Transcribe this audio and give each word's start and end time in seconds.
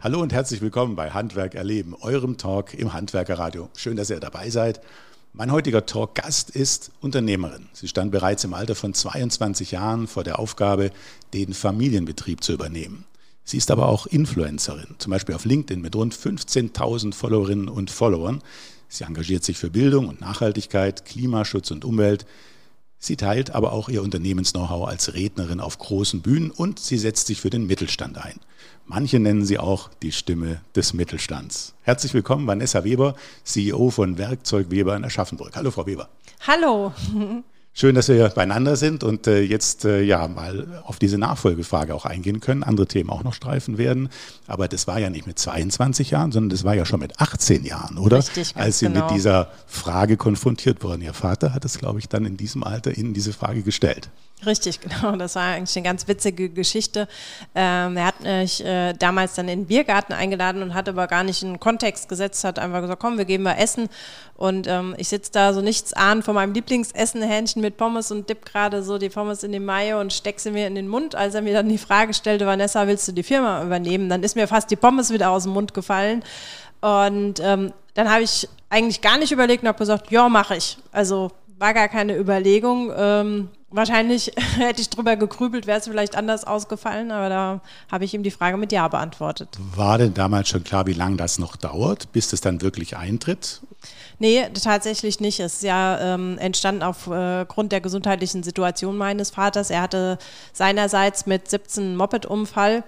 Hallo 0.00 0.20
und 0.20 0.32
herzlich 0.32 0.60
willkommen 0.60 0.94
bei 0.94 1.10
Handwerk 1.10 1.56
erleben, 1.56 1.96
eurem 2.00 2.36
Talk 2.36 2.72
im 2.72 2.92
Handwerkerradio. 2.92 3.68
Schön, 3.76 3.96
dass 3.96 4.10
ihr 4.10 4.20
dabei 4.20 4.48
seid. 4.48 4.80
Mein 5.32 5.50
heutiger 5.50 5.86
Talk-Gast 5.86 6.50
ist 6.50 6.92
Unternehmerin. 7.00 7.66
Sie 7.72 7.88
stand 7.88 8.12
bereits 8.12 8.44
im 8.44 8.54
Alter 8.54 8.76
von 8.76 8.94
22 8.94 9.72
Jahren 9.72 10.06
vor 10.06 10.22
der 10.22 10.38
Aufgabe, 10.38 10.92
den 11.34 11.52
Familienbetrieb 11.52 12.44
zu 12.44 12.52
übernehmen. 12.52 13.06
Sie 13.42 13.56
ist 13.56 13.72
aber 13.72 13.88
auch 13.88 14.06
Influencerin, 14.06 14.94
zum 14.98 15.10
Beispiel 15.10 15.34
auf 15.34 15.44
LinkedIn 15.44 15.82
mit 15.82 15.96
rund 15.96 16.14
15.000 16.14 17.12
Followerinnen 17.12 17.68
und 17.68 17.90
Followern. 17.90 18.40
Sie 18.88 19.02
engagiert 19.02 19.42
sich 19.42 19.58
für 19.58 19.70
Bildung 19.70 20.06
und 20.06 20.20
Nachhaltigkeit, 20.20 21.06
Klimaschutz 21.06 21.72
und 21.72 21.84
Umwelt. 21.84 22.24
Sie 23.00 23.16
teilt 23.16 23.52
aber 23.54 23.72
auch 23.72 23.88
ihr 23.88 24.02
Unternehmens-Know-how 24.02 24.88
als 24.88 25.14
Rednerin 25.14 25.60
auf 25.60 25.78
großen 25.78 26.20
Bühnen 26.20 26.50
und 26.50 26.80
sie 26.80 26.98
setzt 26.98 27.28
sich 27.28 27.40
für 27.40 27.50
den 27.50 27.66
Mittelstand 27.66 28.18
ein. 28.18 28.40
Manche 28.86 29.20
nennen 29.20 29.44
sie 29.44 29.58
auch 29.58 29.90
die 30.02 30.12
Stimme 30.12 30.60
des 30.74 30.94
Mittelstands. 30.94 31.74
Herzlich 31.82 32.12
willkommen, 32.14 32.46
Vanessa 32.46 32.84
Weber, 32.84 33.14
CEO 33.44 33.90
von 33.90 34.18
Werkzeug 34.18 34.70
Weber 34.70 34.96
in 34.96 35.04
Aschaffenburg. 35.04 35.54
Hallo, 35.54 35.70
Frau 35.70 35.86
Weber. 35.86 36.08
Hallo. 36.46 36.92
Schön, 37.74 37.94
dass 37.94 38.08
wir 38.08 38.28
beieinander 38.30 38.74
sind 38.74 39.04
und 39.04 39.28
äh, 39.28 39.40
jetzt 39.40 39.84
äh, 39.84 40.02
ja 40.02 40.26
mal 40.26 40.82
auf 40.84 40.98
diese 40.98 41.16
Nachfolgefrage 41.16 41.94
auch 41.94 42.06
eingehen 42.06 42.40
können, 42.40 42.64
andere 42.64 42.86
Themen 42.86 43.08
auch 43.08 43.22
noch 43.22 43.34
streifen 43.34 43.78
werden. 43.78 44.08
Aber 44.48 44.66
das 44.66 44.88
war 44.88 44.98
ja 44.98 45.10
nicht 45.10 45.28
mit 45.28 45.38
22 45.38 46.10
Jahren, 46.10 46.32
sondern 46.32 46.50
das 46.50 46.64
war 46.64 46.74
ja 46.74 46.84
schon 46.84 46.98
mit 46.98 47.20
18 47.20 47.64
Jahren, 47.64 47.98
oder? 47.98 48.18
Richtig, 48.18 48.56
Als 48.56 48.80
Sie 48.80 48.86
genau. 48.86 49.06
mit 49.06 49.14
dieser 49.14 49.52
Frage 49.68 50.16
konfrontiert 50.16 50.82
wurden. 50.82 51.02
Ihr 51.02 51.14
Vater 51.14 51.54
hat 51.54 51.64
es, 51.64 51.78
glaube 51.78 52.00
ich, 52.00 52.08
dann 52.08 52.24
in 52.24 52.36
diesem 52.36 52.64
Alter 52.64 52.98
Ihnen 52.98 53.14
diese 53.14 53.32
Frage 53.32 53.62
gestellt. 53.62 54.10
Richtig, 54.46 54.80
genau. 54.80 55.16
Das 55.16 55.34
war 55.34 55.54
eigentlich 55.54 55.76
eine 55.76 55.84
ganz 55.84 56.06
witzige 56.06 56.48
Geschichte. 56.48 57.08
Ähm, 57.54 57.96
er 57.96 58.06
hat 58.06 58.20
mich 58.20 58.64
äh, 58.64 58.92
damals 58.92 59.34
dann 59.34 59.48
in 59.48 59.60
den 59.60 59.66
Biergarten 59.66 60.12
eingeladen 60.12 60.62
und 60.62 60.74
hat 60.74 60.88
aber 60.88 61.06
gar 61.06 61.24
nicht 61.24 61.42
in 61.42 61.54
den 61.54 61.60
Kontext 61.60 62.08
gesetzt, 62.08 62.44
hat 62.44 62.58
einfach 62.58 62.80
gesagt, 62.80 63.00
komm, 63.00 63.18
wir 63.18 63.24
gehen 63.24 63.42
mal 63.42 63.54
essen. 63.54 63.88
Und 64.36 64.68
ähm, 64.68 64.94
ich 64.98 65.08
sitze 65.08 65.32
da 65.32 65.52
so 65.52 65.60
nichts 65.60 65.92
ahnen 65.92 66.22
von 66.22 66.34
meinem 66.34 66.52
Lieblingsessen, 66.52 67.22
Hähnchen 67.22 67.60
mit 67.60 67.76
Pommes 67.76 68.12
und 68.12 68.28
dipp 68.28 68.44
gerade 68.44 68.82
so 68.84 68.98
die 68.98 69.08
Pommes 69.08 69.42
in 69.42 69.50
die 69.50 69.58
Mayo 69.58 70.00
und 70.00 70.12
steck 70.12 70.38
sie 70.38 70.52
mir 70.52 70.68
in 70.68 70.76
den 70.76 70.86
Mund. 70.86 71.16
Als 71.16 71.34
er 71.34 71.42
mir 71.42 71.52
dann 71.52 71.68
die 71.68 71.78
Frage 71.78 72.14
stellte, 72.14 72.46
Vanessa, 72.46 72.86
willst 72.86 73.08
du 73.08 73.12
die 73.12 73.24
Firma 73.24 73.64
übernehmen? 73.64 74.08
Dann 74.08 74.22
ist 74.22 74.36
mir 74.36 74.46
fast 74.46 74.70
die 74.70 74.76
Pommes 74.76 75.12
wieder 75.12 75.30
aus 75.30 75.42
dem 75.42 75.52
Mund 75.52 75.74
gefallen. 75.74 76.22
Und 76.80 77.40
ähm, 77.40 77.72
dann 77.94 78.08
habe 78.08 78.22
ich 78.22 78.48
eigentlich 78.70 79.00
gar 79.00 79.18
nicht 79.18 79.32
überlegt 79.32 79.62
und 79.62 79.68
habe 79.68 79.78
gesagt, 79.78 80.12
ja, 80.12 80.28
mache 80.28 80.56
ich. 80.56 80.78
Also 80.92 81.32
war 81.58 81.74
gar 81.74 81.88
keine 81.88 82.16
Überlegung. 82.16 82.92
Ähm, 82.96 83.48
wahrscheinlich 83.70 84.32
hätte 84.56 84.80
ich 84.80 84.90
drüber 84.90 85.16
gegrübelt, 85.16 85.66
wäre 85.66 85.78
es 85.78 85.86
vielleicht 85.86 86.16
anders 86.16 86.44
ausgefallen, 86.44 87.10
aber 87.10 87.28
da 87.28 87.60
habe 87.90 88.04
ich 88.04 88.14
ihm 88.14 88.22
die 88.22 88.30
Frage 88.30 88.56
mit 88.56 88.72
Ja 88.72 88.88
beantwortet. 88.88 89.48
War 89.74 89.98
denn 89.98 90.14
damals 90.14 90.48
schon 90.48 90.64
klar, 90.64 90.86
wie 90.86 90.92
lange 90.92 91.16
das 91.16 91.38
noch 91.38 91.56
dauert, 91.56 92.12
bis 92.12 92.28
das 92.28 92.40
dann 92.40 92.62
wirklich 92.62 92.96
eintritt? 92.96 93.60
Nee, 94.18 94.48
tatsächlich 94.62 95.20
nicht. 95.20 95.38
Es 95.38 95.54
ist 95.54 95.62
ja 95.62 96.14
ähm, 96.14 96.38
entstanden 96.38 96.82
aufgrund 96.82 97.70
der 97.70 97.80
gesundheitlichen 97.80 98.42
Situation 98.42 98.96
meines 98.96 99.30
Vaters. 99.30 99.70
Er 99.70 99.82
hatte 99.82 100.18
seinerseits 100.52 101.26
mit 101.26 101.48
17 101.48 101.84
einen 101.84 101.96
Moped-Unfall 101.96 102.82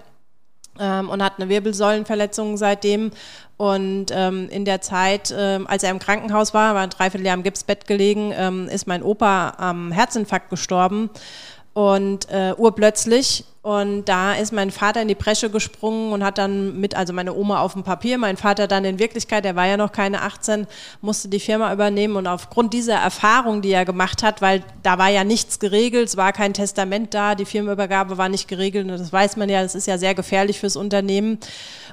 ähm, 0.79 1.09
und 1.09 1.23
hat 1.23 1.33
eine 1.37 1.49
Wirbelsäulenverletzung 1.49 2.57
seitdem. 2.57 3.11
Und 3.57 4.07
ähm, 4.11 4.49
in 4.49 4.65
der 4.65 4.81
Zeit, 4.81 5.33
ähm, 5.37 5.67
als 5.67 5.83
er 5.83 5.91
im 5.91 5.99
Krankenhaus 5.99 6.53
war, 6.53 6.73
war 6.73 6.81
ein 6.81 6.89
Dreivierteljahr 6.89 7.35
im 7.35 7.43
Gipsbett 7.43 7.85
gelegen, 7.87 8.33
ähm, 8.35 8.67
ist 8.67 8.87
mein 8.87 9.03
Opa 9.03 9.53
am 9.57 9.91
Herzinfarkt 9.91 10.49
gestorben 10.49 11.09
und 11.73 12.29
äh, 12.29 12.53
urplötzlich. 12.57 13.45
Und 13.63 14.05
da 14.05 14.33
ist 14.33 14.51
mein 14.51 14.71
Vater 14.71 15.03
in 15.03 15.07
die 15.07 15.13
Bresche 15.13 15.51
gesprungen 15.51 16.13
und 16.13 16.23
hat 16.23 16.39
dann 16.39 16.79
mit, 16.79 16.95
also 16.95 17.13
meine 17.13 17.35
Oma 17.35 17.61
auf 17.61 17.73
dem 17.73 17.83
Papier, 17.83 18.17
mein 18.17 18.35
Vater 18.35 18.67
dann 18.67 18.85
in 18.85 18.97
Wirklichkeit, 18.97 19.45
der 19.45 19.55
war 19.55 19.67
ja 19.67 19.77
noch 19.77 19.91
keine 19.91 20.23
18, 20.23 20.65
musste 21.01 21.27
die 21.27 21.39
Firma 21.39 21.71
übernehmen. 21.71 22.15
Und 22.15 22.25
aufgrund 22.25 22.73
dieser 22.73 22.95
Erfahrung, 22.95 23.61
die 23.61 23.71
er 23.71 23.85
gemacht 23.85 24.23
hat, 24.23 24.41
weil 24.41 24.63
da 24.81 24.97
war 24.97 25.09
ja 25.09 25.23
nichts 25.23 25.59
geregelt, 25.59 26.07
es 26.07 26.17
war 26.17 26.33
kein 26.33 26.55
Testament 26.55 27.13
da, 27.13 27.35
die 27.35 27.45
Firmenübergabe 27.45 28.17
war 28.17 28.29
nicht 28.29 28.47
geregelt. 28.47 28.85
Und 28.89 28.99
das 28.99 29.13
weiß 29.13 29.37
man 29.37 29.47
ja, 29.47 29.61
das 29.61 29.75
ist 29.75 29.85
ja 29.85 29.99
sehr 29.99 30.15
gefährlich 30.15 30.59
fürs 30.59 30.75
Unternehmen. 30.75 31.37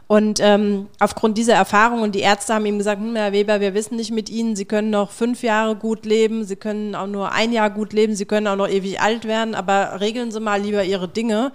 Und 0.06 0.40
ähm, 0.40 0.86
aufgrund 1.00 1.36
dieser 1.36 1.52
Erfahrung 1.52 2.00
und 2.00 2.14
die 2.14 2.20
Ärzte 2.20 2.54
haben 2.54 2.64
ihm 2.64 2.78
gesagt, 2.78 2.98
hm, 2.98 3.14
Herr 3.14 3.32
Weber, 3.32 3.60
wir 3.60 3.74
wissen 3.74 3.96
nicht 3.96 4.10
mit 4.10 4.30
Ihnen, 4.30 4.56
Sie 4.56 4.64
können 4.64 4.88
noch 4.88 5.10
fünf 5.10 5.42
Jahre 5.42 5.76
gut 5.76 6.06
leben, 6.06 6.44
Sie 6.44 6.56
können 6.56 6.94
auch 6.94 7.06
nur 7.06 7.32
ein 7.32 7.52
Jahr 7.52 7.68
gut 7.68 7.92
leben, 7.92 8.16
Sie 8.16 8.24
können 8.24 8.46
auch 8.46 8.56
noch 8.56 8.70
ewig 8.70 9.02
alt 9.02 9.26
werden, 9.26 9.54
aber 9.54 10.00
regeln 10.00 10.32
Sie 10.32 10.40
mal 10.40 10.62
lieber 10.62 10.82
Ihre 10.82 11.08
Dinge. 11.08 11.52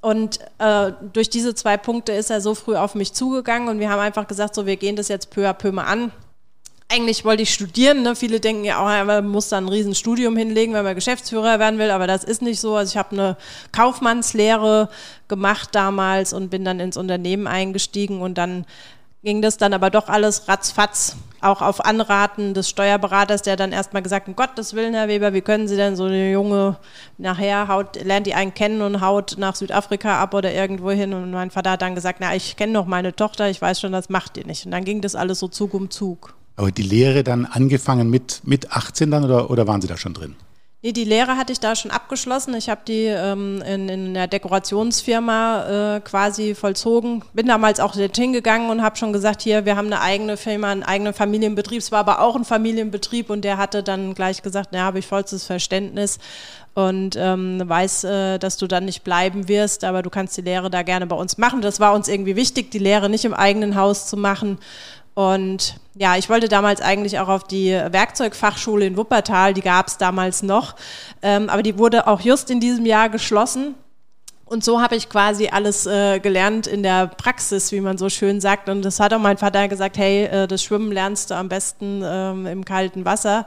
Und 0.00 0.40
äh, 0.58 0.92
durch 1.12 1.28
diese 1.28 1.54
zwei 1.54 1.76
Punkte 1.76 2.12
ist 2.12 2.30
er 2.30 2.40
so 2.40 2.54
früh 2.54 2.76
auf 2.76 2.94
mich 2.94 3.12
zugegangen 3.12 3.68
und 3.68 3.80
wir 3.80 3.90
haben 3.90 4.00
einfach 4.00 4.26
gesagt, 4.26 4.54
so 4.54 4.64
wir 4.64 4.76
gehen 4.76 4.96
das 4.96 5.08
jetzt 5.08 5.30
peu 5.30 5.48
à 5.48 5.52
peu 5.52 5.72
mal 5.72 5.84
an. 5.84 6.10
Eigentlich 6.88 7.24
wollte 7.24 7.42
ich 7.42 7.54
studieren. 7.54 8.02
Ne? 8.02 8.16
Viele 8.16 8.40
denken 8.40 8.64
ja 8.64 8.80
auch, 8.80 9.04
man 9.04 9.28
muss 9.28 9.50
da 9.50 9.58
ein 9.58 9.68
Riesenstudium 9.68 10.36
hinlegen, 10.36 10.72
wenn 10.74 10.84
man 10.84 10.94
Geschäftsführer 10.94 11.58
werden 11.58 11.78
will, 11.78 11.90
aber 11.90 12.06
das 12.06 12.24
ist 12.24 12.42
nicht 12.42 12.60
so. 12.60 12.74
Also 12.74 12.90
ich 12.90 12.96
habe 12.96 13.12
eine 13.12 13.36
Kaufmannslehre 13.72 14.88
gemacht 15.28 15.68
damals 15.72 16.32
und 16.32 16.48
bin 16.48 16.64
dann 16.64 16.80
ins 16.80 16.96
Unternehmen 16.96 17.46
eingestiegen 17.46 18.22
und 18.22 18.38
dann 18.38 18.64
ging 19.22 19.42
das 19.42 19.56
dann 19.56 19.74
aber 19.74 19.90
doch 19.90 20.08
alles 20.08 20.48
ratzfatz, 20.48 21.16
auch 21.40 21.62
auf 21.62 21.84
Anraten 21.84 22.54
des 22.54 22.68
Steuerberaters, 22.68 23.42
der 23.42 23.56
dann 23.56 23.72
erstmal 23.72 24.02
gesagt 24.02 24.26
hat, 24.26 24.28
um 24.28 24.36
Gottes 24.36 24.74
Willen, 24.74 24.94
Herr 24.94 25.08
Weber, 25.08 25.32
wie 25.32 25.40
können 25.40 25.68
Sie 25.68 25.76
denn 25.76 25.96
so 25.96 26.04
eine 26.04 26.30
Junge 26.30 26.76
nachher 27.18 27.68
haut, 27.68 28.02
lernt 28.02 28.26
die 28.26 28.34
einen 28.34 28.54
kennen 28.54 28.82
und 28.82 29.00
haut 29.00 29.36
nach 29.38 29.54
Südafrika 29.54 30.20
ab 30.20 30.34
oder 30.34 30.52
irgendwo 30.52 30.90
hin 30.90 31.12
und 31.12 31.30
mein 31.30 31.50
Vater 31.50 31.72
hat 31.72 31.82
dann 31.82 31.94
gesagt, 31.94 32.18
na, 32.20 32.34
ich 32.34 32.56
kenne 32.56 32.74
doch 32.74 32.86
meine 32.86 33.14
Tochter, 33.14 33.50
ich 33.50 33.60
weiß 33.60 33.80
schon, 33.80 33.92
das 33.92 34.08
macht 34.08 34.36
ihr 34.36 34.46
nicht. 34.46 34.64
Und 34.64 34.72
dann 34.72 34.84
ging 34.84 35.00
das 35.00 35.14
alles 35.14 35.38
so 35.38 35.48
Zug 35.48 35.74
um 35.74 35.90
Zug. 35.90 36.34
Aber 36.56 36.70
die 36.70 36.82
Lehre 36.82 37.24
dann 37.24 37.46
angefangen 37.46 38.10
mit, 38.10 38.42
mit 38.44 38.72
18 38.72 39.10
dann 39.10 39.24
oder, 39.24 39.50
oder 39.50 39.66
waren 39.66 39.80
Sie 39.80 39.88
da 39.88 39.96
schon 39.96 40.12
drin? 40.14 40.36
Nee, 40.82 40.92
die 40.92 41.04
Lehre 41.04 41.36
hatte 41.36 41.52
ich 41.52 41.60
da 41.60 41.76
schon 41.76 41.90
abgeschlossen. 41.90 42.54
Ich 42.54 42.70
habe 42.70 42.80
die 42.88 43.04
ähm, 43.04 43.60
in, 43.60 43.90
in 43.90 44.14
der 44.14 44.28
Dekorationsfirma 44.28 45.96
äh, 45.96 46.00
quasi 46.00 46.54
vollzogen. 46.54 47.22
Bin 47.34 47.46
damals 47.46 47.80
auch 47.80 47.94
dorthin 47.94 48.32
gegangen 48.32 48.70
und 48.70 48.80
habe 48.80 48.96
schon 48.96 49.12
gesagt, 49.12 49.42
hier, 49.42 49.66
wir 49.66 49.76
haben 49.76 49.88
eine 49.88 50.00
eigene 50.00 50.38
Firma, 50.38 50.70
einen 50.70 50.82
eigenen 50.82 51.12
Familienbetrieb. 51.12 51.80
Es 51.80 51.92
war 51.92 52.00
aber 52.00 52.22
auch 52.22 52.34
ein 52.34 52.46
Familienbetrieb 52.46 53.28
und 53.28 53.42
der 53.42 53.58
hatte 53.58 53.82
dann 53.82 54.14
gleich 54.14 54.40
gesagt, 54.40 54.70
na, 54.72 54.80
habe 54.80 55.00
ich 55.00 55.06
vollstes 55.06 55.44
Verständnis 55.44 56.18
und 56.72 57.14
ähm, 57.18 57.60
weiß, 57.62 58.04
äh, 58.04 58.38
dass 58.38 58.56
du 58.56 58.66
dann 58.66 58.86
nicht 58.86 59.04
bleiben 59.04 59.48
wirst, 59.48 59.84
aber 59.84 60.02
du 60.02 60.08
kannst 60.08 60.38
die 60.38 60.42
Lehre 60.42 60.70
da 60.70 60.82
gerne 60.82 61.06
bei 61.06 61.16
uns 61.16 61.36
machen. 61.36 61.60
Das 61.60 61.80
war 61.80 61.92
uns 61.92 62.08
irgendwie 62.08 62.36
wichtig, 62.36 62.70
die 62.70 62.78
Lehre 62.78 63.10
nicht 63.10 63.26
im 63.26 63.34
eigenen 63.34 63.74
Haus 63.76 64.06
zu 64.06 64.16
machen. 64.16 64.58
Und 65.14 65.76
ja, 65.94 66.16
ich 66.16 66.28
wollte 66.28 66.48
damals 66.48 66.80
eigentlich 66.80 67.18
auch 67.18 67.28
auf 67.28 67.44
die 67.44 67.70
Werkzeugfachschule 67.70 68.86
in 68.86 68.96
Wuppertal, 68.96 69.54
die 69.54 69.60
gab 69.60 69.88
es 69.88 69.98
damals 69.98 70.42
noch, 70.42 70.76
ähm, 71.22 71.48
aber 71.48 71.62
die 71.62 71.78
wurde 71.78 72.06
auch 72.06 72.20
just 72.20 72.50
in 72.50 72.60
diesem 72.60 72.86
Jahr 72.86 73.08
geschlossen. 73.08 73.74
Und 74.50 74.64
so 74.64 74.82
habe 74.82 74.96
ich 74.96 75.08
quasi 75.08 75.46
alles 75.46 75.86
äh, 75.86 76.18
gelernt 76.18 76.66
in 76.66 76.82
der 76.82 77.06
Praxis, 77.06 77.70
wie 77.70 77.80
man 77.80 77.98
so 77.98 78.08
schön 78.08 78.40
sagt. 78.40 78.68
Und 78.68 78.84
das 78.84 78.98
hat 78.98 79.14
auch 79.14 79.20
mein 79.20 79.38
Vater 79.38 79.68
gesagt, 79.68 79.96
hey, 79.96 80.24
äh, 80.24 80.48
das 80.48 80.64
Schwimmen 80.64 80.90
lernst 80.90 81.30
du 81.30 81.36
am 81.36 81.48
besten 81.48 82.02
ähm, 82.04 82.46
im 82.46 82.64
kalten 82.64 83.04
Wasser. 83.04 83.46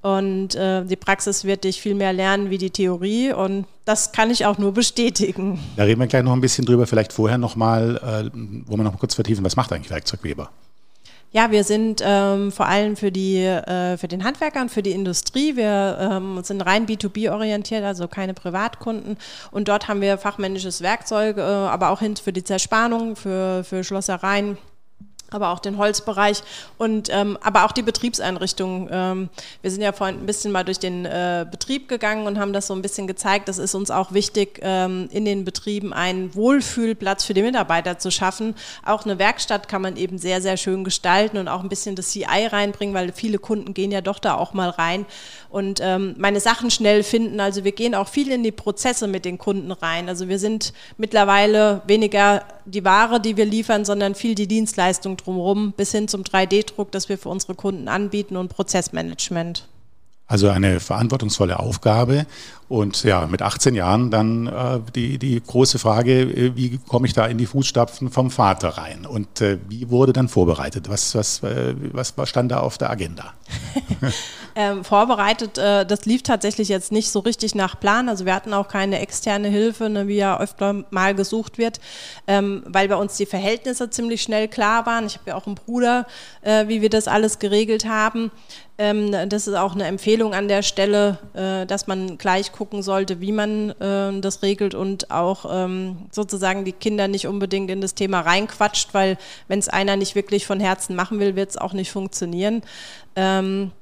Und 0.00 0.54
äh, 0.54 0.84
die 0.84 0.94
Praxis 0.94 1.42
wird 1.44 1.64
dich 1.64 1.80
viel 1.80 1.96
mehr 1.96 2.12
lernen 2.12 2.50
wie 2.50 2.58
die 2.58 2.70
Theorie. 2.70 3.32
Und 3.32 3.66
das 3.84 4.12
kann 4.12 4.30
ich 4.30 4.46
auch 4.46 4.58
nur 4.58 4.72
bestätigen. 4.72 5.58
Da 5.74 5.82
reden 5.82 6.00
wir 6.00 6.06
gleich 6.06 6.22
noch 6.22 6.34
ein 6.34 6.40
bisschen 6.40 6.64
drüber. 6.64 6.86
Vielleicht 6.86 7.12
vorher 7.12 7.38
nochmal, 7.38 7.96
äh, 7.96 8.30
wo 8.66 8.76
wir 8.76 8.84
noch 8.84 8.96
kurz 9.00 9.16
vertiefen, 9.16 9.44
was 9.44 9.56
macht 9.56 9.72
eigentlich 9.72 9.90
Werkzeugweber? 9.90 10.50
Ja, 11.30 11.50
wir 11.50 11.62
sind 11.62 12.00
ähm, 12.02 12.50
vor 12.50 12.66
allem 12.66 12.96
für, 12.96 13.12
die, 13.12 13.36
äh, 13.36 13.98
für 13.98 14.08
den 14.08 14.24
Handwerker 14.24 14.62
und 14.62 14.70
für 14.70 14.82
die 14.82 14.92
Industrie. 14.92 15.56
Wir 15.56 15.98
ähm, 16.00 16.40
sind 16.42 16.62
rein 16.62 16.86
B2B 16.86 17.30
orientiert, 17.30 17.84
also 17.84 18.08
keine 18.08 18.32
Privatkunden. 18.32 19.18
Und 19.50 19.68
dort 19.68 19.88
haben 19.88 20.00
wir 20.00 20.16
fachmännisches 20.16 20.80
Werkzeug, 20.80 21.36
äh, 21.36 21.42
aber 21.42 21.90
auch 21.90 22.00
hin 22.00 22.16
für 22.16 22.32
die 22.32 22.44
Zerspannung, 22.44 23.14
für, 23.14 23.62
für 23.62 23.84
Schlossereien 23.84 24.56
aber 25.30 25.50
auch 25.50 25.58
den 25.58 25.76
Holzbereich 25.76 26.42
und 26.78 27.08
ähm, 27.12 27.38
aber 27.42 27.64
auch 27.64 27.72
die 27.72 27.82
Betriebseinrichtungen. 27.82 28.88
Ähm, 28.90 29.28
wir 29.60 29.70
sind 29.70 29.82
ja 29.82 29.92
vorhin 29.92 30.20
ein 30.20 30.26
bisschen 30.26 30.52
mal 30.52 30.64
durch 30.64 30.78
den 30.78 31.04
äh, 31.04 31.46
Betrieb 31.50 31.88
gegangen 31.88 32.26
und 32.26 32.38
haben 32.38 32.52
das 32.52 32.66
so 32.66 32.74
ein 32.74 32.82
bisschen 32.82 33.06
gezeigt. 33.06 33.48
Das 33.48 33.58
ist 33.58 33.74
uns 33.74 33.90
auch 33.90 34.12
wichtig, 34.12 34.60
ähm, 34.62 35.08
in 35.12 35.24
den 35.24 35.44
Betrieben 35.44 35.92
einen 35.92 36.34
Wohlfühlplatz 36.34 37.24
für 37.24 37.34
die 37.34 37.42
Mitarbeiter 37.42 37.98
zu 37.98 38.10
schaffen. 38.10 38.54
Auch 38.84 39.04
eine 39.04 39.18
Werkstatt 39.18 39.68
kann 39.68 39.82
man 39.82 39.96
eben 39.96 40.18
sehr, 40.18 40.40
sehr 40.40 40.56
schön 40.56 40.82
gestalten 40.84 41.36
und 41.36 41.48
auch 41.48 41.62
ein 41.62 41.68
bisschen 41.68 41.94
das 41.94 42.10
CI 42.10 42.46
reinbringen, 42.50 42.94
weil 42.94 43.12
viele 43.12 43.38
Kunden 43.38 43.74
gehen 43.74 43.90
ja 43.90 44.00
doch 44.00 44.18
da 44.18 44.34
auch 44.34 44.54
mal 44.54 44.70
rein 44.70 45.04
und 45.50 45.80
ähm, 45.82 46.14
meine 46.18 46.40
Sachen 46.40 46.70
schnell 46.70 47.02
finden. 47.02 47.40
Also 47.40 47.64
wir 47.64 47.72
gehen 47.72 47.94
auch 47.94 48.08
viel 48.08 48.30
in 48.30 48.42
die 48.42 48.52
Prozesse 48.52 49.06
mit 49.06 49.24
den 49.24 49.38
Kunden 49.38 49.72
rein. 49.72 50.08
Also 50.08 50.28
wir 50.28 50.38
sind 50.38 50.72
mittlerweile 50.96 51.82
weniger 51.86 52.44
die 52.64 52.84
Ware, 52.84 53.20
die 53.20 53.36
wir 53.36 53.46
liefern, 53.46 53.84
sondern 53.84 54.14
viel 54.14 54.34
die 54.34 54.46
Dienstleistung 54.46 55.17
drumherum 55.18 55.72
bis 55.76 55.92
hin 55.92 56.08
zum 56.08 56.22
3D-Druck, 56.22 56.90
das 56.90 57.08
wir 57.08 57.18
für 57.18 57.28
unsere 57.28 57.54
Kunden 57.54 57.88
anbieten 57.88 58.36
und 58.36 58.48
Prozessmanagement. 58.48 59.68
Also 60.30 60.50
eine 60.50 60.78
verantwortungsvolle 60.78 61.58
Aufgabe. 61.58 62.26
Und 62.68 63.02
ja, 63.02 63.26
mit 63.26 63.40
18 63.40 63.74
Jahren 63.74 64.10
dann 64.10 64.46
äh, 64.46 64.78
die, 64.94 65.18
die 65.18 65.40
große 65.40 65.78
Frage, 65.78 66.20
äh, 66.20 66.54
wie 66.54 66.78
komme 66.86 67.06
ich 67.06 67.14
da 67.14 67.24
in 67.26 67.38
die 67.38 67.46
Fußstapfen 67.46 68.10
vom 68.10 68.30
Vater 68.30 68.68
rein? 68.76 69.06
Und 69.06 69.40
äh, 69.40 69.58
wie 69.68 69.88
wurde 69.88 70.12
dann 70.12 70.28
vorbereitet? 70.28 70.90
Was, 70.90 71.14
was, 71.14 71.42
äh, 71.42 71.74
was, 71.92 72.18
was 72.18 72.28
stand 72.28 72.52
da 72.52 72.60
auf 72.60 72.76
der 72.76 72.90
Agenda? 72.90 73.32
ähm, 74.54 74.84
vorbereitet, 74.84 75.58
äh, 75.58 75.84
das 75.84 76.06
lief 76.06 76.22
tatsächlich 76.22 76.68
jetzt 76.68 76.92
nicht 76.92 77.10
so 77.10 77.20
richtig 77.20 77.54
nach 77.54 77.78
Plan. 77.78 78.08
Also 78.08 78.24
wir 78.26 78.34
hatten 78.34 78.54
auch 78.54 78.68
keine 78.68 79.00
externe 79.00 79.48
Hilfe, 79.48 79.88
ne, 79.88 80.08
wie 80.08 80.16
ja 80.16 80.38
öfter 80.38 80.84
mal 80.90 81.14
gesucht 81.14 81.58
wird, 81.58 81.80
ähm, 82.26 82.62
weil 82.66 82.88
bei 82.88 82.96
uns 82.96 83.16
die 83.16 83.26
Verhältnisse 83.26 83.90
ziemlich 83.90 84.22
schnell 84.22 84.48
klar 84.48 84.86
waren. 84.86 85.06
Ich 85.06 85.14
habe 85.14 85.30
ja 85.30 85.36
auch 85.36 85.46
einen 85.46 85.54
Bruder, 85.54 86.06
äh, 86.42 86.68
wie 86.68 86.82
wir 86.82 86.90
das 86.90 87.08
alles 87.08 87.38
geregelt 87.38 87.86
haben. 87.86 88.30
Ähm, 88.80 89.10
das 89.28 89.48
ist 89.48 89.54
auch 89.54 89.74
eine 89.74 89.86
Empfehlung 89.86 90.34
an 90.34 90.46
der 90.46 90.62
Stelle, 90.62 91.18
äh, 91.34 91.66
dass 91.66 91.88
man 91.88 92.16
gleich 92.16 92.52
gucken 92.52 92.84
sollte, 92.84 93.20
wie 93.20 93.32
man 93.32 93.70
äh, 93.70 94.20
das 94.20 94.42
regelt 94.42 94.76
und 94.76 95.10
auch 95.10 95.46
ähm, 95.50 96.06
sozusagen 96.12 96.64
die 96.64 96.72
Kinder 96.72 97.08
nicht 97.08 97.26
unbedingt 97.26 97.70
in 97.72 97.80
das 97.80 97.96
Thema 97.96 98.20
reinquatscht, 98.20 98.94
weil 98.94 99.18
wenn 99.48 99.58
es 99.58 99.68
einer 99.68 99.96
nicht 99.96 100.14
wirklich 100.14 100.46
von 100.46 100.60
Herzen 100.60 100.94
machen 100.94 101.18
will, 101.18 101.34
wird 101.34 101.50
es 101.50 101.56
auch 101.56 101.72
nicht 101.72 101.90
funktionieren. 101.90 102.62
Ähm, 103.16 103.72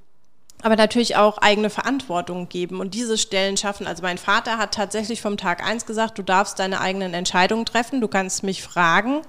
aber 0.62 0.76
natürlich 0.76 1.16
auch 1.16 1.38
eigene 1.38 1.70
Verantwortung 1.70 2.48
geben 2.48 2.80
und 2.80 2.94
diese 2.94 3.18
Stellen 3.18 3.56
schaffen. 3.56 3.86
Also 3.86 4.02
mein 4.02 4.18
Vater 4.18 4.58
hat 4.58 4.74
tatsächlich 4.74 5.20
vom 5.20 5.36
Tag 5.36 5.64
eins 5.66 5.86
gesagt, 5.86 6.18
du 6.18 6.22
darfst 6.22 6.58
deine 6.58 6.80
eigenen 6.80 7.14
Entscheidungen 7.14 7.66
treffen, 7.66 8.00
du 8.00 8.08
kannst 8.08 8.42
mich 8.42 8.62
fragen, 8.62 9.22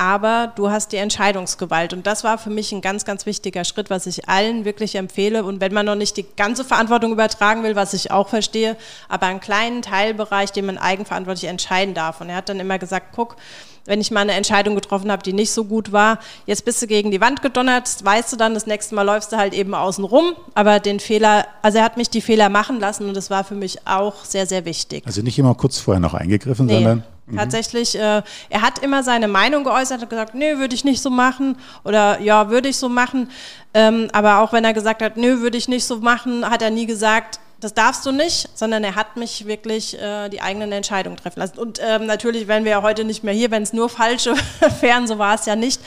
aber 0.00 0.50
du 0.56 0.70
hast 0.70 0.92
die 0.92 0.96
Entscheidungsgewalt. 0.96 1.92
Und 1.92 2.06
das 2.06 2.24
war 2.24 2.38
für 2.38 2.48
mich 2.48 2.72
ein 2.72 2.80
ganz, 2.80 3.04
ganz 3.04 3.26
wichtiger 3.26 3.64
Schritt, 3.64 3.90
was 3.90 4.06
ich 4.06 4.30
allen 4.30 4.64
wirklich 4.64 4.94
empfehle. 4.94 5.44
Und 5.44 5.60
wenn 5.60 5.74
man 5.74 5.84
noch 5.84 5.94
nicht 5.94 6.16
die 6.16 6.24
ganze 6.36 6.64
Verantwortung 6.64 7.12
übertragen 7.12 7.62
will, 7.64 7.76
was 7.76 7.92
ich 7.92 8.10
auch 8.10 8.28
verstehe, 8.28 8.78
aber 9.10 9.26
einen 9.26 9.40
kleinen 9.40 9.82
Teilbereich, 9.82 10.52
den 10.52 10.64
man 10.64 10.78
eigenverantwortlich 10.78 11.50
entscheiden 11.50 11.92
darf. 11.92 12.22
Und 12.22 12.30
er 12.30 12.36
hat 12.36 12.48
dann 12.48 12.60
immer 12.60 12.78
gesagt, 12.78 13.08
guck, 13.14 13.36
wenn 13.84 14.00
ich 14.00 14.10
mal 14.10 14.20
eine 14.20 14.32
Entscheidung 14.32 14.74
getroffen 14.74 15.12
habe, 15.12 15.22
die 15.22 15.34
nicht 15.34 15.52
so 15.52 15.64
gut 15.64 15.92
war, 15.92 16.18
jetzt 16.46 16.64
bist 16.64 16.80
du 16.80 16.86
gegen 16.86 17.10
die 17.10 17.20
Wand 17.20 17.42
gedonnert, 17.42 18.02
weißt 18.02 18.32
du 18.32 18.36
dann, 18.36 18.54
das 18.54 18.66
nächste 18.66 18.94
Mal 18.94 19.02
läufst 19.02 19.32
du 19.32 19.36
halt 19.36 19.52
eben 19.52 19.74
außen 19.74 20.04
rum, 20.04 20.32
aber 20.54 20.80
den 20.80 21.00
Fehler, 21.00 21.46
also 21.60 21.76
er 21.76 21.84
hat 21.84 21.98
mich 21.98 22.08
die 22.08 22.22
Fehler 22.22 22.48
machen 22.48 22.80
lassen 22.80 23.06
und 23.06 23.14
das 23.14 23.28
war 23.28 23.44
für 23.44 23.54
mich 23.54 23.86
auch 23.86 24.24
sehr, 24.24 24.46
sehr 24.46 24.64
wichtig. 24.64 25.02
Also 25.06 25.20
nicht 25.20 25.38
immer 25.38 25.54
kurz 25.54 25.78
vorher 25.78 26.00
noch 26.00 26.14
eingegriffen, 26.14 26.66
nee. 26.66 26.74
sondern. 26.74 27.04
Tatsächlich, 27.36 27.96
äh, 27.96 28.22
er 28.48 28.62
hat 28.62 28.78
immer 28.80 29.02
seine 29.02 29.28
Meinung 29.28 29.64
geäußert, 29.64 30.02
hat 30.02 30.10
gesagt, 30.10 30.34
nö, 30.34 30.58
würde 30.58 30.74
ich 30.74 30.84
nicht 30.84 31.00
so 31.00 31.10
machen 31.10 31.56
oder 31.84 32.20
ja, 32.20 32.50
würde 32.50 32.68
ich 32.68 32.76
so 32.76 32.88
machen. 32.88 33.30
Ähm, 33.74 34.08
aber 34.12 34.40
auch 34.40 34.52
wenn 34.52 34.64
er 34.64 34.74
gesagt 34.74 35.02
hat, 35.02 35.16
nö, 35.16 35.40
würde 35.40 35.56
ich 35.56 35.68
nicht 35.68 35.84
so 35.84 35.98
machen, 35.98 36.48
hat 36.48 36.62
er 36.62 36.70
nie 36.70 36.86
gesagt, 36.86 37.40
das 37.60 37.74
darfst 37.74 38.06
du 38.06 38.12
nicht, 38.12 38.48
sondern 38.54 38.82
er 38.84 38.94
hat 38.94 39.16
mich 39.16 39.46
wirklich 39.46 40.00
äh, 40.00 40.28
die 40.28 40.40
eigenen 40.40 40.72
Entscheidungen 40.72 41.16
treffen 41.16 41.40
lassen. 41.40 41.58
Und 41.58 41.78
ähm, 41.82 42.06
natürlich 42.06 42.48
wären 42.48 42.64
wir 42.64 42.72
ja 42.72 42.82
heute 42.82 43.04
nicht 43.04 43.22
mehr 43.22 43.34
hier, 43.34 43.50
wenn 43.50 43.62
es 43.62 43.72
nur 43.72 43.88
falsche 43.88 44.34
wären, 44.80 45.06
so 45.06 45.18
war 45.18 45.34
es 45.34 45.46
ja 45.46 45.56
nicht. 45.56 45.80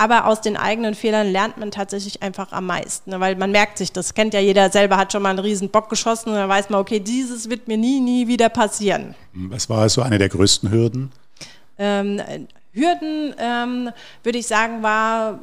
Aber 0.00 0.26
aus 0.26 0.40
den 0.40 0.56
eigenen 0.56 0.94
Fehlern 0.94 1.26
lernt 1.26 1.58
man 1.58 1.72
tatsächlich 1.72 2.22
einfach 2.22 2.52
am 2.52 2.66
meisten, 2.66 3.10
ne? 3.10 3.18
weil 3.18 3.34
man 3.34 3.50
merkt 3.50 3.78
sich, 3.78 3.90
das 3.90 4.14
kennt 4.14 4.32
ja 4.32 4.38
jeder 4.38 4.70
selber, 4.70 4.96
hat 4.96 5.12
schon 5.12 5.22
mal 5.22 5.30
einen 5.30 5.40
riesen 5.40 5.70
Bock 5.70 5.88
geschossen 5.88 6.28
und 6.28 6.36
dann 6.36 6.48
weiß 6.48 6.70
man, 6.70 6.80
okay, 6.80 7.00
dieses 7.00 7.50
wird 7.50 7.66
mir 7.66 7.76
nie, 7.76 7.98
nie 7.98 8.28
wieder 8.28 8.48
passieren. 8.48 9.16
Was 9.32 9.68
war 9.68 9.88
so 9.88 10.02
eine 10.02 10.18
der 10.18 10.28
größten 10.28 10.70
Hürden? 10.70 11.10
Ähm, 11.78 12.22
Hürden, 12.72 13.34
ähm, 13.38 13.90
würde 14.22 14.38
ich 14.38 14.46
sagen, 14.46 14.84
war 14.84 15.40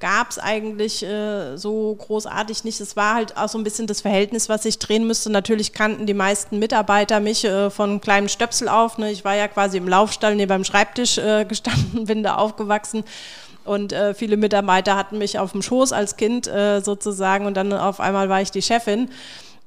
gab 0.00 0.30
es 0.30 0.38
eigentlich 0.38 1.02
äh, 1.02 1.56
so 1.56 1.94
großartig 1.94 2.64
nicht. 2.64 2.80
Es 2.80 2.96
war 2.96 3.14
halt 3.14 3.36
auch 3.36 3.50
so 3.50 3.58
ein 3.58 3.64
bisschen 3.64 3.86
das 3.86 4.00
Verhältnis, 4.00 4.48
was 4.48 4.64
ich 4.64 4.78
drehen 4.78 5.06
müsste. 5.06 5.30
Natürlich 5.30 5.74
kannten 5.74 6.06
die 6.06 6.14
meisten 6.14 6.58
Mitarbeiter 6.58 7.20
mich 7.20 7.44
äh, 7.44 7.68
von 7.68 8.00
kleinem 8.00 8.28
Stöpsel 8.28 8.68
auf. 8.68 8.96
Ne? 8.96 9.10
Ich 9.10 9.26
war 9.26 9.36
ja 9.36 9.46
quasi 9.46 9.76
im 9.76 9.86
Laufstall 9.86 10.36
neben 10.36 10.48
beim 10.48 10.64
Schreibtisch 10.64 11.18
äh, 11.18 11.44
gestanden, 11.44 12.04
bin 12.06 12.22
da 12.22 12.36
aufgewachsen. 12.36 13.04
Und 13.68 13.92
äh, 13.92 14.14
viele 14.14 14.36
Mitarbeiter 14.36 14.96
hatten 14.96 15.18
mich 15.18 15.38
auf 15.38 15.52
dem 15.52 15.62
Schoß 15.62 15.92
als 15.92 16.16
Kind 16.16 16.48
äh, 16.48 16.80
sozusagen 16.80 17.46
und 17.46 17.56
dann 17.56 17.72
auf 17.72 18.00
einmal 18.00 18.28
war 18.28 18.40
ich 18.40 18.50
die 18.50 18.62
Chefin. 18.62 19.10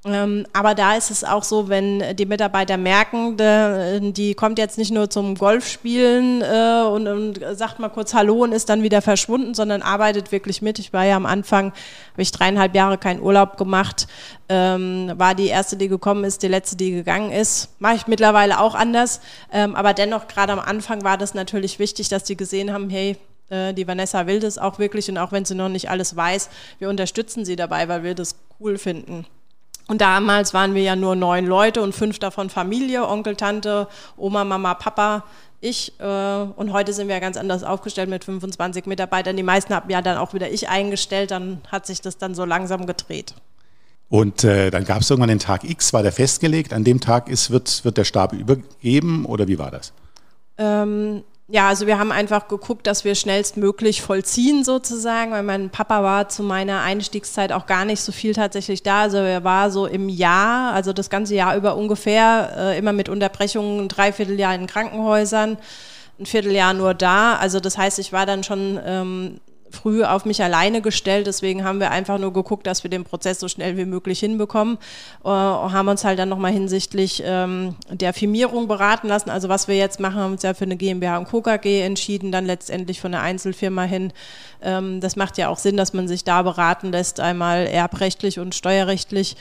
Ähm, 0.04 0.48
aber 0.52 0.74
da 0.74 0.96
ist 0.96 1.12
es 1.12 1.24
auch 1.24 1.44
so, 1.44 1.70
wenn 1.70 2.16
die 2.16 2.26
Mitarbeiter 2.26 2.76
merken, 2.76 3.38
de, 3.38 4.12
die 4.12 4.34
kommt 4.34 4.58
jetzt 4.58 4.80
nicht 4.80 4.92
nur 4.92 5.12
zum 5.12 5.36
Golfspielen 5.36 6.42
äh, 6.42 6.84
und, 6.88 7.08
und, 7.08 7.40
sagt 7.56 7.78
mal 7.78 7.90
kurz 7.90 8.16
Hallo 8.16 8.44
und 8.44 8.52
ist 8.52 8.70
dann 8.70 8.82
wieder 8.82 9.04
verschwunden, 9.04 9.54
sondern 9.54 9.84
arbeitet 9.84 10.32
wirklich 10.32 10.64
mit. 10.64 10.80
Ich 10.80 10.92
war 10.92 11.06
ja 11.06 11.16
am 11.16 11.28
Anfang, 11.28 11.66
habe 12.14 12.22
ich 12.24 12.32
dreieinhalb 12.32 12.74
Jahre 12.74 12.98
keinen 12.98 13.22
Urlaub 13.22 13.58
gemacht, 13.58 14.08
ähm, 14.50 15.12
war 15.18 15.36
die 15.36 15.48
erste, 15.50 15.78
die 15.78 15.88
gekommen 15.88 16.24
ist, 16.24 16.42
die 16.42 16.48
letzte, 16.48 16.76
die 16.78 16.92
gegangen 16.92 17.32
ist. 17.32 17.70
Mache 17.78 17.98
ich 17.98 18.08
mittlerweile 18.08 18.60
auch 18.60 18.74
anders, 18.74 19.22
ähm, 19.54 19.76
aber 19.76 19.94
dennoch 19.94 20.28
gerade 20.28 20.54
am 20.54 20.60
Anfang 20.60 21.04
war 21.04 21.20
das 21.20 21.36
natürlich 21.36 21.78
wichtig, 21.78 22.10
dass 22.10 22.24
die 22.24 22.36
gesehen 22.36 22.74
haben, 22.74 22.90
hey, 22.90 23.18
die 23.52 23.88
Vanessa 23.88 24.28
will 24.28 24.40
das 24.40 24.58
auch 24.58 24.80
wirklich 24.80 25.10
und 25.10 25.18
auch 25.18 25.32
wenn 25.32 25.46
sie 25.46 25.56
noch 25.56 25.70
nicht 25.70 25.90
alles 25.90 26.16
weiß, 26.16 26.50
wir 26.80 26.90
unterstützen 26.90 27.46
sie 27.46 27.56
dabei, 27.56 27.88
weil 27.88 28.04
wir 28.04 28.16
das 28.16 28.36
cool 28.60 28.78
finden. 28.78 29.26
Und 29.88 30.00
damals 30.00 30.54
waren 30.54 30.74
wir 30.74 30.84
ja 30.84 30.96
nur 30.96 31.16
neun 31.16 31.46
Leute 31.46 31.82
und 31.82 31.94
fünf 31.94 32.18
davon 32.18 32.50
Familie, 32.50 33.06
Onkel, 33.08 33.36
Tante, 33.36 33.88
Oma, 34.16 34.46
Mama, 34.46 34.74
Papa, 34.74 35.26
ich. 35.60 35.94
Äh, 36.00 36.04
und 36.06 36.74
heute 36.74 36.94
sind 36.94 37.08
wir 37.08 37.20
ganz 37.20 37.38
anders 37.38 37.64
aufgestellt 37.64 38.10
mit 38.10 38.24
25 38.24 38.86
Mitarbeitern. 38.86 39.36
Die 39.36 39.44
meisten 39.44 39.74
haben 39.74 39.90
ja 39.90 40.02
dann 40.02 40.18
auch 40.18 40.34
wieder 40.34 40.50
ich 40.50 40.70
eingestellt. 40.70 41.32
Dann 41.32 41.62
hat 41.70 41.86
sich 41.86 42.02
das 42.02 42.18
dann 42.18 42.36
so 42.36 42.46
langsam 42.46 42.86
gedreht. 42.86 43.36
Und 44.10 44.44
äh, 44.44 44.72
dann 44.72 44.84
gab 44.84 45.02
es 45.02 45.10
irgendwann 45.10 45.30
den 45.30 45.40
Tag 45.40 45.64
X, 45.64 45.94
war 45.94 46.04
der 46.04 46.12
festgelegt. 46.12 46.74
An 46.74 46.84
dem 46.84 47.00
Tag 47.00 47.30
ist, 47.30 47.52
wird, 47.52 47.86
wird 47.86 47.98
der 47.98 48.04
Stab 48.04 48.34
übergeben 48.34 49.26
oder 49.26 49.48
wie 49.48 49.58
war 49.58 49.72
das? 49.72 49.94
Ähm, 50.58 51.24
ja, 51.52 51.68
also 51.68 51.86
wir 51.86 52.00
haben 52.00 52.14
einfach 52.14 52.48
geguckt, 52.48 52.88
dass 52.88 53.04
wir 53.04 53.14
schnellstmöglich 53.14 54.02
vollziehen 54.02 54.64
sozusagen, 54.64 55.32
weil 55.32 55.44
mein 55.44 55.70
Papa 55.70 56.02
war 56.02 56.30
zu 56.30 56.44
meiner 56.44 56.82
Einstiegszeit 56.82 57.52
auch 57.52 57.66
gar 57.66 57.84
nicht 57.84 58.00
so 58.00 58.14
viel 58.14 58.34
tatsächlich 58.34 58.84
da. 58.84 59.02
Also 59.02 59.18
er 59.18 59.44
war 59.44 59.70
so 59.70 59.86
im 59.86 60.08
Jahr, 60.08 60.74
also 60.74 60.94
das 60.94 61.10
ganze 61.10 61.36
Jahr 61.36 61.58
über 61.58 61.76
ungefähr, 61.76 62.54
äh, 62.58 62.78
immer 62.78 62.94
mit 62.94 63.10
Unterbrechungen, 63.10 63.82
ein 63.82 63.88
Dreivierteljahr 63.90 64.56
in 64.56 64.66
Krankenhäusern, 64.66 65.58
ein 66.22 66.26
Vierteljahr 66.26 66.74
nur 66.74 66.94
da. 66.94 67.36
Also 67.36 67.60
das 67.60 67.78
heißt, 67.78 68.00
ich 68.00 68.14
war 68.14 68.26
dann 68.26 68.46
schon 68.46 68.80
ähm, 68.86 69.42
früh 69.72 70.04
auf 70.04 70.26
mich 70.26 70.44
alleine 70.44 70.82
gestellt. 70.82 71.28
Deswegen 71.28 71.64
haben 71.64 71.80
wir 71.80 71.92
einfach 71.92 72.18
nur 72.18 72.34
geguckt, 72.34 72.68
dass 72.68 72.84
wir 72.84 72.90
den 72.90 73.04
Prozess 73.04 73.40
so 73.40 73.48
schnell 73.48 73.78
wie 73.78 73.86
möglich 73.86 74.20
hinbekommen. 74.20 74.78
Äh, 75.24 75.30
haben 75.30 75.88
uns 75.88 76.04
halt 76.04 76.20
dann 76.20 76.30
nochmal 76.30 76.52
hinsichtlich 76.52 77.24
ähm, 77.26 77.76
der 77.90 78.14
Firmierung 78.14 78.68
beraten 78.68 79.08
lassen. 79.08 79.30
Also 79.30 79.50
was 79.50 79.68
wir 79.68 79.76
jetzt 79.76 80.00
machen, 80.00 80.18
haben 80.18 80.34
uns 80.34 80.44
ja 80.44 80.54
für 80.54 80.66
eine 80.66 80.78
GmbH 80.78 81.18
und 81.18 81.30
Co. 81.30 81.42
KG 81.42 81.82
entschieden, 81.82 82.32
dann 82.32 82.46
letztendlich 82.46 83.02
von 83.02 83.14
einer 83.14 83.24
Einzelfirma 83.24 83.84
hin. 83.84 84.14
Ähm, 84.62 85.02
das 85.02 85.16
macht 85.16 85.38
ja 85.38 85.50
auch 85.50 85.58
Sinn, 85.58 85.78
dass 85.78 85.94
man 85.94 86.08
sich 86.08 86.24
da 86.24 86.42
beraten 86.42 86.92
lässt, 86.92 87.20
einmal 87.20 87.68
erbrechtlich 87.68 88.40
und 88.40 88.56
steuerrechtlich. 88.56 89.36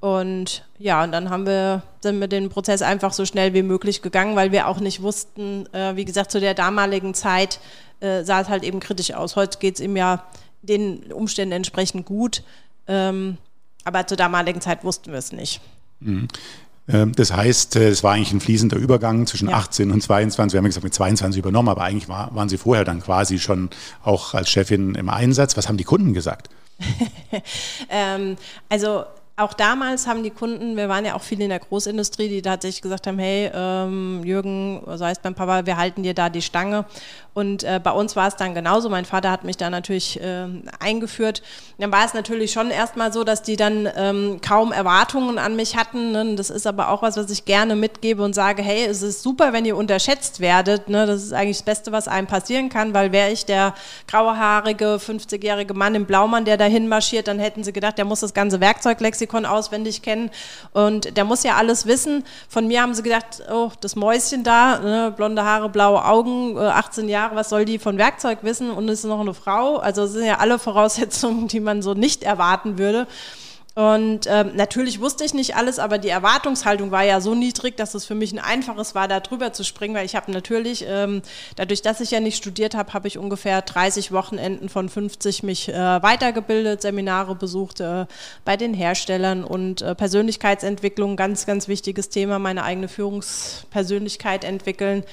Und 0.00 0.62
ja, 0.78 1.02
und 1.02 1.12
dann 1.12 1.30
haben 1.30 1.46
wir, 1.46 1.82
sind 2.00 2.20
wir 2.20 2.28
den 2.28 2.50
Prozess 2.50 2.82
einfach 2.82 3.12
so 3.12 3.24
schnell 3.24 3.54
wie 3.54 3.62
möglich 3.62 4.02
gegangen, 4.02 4.36
weil 4.36 4.52
wir 4.52 4.68
auch 4.68 4.78
nicht 4.78 5.02
wussten, 5.02 5.66
äh, 5.72 5.96
wie 5.96 6.04
gesagt, 6.04 6.30
zu 6.30 6.38
der 6.38 6.54
damaligen 6.54 7.14
Zeit, 7.14 7.60
äh, 8.00 8.24
sah 8.24 8.40
es 8.40 8.48
halt 8.48 8.62
eben 8.62 8.80
kritisch 8.80 9.12
aus. 9.12 9.36
Heute 9.36 9.58
geht 9.58 9.76
es 9.76 9.80
ihm 9.80 9.96
ja 9.96 10.24
den 10.62 11.12
Umständen 11.12 11.52
entsprechend 11.52 12.06
gut, 12.06 12.42
ähm, 12.86 13.38
aber 13.84 14.06
zur 14.06 14.16
damaligen 14.16 14.60
Zeit 14.60 14.84
wussten 14.84 15.12
wir 15.12 15.18
es 15.18 15.32
nicht. 15.32 15.60
Mhm. 16.00 16.28
Ähm, 16.88 17.12
das 17.14 17.32
heißt, 17.32 17.76
äh, 17.76 17.88
es 17.88 18.02
war 18.04 18.14
eigentlich 18.14 18.32
ein 18.32 18.40
fließender 18.40 18.76
Übergang 18.76 19.26
zwischen 19.26 19.48
ja. 19.48 19.56
18 19.56 19.90
und 19.90 20.02
22. 20.02 20.54
Wir 20.54 20.58
haben 20.58 20.64
gesagt, 20.66 20.84
mit 20.84 20.94
22 20.94 21.38
übernommen, 21.38 21.68
aber 21.68 21.82
eigentlich 21.82 22.08
war, 22.08 22.34
waren 22.34 22.48
Sie 22.48 22.58
vorher 22.58 22.84
dann 22.84 23.02
quasi 23.02 23.38
schon 23.38 23.70
auch 24.04 24.34
als 24.34 24.48
Chefin 24.48 24.94
im 24.94 25.08
Einsatz. 25.08 25.56
Was 25.56 25.68
haben 25.68 25.76
die 25.76 25.84
Kunden 25.84 26.14
gesagt? 26.14 26.48
ähm, 27.90 28.36
also 28.68 29.04
auch 29.36 29.52
damals 29.52 30.06
haben 30.06 30.22
die 30.22 30.30
Kunden, 30.30 30.76
wir 30.76 30.88
waren 30.88 31.04
ja 31.04 31.14
auch 31.14 31.22
viele 31.22 31.44
in 31.44 31.50
der 31.50 31.58
Großindustrie, 31.58 32.28
die 32.28 32.40
tatsächlich 32.40 32.80
gesagt 32.80 33.06
haben, 33.06 33.18
hey, 33.18 33.50
ähm, 33.52 34.22
Jürgen, 34.24 34.82
so 34.86 35.04
heißt 35.04 35.22
mein 35.24 35.34
Papa, 35.34 35.66
wir 35.66 35.76
halten 35.76 36.02
dir 36.02 36.14
da 36.14 36.30
die 36.30 36.40
Stange. 36.40 36.86
Und 37.36 37.64
äh, 37.64 37.78
bei 37.84 37.90
uns 37.90 38.16
war 38.16 38.28
es 38.28 38.36
dann 38.36 38.54
genauso. 38.54 38.88
Mein 38.88 39.04
Vater 39.04 39.30
hat 39.30 39.44
mich 39.44 39.58
da 39.58 39.68
natürlich 39.68 40.18
äh, 40.22 40.46
eingeführt. 40.80 41.42
Dann 41.76 41.92
war 41.92 42.06
es 42.06 42.14
natürlich 42.14 42.50
schon 42.50 42.70
erstmal 42.70 43.12
so, 43.12 43.24
dass 43.24 43.42
die 43.42 43.56
dann 43.56 43.86
ähm, 43.94 44.40
kaum 44.40 44.72
Erwartungen 44.72 45.36
an 45.36 45.54
mich 45.54 45.76
hatten. 45.76 46.12
Ne? 46.12 46.34
Das 46.36 46.48
ist 46.48 46.66
aber 46.66 46.88
auch 46.88 47.02
was, 47.02 47.18
was 47.18 47.30
ich 47.30 47.44
gerne 47.44 47.76
mitgebe 47.76 48.22
und 48.22 48.34
sage, 48.34 48.62
hey, 48.62 48.86
es 48.86 49.02
ist 49.02 49.22
super, 49.22 49.52
wenn 49.52 49.66
ihr 49.66 49.76
unterschätzt 49.76 50.40
werdet. 50.40 50.88
Ne? 50.88 51.04
Das 51.04 51.22
ist 51.22 51.34
eigentlich 51.34 51.58
das 51.58 51.66
Beste, 51.66 51.92
was 51.92 52.08
einem 52.08 52.26
passieren 52.26 52.70
kann, 52.70 52.94
weil 52.94 53.12
wäre 53.12 53.30
ich 53.30 53.44
der 53.44 53.74
grauhaarige, 54.08 54.96
50-jährige 54.96 55.74
Mann 55.74 55.94
im 55.94 56.06
Blaumann, 56.06 56.46
der 56.46 56.56
dahin 56.56 56.88
marschiert, 56.88 57.28
dann 57.28 57.38
hätten 57.38 57.64
sie 57.64 57.74
gedacht, 57.74 57.98
der 57.98 58.06
muss 58.06 58.20
das 58.20 58.32
ganze 58.32 58.60
Werkzeuglexikon 58.62 59.44
auswendig 59.44 60.00
kennen 60.00 60.30
und 60.72 61.14
der 61.18 61.24
muss 61.24 61.42
ja 61.42 61.56
alles 61.56 61.84
wissen. 61.84 62.24
Von 62.48 62.66
mir 62.66 62.80
haben 62.80 62.94
sie 62.94 63.02
gedacht, 63.02 63.42
oh, 63.52 63.72
das 63.82 63.94
Mäuschen 63.94 64.42
da, 64.42 64.78
ne? 64.78 65.12
blonde 65.14 65.44
Haare, 65.44 65.68
blaue 65.68 66.02
Augen, 66.02 66.56
äh, 66.56 66.60
18 66.60 67.10
Jahre 67.10 67.25
Jahre, 67.26 67.36
was 67.36 67.48
soll 67.48 67.64
die 67.64 67.78
von 67.78 67.98
Werkzeug 67.98 68.38
wissen 68.42 68.70
und 68.70 68.88
ist 68.88 69.04
noch 69.04 69.20
eine 69.20 69.34
Frau? 69.34 69.76
Also 69.78 70.04
es 70.04 70.12
sind 70.12 70.26
ja 70.26 70.38
alle 70.38 70.58
Voraussetzungen, 70.58 71.48
die 71.48 71.60
man 71.60 71.82
so 71.82 71.94
nicht 71.94 72.22
erwarten 72.22 72.78
würde. 72.78 73.08
Und 73.74 74.20
ähm, 74.26 74.52
natürlich 74.54 75.00
wusste 75.00 75.22
ich 75.24 75.34
nicht 75.34 75.54
alles, 75.54 75.78
aber 75.78 75.98
die 75.98 76.08
Erwartungshaltung 76.08 76.92
war 76.92 77.02
ja 77.02 77.20
so 77.20 77.34
niedrig, 77.34 77.76
dass 77.76 77.94
es 77.94 78.06
für 78.06 78.14
mich 78.14 78.32
ein 78.32 78.38
einfaches 78.38 78.94
war, 78.94 79.06
da 79.06 79.20
drüber 79.20 79.52
zu 79.52 79.64
springen, 79.64 79.94
weil 79.94 80.06
ich 80.06 80.16
habe 80.16 80.32
natürlich, 80.32 80.86
ähm, 80.88 81.20
dadurch, 81.56 81.82
dass 81.82 82.00
ich 82.00 82.10
ja 82.10 82.20
nicht 82.20 82.38
studiert 82.38 82.74
habe, 82.74 82.94
habe 82.94 83.06
ich 83.06 83.18
ungefähr 83.18 83.60
30 83.60 84.12
Wochenenden 84.12 84.70
von 84.70 84.88
50 84.88 85.42
mich 85.42 85.68
äh, 85.68 85.74
weitergebildet, 85.74 86.80
Seminare 86.80 87.34
besucht 87.34 87.80
äh, 87.80 88.06
bei 88.46 88.56
den 88.56 88.72
Herstellern 88.72 89.44
und 89.44 89.82
äh, 89.82 89.94
Persönlichkeitsentwicklung, 89.94 91.16
ganz, 91.16 91.44
ganz 91.44 91.68
wichtiges 91.68 92.08
Thema, 92.08 92.38
meine 92.38 92.64
eigene 92.64 92.88
Führungspersönlichkeit 92.88 94.44
entwickeln. 94.44 95.04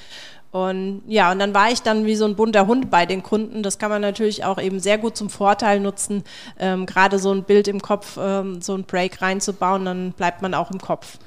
Und 0.54 1.02
ja, 1.08 1.32
und 1.32 1.40
dann 1.40 1.52
war 1.52 1.72
ich 1.72 1.82
dann 1.82 2.06
wie 2.06 2.14
so 2.14 2.24
ein 2.26 2.36
bunter 2.36 2.68
Hund 2.68 2.88
bei 2.88 3.06
den 3.06 3.24
Kunden. 3.24 3.64
Das 3.64 3.78
kann 3.78 3.90
man 3.90 4.00
natürlich 4.00 4.44
auch 4.44 4.62
eben 4.62 4.78
sehr 4.78 4.98
gut 4.98 5.16
zum 5.16 5.28
Vorteil 5.28 5.80
nutzen, 5.80 6.22
ähm, 6.60 6.86
gerade 6.86 7.18
so 7.18 7.32
ein 7.32 7.42
Bild 7.42 7.66
im 7.66 7.82
Kopf, 7.82 8.16
ähm, 8.20 8.62
so 8.62 8.76
ein 8.76 8.84
Break 8.84 9.20
reinzubauen, 9.20 9.84
dann 9.84 10.12
bleibt 10.12 10.42
man 10.42 10.54
auch 10.54 10.70
im 10.70 10.78
Kopf. 10.78 11.18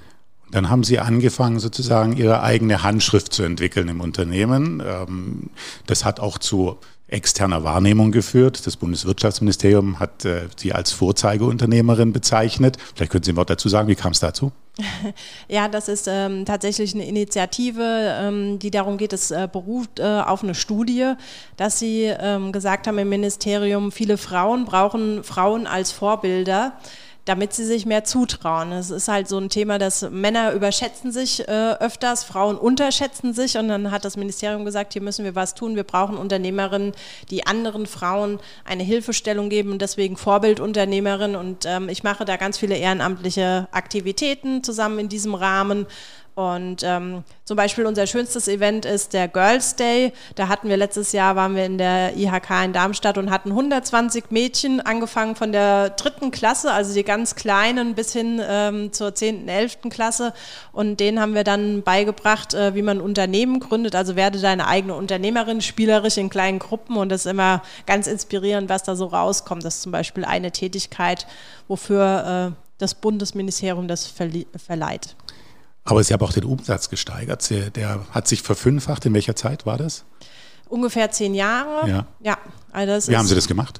Dann 0.49 0.69
haben 0.69 0.85
Sie 0.85 0.99
angefangen, 0.99 1.59
sozusagen 1.59 2.15
Ihre 2.15 2.41
eigene 2.41 2.83
Handschrift 2.83 3.33
zu 3.33 3.43
entwickeln 3.43 3.89
im 3.89 3.99
Unternehmen. 3.99 4.81
Ähm, 4.85 5.49
das 5.87 6.05
hat 6.05 6.21
auch 6.21 6.37
zu 6.37 6.77
externer 7.07 7.63
Wahrnehmung 7.63 8.11
geführt. 8.11 8.65
Das 8.65 8.75
Bundeswirtschaftsministerium 8.75 9.99
hat 9.99 10.25
äh, 10.25 10.47
Sie 10.57 10.73
als 10.73 10.91
Vorzeigeunternehmerin 10.91 12.11
bezeichnet. 12.11 12.77
Vielleicht 12.95 13.11
können 13.11 13.23
Sie 13.23 13.31
ein 13.31 13.37
Wort 13.37 13.49
dazu 13.49 13.69
sagen, 13.69 13.87
wie 13.87 13.95
kam 13.95 14.11
es 14.11 14.19
dazu? 14.19 14.51
Ja, 15.47 15.67
das 15.67 15.87
ist 15.87 16.07
ähm, 16.07 16.45
tatsächlich 16.45 16.93
eine 16.93 17.05
Initiative, 17.05 18.17
ähm, 18.19 18.59
die 18.59 18.69
darum 18.69 18.97
geht, 18.97 19.13
es 19.13 19.31
äh, 19.31 19.47
beruht 19.51 19.99
äh, 19.99 20.03
auf 20.03 20.43
eine 20.43 20.53
Studie, 20.55 21.13
dass 21.55 21.79
sie 21.79 22.03
ähm, 22.03 22.51
gesagt 22.51 22.87
haben 22.87 22.97
im 22.97 23.09
Ministerium, 23.09 23.91
viele 23.91 24.17
Frauen 24.17 24.65
brauchen 24.65 25.23
Frauen 25.23 25.65
als 25.65 25.91
Vorbilder 25.91 26.73
damit 27.27 27.53
sie 27.53 27.65
sich 27.65 27.85
mehr 27.85 28.05
zutrauen. 28.05 28.71
Es 28.71 28.89
ist 28.89 29.09
halt 29.09 29.27
so 29.27 29.37
ein 29.37 29.49
Thema, 29.49 29.77
dass 29.77 30.09
Männer 30.09 30.53
überschätzen 30.53 31.11
sich 31.11 31.47
äh, 31.47 31.73
öfters, 31.79 32.23
Frauen 32.23 32.57
unterschätzen 32.57 33.33
sich 33.33 33.57
und 33.57 33.67
dann 33.67 33.91
hat 33.91 34.05
das 34.05 34.15
Ministerium 34.15 34.63
gesagt, 34.63 34.93
hier 34.93 35.01
müssen 35.01 35.25
wir 35.25 35.35
was 35.35 35.53
tun. 35.53 35.75
Wir 35.75 35.83
brauchen 35.83 36.17
Unternehmerinnen, 36.17 36.93
die 37.29 37.45
anderen 37.45 37.85
Frauen 37.85 38.39
eine 38.63 38.83
Hilfestellung 38.83 39.49
geben 39.49 39.71
und 39.71 39.81
deswegen 39.81 40.15
Vorbildunternehmerin 40.15 41.35
und 41.35 41.65
ähm, 41.65 41.89
ich 41.89 42.03
mache 42.03 42.23
da 42.23 42.37
ganz 42.37 42.57
viele 42.57 42.77
ehrenamtliche 42.77 43.67
Aktivitäten 43.71 44.63
zusammen 44.63 44.99
in 44.99 45.09
diesem 45.09 45.35
Rahmen 45.35 45.85
und 46.37 46.83
ähm, 46.83 47.23
zum 47.45 47.57
Beispiel 47.57 47.87
unser 47.87 48.05
schönstes 48.05 48.47
Event 48.47 48.85
ist 48.85 49.13
der 49.13 49.27
Girls 49.27 49.75
Day. 49.75 50.13
Da 50.35 50.49
hatten 50.49 50.69
wir 50.69 50.77
letztes 50.77 51.11
Jahr, 51.11 51.35
waren 51.35 51.55
wir 51.55 51.65
in 51.65 51.79
der 51.79 52.15
IHK 52.15 52.63
in 52.63 52.73
Darmstadt 52.73 53.17
und 53.17 53.31
hatten 53.31 53.49
120 53.49 54.25
Mädchen, 54.29 54.79
angefangen 54.79 55.35
von 55.35 55.51
der 55.51 55.89
dritten 55.89 56.29
Klasse, 56.29 56.71
also 56.71 56.93
die 56.93 57.03
ganz 57.03 57.33
kleinen, 57.33 57.95
bis 57.95 58.13
hin 58.13 58.39
ähm, 58.47 58.93
zur 58.93 59.15
zehnten, 59.15 59.49
elften 59.49 59.89
Klasse. 59.89 60.31
Und 60.71 60.99
denen 60.99 61.19
haben 61.19 61.33
wir 61.33 61.43
dann 61.43 61.81
beigebracht, 61.81 62.53
äh, 62.53 62.75
wie 62.75 62.83
man 62.83 63.01
Unternehmen 63.01 63.59
gründet. 63.59 63.95
Also 63.95 64.15
werde 64.15 64.39
deine 64.39 64.67
eigene 64.67 64.93
Unternehmerin, 64.93 65.61
spielerisch 65.61 66.17
in 66.17 66.29
kleinen 66.29 66.59
Gruppen. 66.59 66.97
Und 66.97 67.09
das 67.09 67.25
ist 67.25 67.31
immer 67.31 67.63
ganz 67.87 68.05
inspirierend, 68.05 68.69
was 68.69 68.83
da 68.83 68.95
so 68.95 69.07
rauskommt. 69.07 69.65
Das 69.65 69.77
ist 69.77 69.81
zum 69.81 69.91
Beispiel 69.91 70.23
eine 70.23 70.51
Tätigkeit, 70.51 71.25
wofür 71.67 72.51
äh, 72.53 72.61
das 72.77 72.93
Bundesministerium 72.93 73.87
das 73.87 74.05
verleiht. 74.05 75.15
Aber 75.87 76.03
Sie 76.03 76.13
haben 76.13 76.21
auch 76.21 76.33
den 76.33 76.43
Umsatz 76.43 76.89
gesteigert. 76.89 77.49
Der 77.49 78.05
hat 78.11 78.27
sich 78.27 78.41
verfünffacht. 78.41 79.05
In 79.05 79.13
welcher 79.13 79.37
Zeit 79.37 79.65
war 79.65 79.77
das? 79.77 80.03
Ungefähr 80.67 81.11
zehn 81.11 81.33
Jahre. 81.33 81.87
Ja. 81.87 82.07
ja 82.19 82.37
also 82.73 83.09
Wie 83.09 83.15
haben 83.15 83.25
Sie 83.25 83.35
das 83.35 83.47
gemacht? 83.47 83.79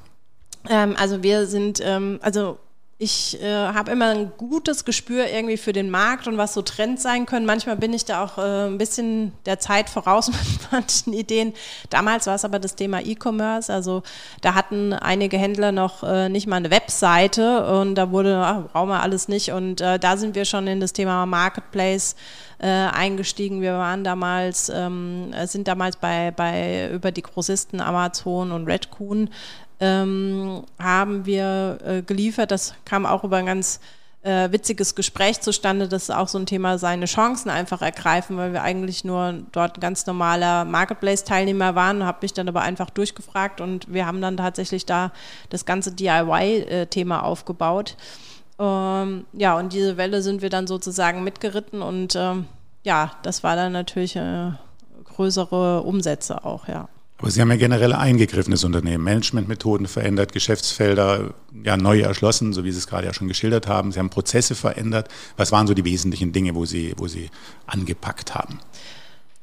Ähm, 0.70 0.96
also 0.98 1.22
wir 1.22 1.48
sind, 1.48 1.82
ähm, 1.84 2.20
also 2.22 2.60
ich 3.00 3.40
äh, 3.44 3.68
habe 3.68 3.92
immer 3.92 4.10
ein 4.10 4.32
gutes 4.38 4.84
Gespür 4.84 5.28
irgendwie 5.28 5.58
für 5.58 5.72
den 5.72 5.92
Markt 5.92 6.28
und 6.28 6.38
was 6.38 6.56
so 6.56 6.64
Trends 6.64 7.04
sein 7.04 7.28
können. 7.28 7.46
Manchmal 7.46 7.78
bin 7.78 7.94
ich 7.94 8.06
da 8.06 8.24
auch 8.24 8.40
äh, 8.40 8.66
ein 8.66 8.80
bisschen 8.80 9.34
der 9.46 9.60
Zeit 9.60 9.88
voraus 9.88 10.28
mit 10.32 10.72
manchen 10.72 11.14
Ideen. 11.14 11.54
Damals 11.92 12.26
war 12.26 12.34
es 12.34 12.44
aber 12.44 12.58
das 12.58 12.74
Thema 12.74 13.02
E-Commerce. 13.06 13.72
Also 13.72 14.02
da 14.42 14.56
hatten 14.56 14.94
einige 14.94 15.38
Händler 15.38 15.72
noch 15.72 16.02
äh, 16.02 16.28
nicht 16.28 16.48
mal 16.48 16.56
eine 16.56 16.72
Webseite 16.72 17.68
und 17.68 17.94
da 17.94 18.10
wurde, 18.10 18.42
ach, 18.44 18.64
brauchen 18.72 18.90
wir 18.90 19.04
alles 19.04 19.28
nicht. 19.28 19.52
Und 19.52 19.80
äh, 19.80 20.00
da 20.00 20.18
sind 20.18 20.34
wir 20.34 20.46
schon 20.46 20.66
in 20.66 20.80
das 20.80 20.92
Thema 20.92 21.28
Marketplace 21.28 22.16
äh, 22.58 22.68
eingestiegen. 22.68 23.62
Wir 23.62 23.74
waren 23.74 24.04
damals, 24.04 24.72
ähm, 24.74 25.36
sind 25.46 25.68
damals 25.68 25.98
bei, 25.98 26.32
bei 26.32 26.90
über 26.90 27.12
die 27.12 27.22
Großisten 27.22 27.80
Amazon 27.80 28.52
und 28.52 28.66
Redcoon 28.66 29.30
ähm, 29.80 30.64
haben 30.80 31.26
wir 31.26 31.78
äh, 31.86 32.02
geliefert. 32.02 32.52
Das 32.52 32.74
kam 32.86 33.06
auch 33.06 33.24
über 33.24 33.38
ein 33.38 33.46
ganz 33.46 33.80
äh, 34.28 34.52
witziges 34.52 34.94
Gespräch 34.94 35.40
zustande, 35.40 35.88
das 35.88 36.04
ist 36.04 36.16
auch 36.16 36.28
so 36.28 36.38
ein 36.38 36.46
Thema, 36.46 36.78
seine 36.78 37.06
Chancen 37.06 37.50
einfach 37.50 37.82
ergreifen, 37.82 38.36
weil 38.36 38.52
wir 38.52 38.62
eigentlich 38.62 39.06
nur 39.06 39.36
dort 39.54 39.78
ein 39.78 39.80
ganz 39.80 40.06
normaler 40.06 40.66
Marketplace-Teilnehmer 40.66 41.76
waren, 41.76 42.04
habe 42.04 42.20
mich 42.24 42.34
dann 42.34 42.50
aber 42.50 42.62
einfach 42.62 42.90
durchgefragt 42.90 43.62
und 43.62 43.92
wir 43.94 44.06
haben 44.06 44.20
dann 44.20 44.36
tatsächlich 44.36 44.86
da 44.86 45.12
das 45.50 45.66
ganze 45.66 45.94
DIY-Thema 45.94 47.24
aufgebaut. 47.24 47.96
Ähm, 48.60 49.26
ja, 49.32 49.58
und 49.58 49.72
diese 49.72 49.96
Welle 49.96 50.22
sind 50.22 50.42
wir 50.42 50.50
dann 50.50 50.68
sozusagen 50.68 51.24
mitgeritten 51.24 51.82
und 51.82 52.16
ähm, 52.18 52.48
ja, 52.84 53.12
das 53.22 53.44
war 53.44 53.56
dann 53.56 53.72
natürlich 53.72 54.16
äh, 54.16 54.52
größere 55.06 55.84
Umsätze 55.84 56.44
auch, 56.44 56.68
ja. 56.68 56.90
Aber 57.20 57.32
Sie 57.32 57.42
haben 57.42 57.50
ja 57.50 57.58
generell 57.58 57.94
eingegriffenes 57.94 58.64
Unternehmen, 58.64 59.04
Managementmethoden 59.04 59.88
verändert, 59.88 60.34
Geschäftsfelder 60.34 61.34
ja 61.64 61.76
neu 61.76 62.02
erschlossen, 62.02 62.54
so 62.54 62.64
wie 62.64 62.72
Sie 62.72 62.78
es 62.78 62.88
gerade 62.88 63.08
ja 63.08 63.14
schon 63.14 63.28
geschildert 63.28 63.68
haben. 63.68 63.92
Sie 63.92 64.00
haben 64.00 64.12
Prozesse 64.12 64.54
verändert. 64.54 65.08
Was 65.36 65.52
waren 65.52 65.66
so 65.66 65.74
die 65.74 65.86
wesentlichen 65.86 66.32
Dinge, 66.32 66.54
wo 66.54 66.66
Sie, 66.66 66.94
wo 66.98 67.08
Sie 67.08 67.32
angepackt 67.66 68.36
haben? 68.36 68.60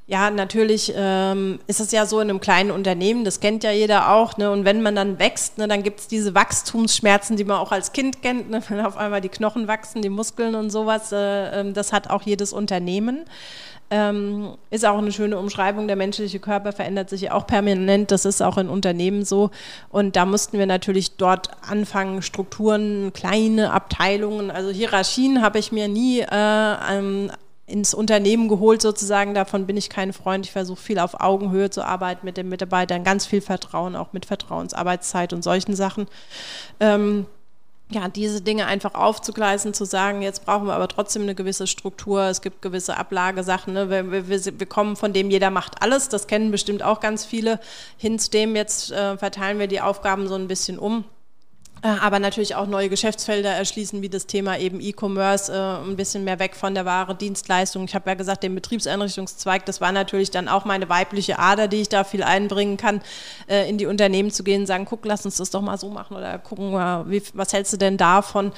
Ja, 0.06 0.30
natürlich 0.30 0.92
ähm, 0.94 1.60
ist 1.66 1.80
es 1.80 1.90
ja 1.90 2.04
so 2.04 2.20
in 2.20 2.28
einem 2.28 2.40
kleinen 2.40 2.70
Unternehmen, 2.70 3.24
das 3.24 3.40
kennt 3.40 3.64
ja 3.64 3.70
jeder 3.70 4.10
auch. 4.12 4.36
Ne? 4.36 4.50
Und 4.50 4.66
wenn 4.66 4.82
man 4.82 4.94
dann 4.94 5.18
wächst, 5.18 5.56
ne, 5.56 5.66
dann 5.66 5.82
gibt 5.82 6.00
es 6.00 6.08
diese 6.08 6.34
Wachstumsschmerzen, 6.34 7.38
die 7.38 7.44
man 7.44 7.56
auch 7.56 7.72
als 7.72 7.92
Kind 7.92 8.20
kennt, 8.20 8.50
ne? 8.50 8.62
wenn 8.68 8.80
auf 8.84 8.98
einmal 8.98 9.22
die 9.22 9.30
Knochen 9.30 9.66
wachsen, 9.66 10.02
die 10.02 10.10
Muskeln 10.10 10.54
und 10.56 10.68
sowas. 10.68 11.10
Äh, 11.10 11.60
ähm, 11.60 11.72
das 11.72 11.94
hat 11.94 12.10
auch 12.10 12.20
jedes 12.22 12.52
Unternehmen. 12.52 13.24
Ähm, 13.90 14.56
ist 14.70 14.84
auch 14.86 14.98
eine 14.98 15.12
schöne 15.12 15.38
Umschreibung. 15.38 15.86
Der 15.86 15.96
menschliche 15.96 16.40
Körper 16.40 16.72
verändert 16.72 17.10
sich 17.10 17.22
ja 17.22 17.32
auch 17.32 17.46
permanent. 17.46 18.10
Das 18.10 18.24
ist 18.24 18.42
auch 18.42 18.58
in 18.58 18.68
Unternehmen 18.68 19.24
so. 19.24 19.50
Und 19.90 20.16
da 20.16 20.24
mussten 20.24 20.58
wir 20.58 20.66
natürlich 20.66 21.16
dort 21.16 21.50
anfangen, 21.68 22.22
Strukturen, 22.22 23.12
kleine 23.12 23.72
Abteilungen, 23.72 24.50
also 24.50 24.70
Hierarchien 24.70 25.42
habe 25.42 25.58
ich 25.58 25.70
mir 25.70 25.88
nie 25.88 26.20
äh, 26.20 27.28
ins 27.66 27.94
Unternehmen 27.94 28.48
geholt 28.48 28.82
sozusagen. 28.82 29.34
Davon 29.34 29.66
bin 29.66 29.76
ich 29.76 29.88
kein 29.88 30.12
Freund. 30.12 30.46
Ich 30.46 30.52
versuche 30.52 30.80
viel 30.80 30.98
auf 30.98 31.20
Augenhöhe 31.20 31.70
zu 31.70 31.82
arbeiten 31.82 32.26
mit 32.26 32.36
den 32.36 32.48
Mitarbeitern, 32.48 33.04
ganz 33.04 33.26
viel 33.26 33.40
Vertrauen, 33.40 33.96
auch 33.96 34.12
mit 34.12 34.26
Vertrauensarbeitszeit 34.26 35.32
und 35.32 35.42
solchen 35.42 35.74
Sachen. 35.74 36.06
Ähm, 36.80 37.26
ja, 37.90 38.08
diese 38.08 38.40
Dinge 38.40 38.66
einfach 38.66 38.94
aufzugleisen, 38.94 39.74
zu 39.74 39.84
sagen, 39.84 40.22
jetzt 40.22 40.44
brauchen 40.44 40.66
wir 40.66 40.74
aber 40.74 40.88
trotzdem 40.88 41.22
eine 41.22 41.34
gewisse 41.34 41.66
Struktur, 41.66 42.22
es 42.22 42.40
gibt 42.40 42.62
gewisse 42.62 42.96
Ablagesachen, 42.96 43.74
ne? 43.74 43.90
wir, 43.90 44.28
wir, 44.28 44.58
wir 44.58 44.66
kommen 44.66 44.96
von 44.96 45.12
dem, 45.12 45.30
jeder 45.30 45.50
macht 45.50 45.82
alles, 45.82 46.08
das 46.08 46.26
kennen 46.26 46.50
bestimmt 46.50 46.82
auch 46.82 47.00
ganz 47.00 47.24
viele, 47.24 47.60
hin 47.96 48.18
zu 48.18 48.30
dem, 48.30 48.56
jetzt 48.56 48.90
äh, 48.90 49.18
verteilen 49.18 49.58
wir 49.58 49.66
die 49.66 49.80
Aufgaben 49.80 50.28
so 50.28 50.34
ein 50.34 50.48
bisschen 50.48 50.78
um 50.78 51.04
aber 51.88 52.18
natürlich 52.18 52.54
auch 52.54 52.66
neue 52.66 52.88
Geschäftsfelder 52.88 53.50
erschließen, 53.50 54.00
wie 54.00 54.08
das 54.08 54.26
Thema 54.26 54.58
eben 54.58 54.80
E-Commerce, 54.80 55.52
äh, 55.52 55.86
ein 55.86 55.96
bisschen 55.96 56.24
mehr 56.24 56.38
weg 56.38 56.56
von 56.56 56.74
der 56.74 56.86
Ware, 56.86 57.14
Dienstleistung. 57.14 57.84
Ich 57.84 57.94
habe 57.94 58.08
ja 58.08 58.14
gesagt, 58.14 58.42
den 58.42 58.54
Betriebseinrichtungszweig, 58.54 59.66
das 59.66 59.82
war 59.82 59.92
natürlich 59.92 60.30
dann 60.30 60.48
auch 60.48 60.64
meine 60.64 60.88
weibliche 60.88 61.38
Ader, 61.38 61.68
die 61.68 61.82
ich 61.82 61.90
da 61.90 62.04
viel 62.04 62.22
einbringen 62.22 62.78
kann, 62.78 63.02
äh, 63.48 63.68
in 63.68 63.76
die 63.76 63.84
Unternehmen 63.84 64.30
zu 64.30 64.44
gehen, 64.44 64.64
sagen, 64.64 64.86
guck, 64.86 65.04
lass 65.04 65.26
uns 65.26 65.36
das 65.36 65.50
doch 65.50 65.60
mal 65.60 65.76
so 65.76 65.90
machen 65.90 66.16
oder 66.16 66.38
gucken 66.38 66.72
wie, 67.10 67.22
was 67.34 67.52
hältst 67.52 67.74
du 67.74 67.76
denn 67.76 67.98
davon, 67.98 68.52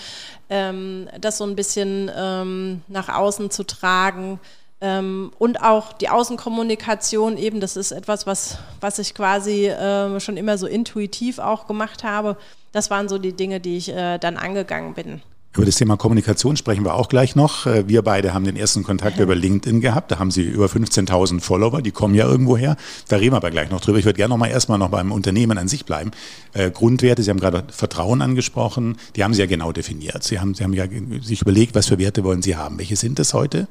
ähm, 0.49 1.09
das 1.21 1.39
so 1.39 1.45
ein 1.45 1.57
bisschen 1.57 2.09
ähm, 2.17 2.83
nach 2.87 3.09
außen 3.09 3.51
zu 3.51 3.65
tragen. 3.65 4.39
Ähm, 4.81 5.31
und 5.39 5.63
auch 5.63 5.95
die 5.95 6.09
Außenkommunikation 6.09 7.39
eben, 7.39 7.61
das 7.61 7.77
ist 7.77 7.93
etwas, 7.93 8.27
was, 8.27 8.59
was 8.81 8.99
ich 8.99 9.15
quasi 9.15 9.67
äh, 9.67 10.21
schon 10.21 10.37
immer 10.37 10.59
so 10.59 10.67
intuitiv 10.67 11.39
auch 11.39 11.67
gemacht 11.67 12.05
habe. 12.05 12.37
Das 12.73 12.91
waren 12.91 13.09
so 13.09 13.17
die 13.19 13.33
Dinge, 13.33 13.59
die 13.59 13.79
ich 13.79 13.89
äh, 13.89 14.19
dann 14.19 14.37
angegangen 14.37 14.93
bin. 14.95 15.23
Über 15.57 15.65
das 15.65 15.77
Thema 15.77 15.97
Kommunikation 15.97 16.59
sprechen 16.59 16.85
wir 16.85 16.93
auch 16.93 17.09
gleich 17.09 17.35
noch. 17.35 17.65
Äh, 17.65 17.89
wir 17.89 18.03
beide 18.03 18.35
haben 18.35 18.45
den 18.45 18.57
ersten 18.57 18.83
Kontakt 18.83 19.19
über 19.19 19.35
LinkedIn 19.35 19.81
gehabt. 19.81 20.11
Da 20.11 20.19
haben 20.19 20.31
Sie 20.31 20.43
über 20.43 20.67
15.000 20.67 21.41
Follower, 21.41 21.81
die 21.81 21.93
kommen 21.93 22.15
ja 22.15 22.27
irgendwo 22.27 22.59
her. 22.59 22.77
Da 23.09 23.17
reden 23.17 23.33
wir 23.33 23.39
aber 23.39 23.51
gleich 23.51 23.71
noch 23.71 23.81
drüber. 23.81 23.99
Ich 23.99 24.05
würde 24.05 24.19
gerne 24.19 24.35
noch 24.35 24.37
mal 24.37 24.49
erstmal 24.49 24.77
noch 24.77 24.91
beim 24.91 25.11
Unternehmen 25.11 25.57
an 25.57 25.69
sich 25.69 25.87
bleiben. 25.87 26.11
Äh, 26.53 26.71
Grundwerte, 26.71 27.23
Sie 27.23 27.31
haben 27.31 27.41
gerade 27.41 27.65
Vertrauen 27.71 28.21
angesprochen, 28.21 28.99
die 29.17 29.25
haben 29.25 29.33
Sie 29.33 29.41
ja 29.41 29.47
genau 29.47 29.73
definiert. 29.73 30.23
Sie 30.25 30.39
haben, 30.39 30.53
Sie 30.53 30.63
haben 30.63 30.75
ja 30.75 30.85
sich 31.23 31.41
überlegt, 31.41 31.75
was 31.75 31.87
für 31.87 31.99
Werte 31.99 32.23
wollen 32.23 32.43
Sie 32.43 32.57
haben. 32.57 32.77
Welche 32.77 32.97
sind 32.97 33.19
das 33.19 33.33
heute? 33.33 33.67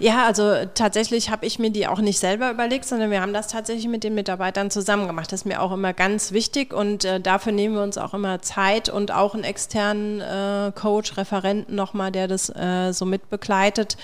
Ja, 0.00 0.26
also 0.26 0.54
tatsächlich 0.74 1.30
habe 1.30 1.46
ich 1.46 1.60
mir 1.60 1.70
die 1.70 1.86
auch 1.86 2.00
nicht 2.00 2.18
selber 2.18 2.50
überlegt, 2.50 2.84
sondern 2.84 3.12
wir 3.12 3.20
haben 3.20 3.32
das 3.32 3.46
tatsächlich 3.46 3.86
mit 3.86 4.02
den 4.02 4.14
Mitarbeitern 4.14 4.70
zusammen 4.70 5.06
gemacht. 5.06 5.30
Das 5.30 5.42
ist 5.42 5.46
mir 5.46 5.62
auch 5.62 5.70
immer 5.70 5.92
ganz 5.92 6.32
wichtig 6.32 6.74
und 6.74 7.04
äh, 7.04 7.20
dafür 7.20 7.52
nehmen 7.52 7.76
wir 7.76 7.82
uns 7.82 7.96
auch 7.96 8.12
immer 8.12 8.42
Zeit 8.42 8.88
und 8.88 9.12
auch 9.12 9.34
einen 9.34 9.44
externen 9.44 10.20
äh, 10.20 10.72
Coach, 10.74 11.16
Referenten 11.16 11.76
nochmal, 11.76 12.10
der 12.10 12.26
das 12.26 12.48
äh, 12.50 12.92
so 12.92 13.04
mitbegleitet. 13.04 13.96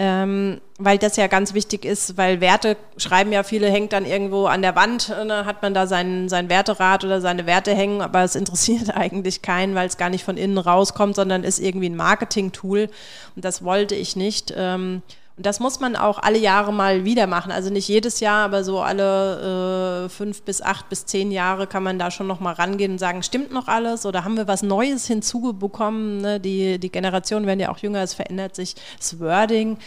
Ähm, 0.00 0.60
weil 0.78 0.96
das 0.96 1.16
ja 1.16 1.26
ganz 1.26 1.54
wichtig 1.54 1.84
ist, 1.84 2.16
weil 2.16 2.40
Werte 2.40 2.76
schreiben 2.98 3.32
ja 3.32 3.42
viele, 3.42 3.68
hängt 3.68 3.92
dann 3.92 4.04
irgendwo 4.04 4.46
an 4.46 4.62
der 4.62 4.76
Wand 4.76 5.08
dann 5.08 5.44
hat 5.44 5.60
man 5.60 5.74
da 5.74 5.88
sein, 5.88 6.28
sein 6.28 6.48
Werterad 6.48 7.04
oder 7.04 7.20
seine 7.20 7.46
Werte 7.46 7.74
hängen, 7.74 8.00
aber 8.00 8.22
es 8.22 8.36
interessiert 8.36 8.90
eigentlich 8.96 9.42
keinen, 9.42 9.74
weil 9.74 9.88
es 9.88 9.96
gar 9.96 10.08
nicht 10.08 10.24
von 10.24 10.36
innen 10.36 10.58
rauskommt, 10.58 11.16
sondern 11.16 11.42
ist 11.42 11.58
irgendwie 11.58 11.88
ein 11.88 11.96
Marketing-Tool 11.96 12.90
und 13.34 13.44
das 13.44 13.64
wollte 13.64 13.96
ich 13.96 14.14
nicht. 14.14 14.54
Ähm, 14.56 15.02
und 15.38 15.46
das 15.46 15.60
muss 15.60 15.78
man 15.78 15.94
auch 15.94 16.18
alle 16.18 16.38
Jahre 16.38 16.72
mal 16.72 17.04
wieder 17.04 17.28
machen. 17.28 17.52
Also 17.52 17.70
nicht 17.70 17.86
jedes 17.86 18.18
Jahr, 18.18 18.44
aber 18.44 18.64
so 18.64 18.80
alle 18.80 20.04
äh, 20.04 20.08
fünf 20.08 20.42
bis 20.42 20.60
acht 20.60 20.88
bis 20.88 21.06
zehn 21.06 21.30
Jahre 21.30 21.68
kann 21.68 21.84
man 21.84 21.96
da 21.96 22.10
schon 22.10 22.26
noch 22.26 22.40
mal 22.40 22.54
rangehen 22.54 22.92
und 22.92 22.98
sagen, 22.98 23.22
stimmt 23.22 23.52
noch 23.52 23.68
alles 23.68 24.04
oder 24.04 24.24
haben 24.24 24.36
wir 24.36 24.48
was 24.48 24.64
Neues 24.64 25.06
hinzubekommen? 25.06 26.20
Ne? 26.20 26.40
Die, 26.40 26.80
die 26.80 26.90
Generationen 26.90 27.46
werden 27.46 27.60
ja 27.60 27.70
auch 27.70 27.78
jünger, 27.78 28.02
es 28.02 28.14
verändert 28.14 28.56
sich 28.56 28.74
das 28.98 29.20
Wording. 29.20 29.78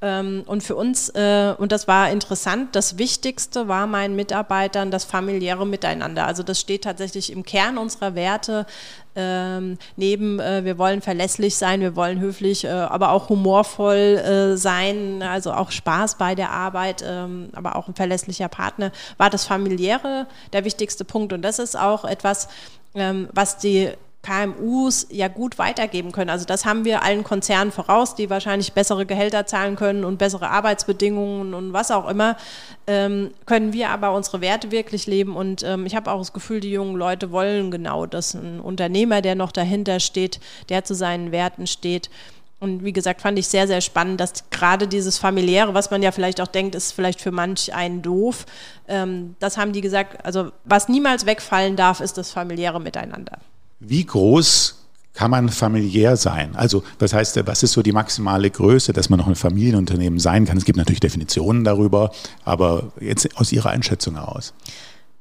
Ähm, 0.00 0.44
und 0.46 0.62
für 0.62 0.76
uns, 0.76 1.08
äh, 1.10 1.54
und 1.58 1.72
das 1.72 1.88
war 1.88 2.10
interessant, 2.10 2.76
das 2.76 2.98
Wichtigste 2.98 3.66
war 3.66 3.88
meinen 3.88 4.14
Mitarbeitern 4.14 4.92
das 4.92 5.04
familiäre 5.04 5.66
Miteinander. 5.66 6.26
Also 6.26 6.44
das 6.44 6.60
steht 6.60 6.84
tatsächlich 6.84 7.32
im 7.32 7.42
Kern 7.42 7.78
unserer 7.78 8.14
Werte. 8.14 8.66
Ähm, 9.16 9.76
neben, 9.96 10.38
äh, 10.38 10.64
wir 10.64 10.78
wollen 10.78 11.02
verlässlich 11.02 11.56
sein, 11.56 11.80
wir 11.80 11.96
wollen 11.96 12.20
höflich, 12.20 12.64
äh, 12.64 12.68
aber 12.68 13.10
auch 13.10 13.28
humorvoll 13.28 14.56
sein, 14.56 15.22
also 15.22 15.52
auch 15.52 15.72
Spaß 15.72 16.16
bei 16.16 16.34
der 16.34 16.50
Arbeit, 16.50 17.02
ähm, 17.04 17.48
aber 17.52 17.74
auch 17.74 17.88
ein 17.88 17.94
verlässlicher 17.94 18.48
Partner, 18.48 18.92
war 19.16 19.30
das 19.30 19.44
familiäre 19.44 20.26
der 20.52 20.64
wichtigste 20.64 21.04
Punkt. 21.04 21.32
Und 21.32 21.42
das 21.42 21.58
ist 21.58 21.76
auch 21.76 22.04
etwas, 22.04 22.48
was 22.94 23.58
die 23.58 23.92
KMUs 24.22 25.06
ja 25.10 25.28
gut 25.28 25.58
weitergeben 25.58 26.12
können. 26.12 26.30
Also 26.30 26.44
das 26.44 26.64
haben 26.64 26.84
wir 26.84 27.02
allen 27.02 27.24
Konzernen 27.24 27.72
voraus, 27.72 28.14
die 28.14 28.28
wahrscheinlich 28.28 28.72
bessere 28.72 29.06
Gehälter 29.06 29.46
zahlen 29.46 29.76
können 29.76 30.04
und 30.04 30.18
bessere 30.18 30.50
Arbeitsbedingungen 30.50 31.54
und 31.54 31.72
was 31.72 31.90
auch 31.90 32.08
immer, 32.08 32.36
ähm, 32.86 33.30
können 33.46 33.72
wir 33.72 33.90
aber 33.90 34.12
unsere 34.12 34.40
Werte 34.40 34.70
wirklich 34.70 35.06
leben. 35.06 35.36
Und 35.36 35.62
ähm, 35.62 35.86
ich 35.86 35.94
habe 35.94 36.10
auch 36.10 36.18
das 36.18 36.32
Gefühl, 36.32 36.60
die 36.60 36.72
jungen 36.72 36.96
Leute 36.96 37.30
wollen 37.30 37.70
genau 37.70 38.06
das. 38.06 38.34
Ein 38.34 38.60
Unternehmer, 38.60 39.22
der 39.22 39.34
noch 39.34 39.52
dahinter 39.52 40.00
steht, 40.00 40.40
der 40.68 40.84
zu 40.84 40.94
seinen 40.94 41.32
Werten 41.32 41.66
steht. 41.66 42.10
Und 42.60 42.84
wie 42.84 42.92
gesagt, 42.92 43.22
fand 43.22 43.38
ich 43.38 43.46
sehr, 43.46 43.68
sehr 43.68 43.80
spannend, 43.80 44.20
dass 44.20 44.50
gerade 44.50 44.88
dieses 44.88 45.16
familiäre, 45.16 45.74
was 45.74 45.92
man 45.92 46.02
ja 46.02 46.10
vielleicht 46.10 46.40
auch 46.40 46.48
denkt, 46.48 46.74
ist 46.74 46.90
vielleicht 46.92 47.20
für 47.20 47.30
manch 47.30 47.72
einen 47.72 48.02
doof, 48.02 48.46
ähm, 48.88 49.36
das 49.38 49.56
haben 49.56 49.72
die 49.72 49.80
gesagt, 49.80 50.24
also 50.26 50.50
was 50.64 50.88
niemals 50.88 51.24
wegfallen 51.24 51.76
darf, 51.76 52.00
ist 52.00 52.18
das 52.18 52.32
familiäre 52.32 52.80
Miteinander. 52.80 53.38
Wie 53.80 54.04
groß 54.04 54.74
kann 55.14 55.30
man 55.30 55.48
familiär 55.48 56.16
sein? 56.16 56.54
Also, 56.54 56.82
was 56.98 57.12
heißt, 57.12 57.44
was 57.46 57.62
ist 57.62 57.72
so 57.72 57.82
die 57.82 57.92
maximale 57.92 58.50
Größe, 58.50 58.92
dass 58.92 59.08
man 59.08 59.18
noch 59.18 59.26
ein 59.26 59.34
Familienunternehmen 59.34 60.18
sein 60.18 60.44
kann? 60.46 60.56
Es 60.56 60.64
gibt 60.64 60.78
natürlich 60.78 61.00
Definitionen 61.00 61.64
darüber, 61.64 62.12
aber 62.44 62.92
jetzt 63.00 63.36
aus 63.36 63.52
Ihrer 63.52 63.70
Einschätzung 63.70 64.14
heraus. 64.14 64.52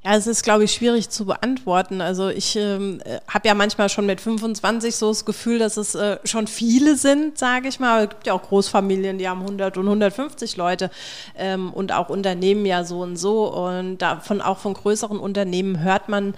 Ja, 0.08 0.16
es 0.16 0.26
ist, 0.26 0.44
glaube 0.44 0.64
ich, 0.64 0.72
schwierig 0.72 1.10
zu 1.10 1.26
beantworten. 1.26 2.00
Also 2.00 2.30
ich 2.30 2.56
ähm, 2.56 3.02
habe 3.28 3.48
ja 3.48 3.54
manchmal 3.56 3.90
schon 3.90 4.06
mit 4.06 4.22
25 4.22 4.96
so 4.96 5.10
das 5.10 5.26
Gefühl, 5.26 5.60
dass 5.60 5.76
es 5.76 5.96
äh, 5.96 6.18
schon 6.24 6.48
viele 6.48 6.96
sind, 6.96 7.38
sage 7.38 7.68
ich 7.68 7.80
mal. 7.82 8.04
Es 8.04 8.10
gibt 8.12 8.28
ja 8.28 8.34
auch 8.34 8.44
Großfamilien, 8.44 9.18
die 9.18 9.28
haben 9.28 9.42
100 9.42 9.76
und 9.78 9.86
150 9.86 10.56
Leute 10.56 10.92
ähm, 11.36 11.74
und 11.74 11.92
auch 11.92 12.08
Unternehmen 12.08 12.66
ja 12.66 12.86
so 12.86 13.02
und 13.02 13.18
so. 13.18 13.54
Und 13.54 13.98
davon 13.98 14.42
auch 14.42 14.60
von 14.60 14.76
größeren 14.76 15.20
Unternehmen 15.20 15.82
hört 15.82 16.08
man 16.08 16.36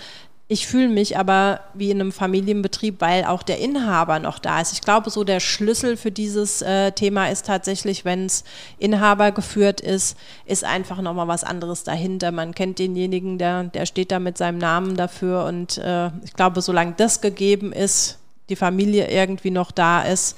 ich 0.52 0.66
fühle 0.66 0.90
mich 0.90 1.16
aber 1.16 1.60
wie 1.76 1.92
in 1.92 2.02
einem 2.02 2.12
Familienbetrieb, 2.12 3.02
weil 3.02 3.24
auch 3.24 3.44
der 3.44 3.60
Inhaber 3.60 4.18
noch 4.18 4.40
da 4.40 4.60
ist. 4.60 4.74
Ich 4.74 4.82
glaube, 4.82 5.12
so 5.12 5.24
der 5.24 5.40
Schlüssel 5.40 5.96
für 5.96 6.12
dieses 6.12 6.64
äh, 6.64 6.92
Thema 6.92 7.30
ist 7.30 7.46
tatsächlich, 7.46 8.04
wenn 8.04 8.26
es 8.26 8.44
Inhaber 8.80 9.32
geführt 9.32 9.80
ist, 9.80 10.18
ist 10.48 10.64
einfach 10.64 11.02
nochmal 11.02 11.28
was 11.28 11.44
anderes 11.44 11.84
dahinter. 11.84 12.32
Man 12.32 12.56
kennt 12.56 12.80
denjenigen, 12.80 13.38
der, 13.38 13.66
der 13.66 13.86
steht 13.86 14.12
da 14.12 14.18
mit 14.18 14.40
seinem 14.40 14.58
Namen 14.58 14.98
dafür. 14.98 15.46
Und 15.46 15.78
äh, 15.78 16.08
ich 16.26 16.34
glaube, 16.34 16.62
solange 16.62 16.94
das 16.98 17.22
gegeben 17.22 17.72
ist, 17.72 18.18
die 18.50 18.56
Familie 18.56 19.08
irgendwie 19.08 19.52
noch 19.52 19.70
da 19.70 20.02
ist, 20.02 20.36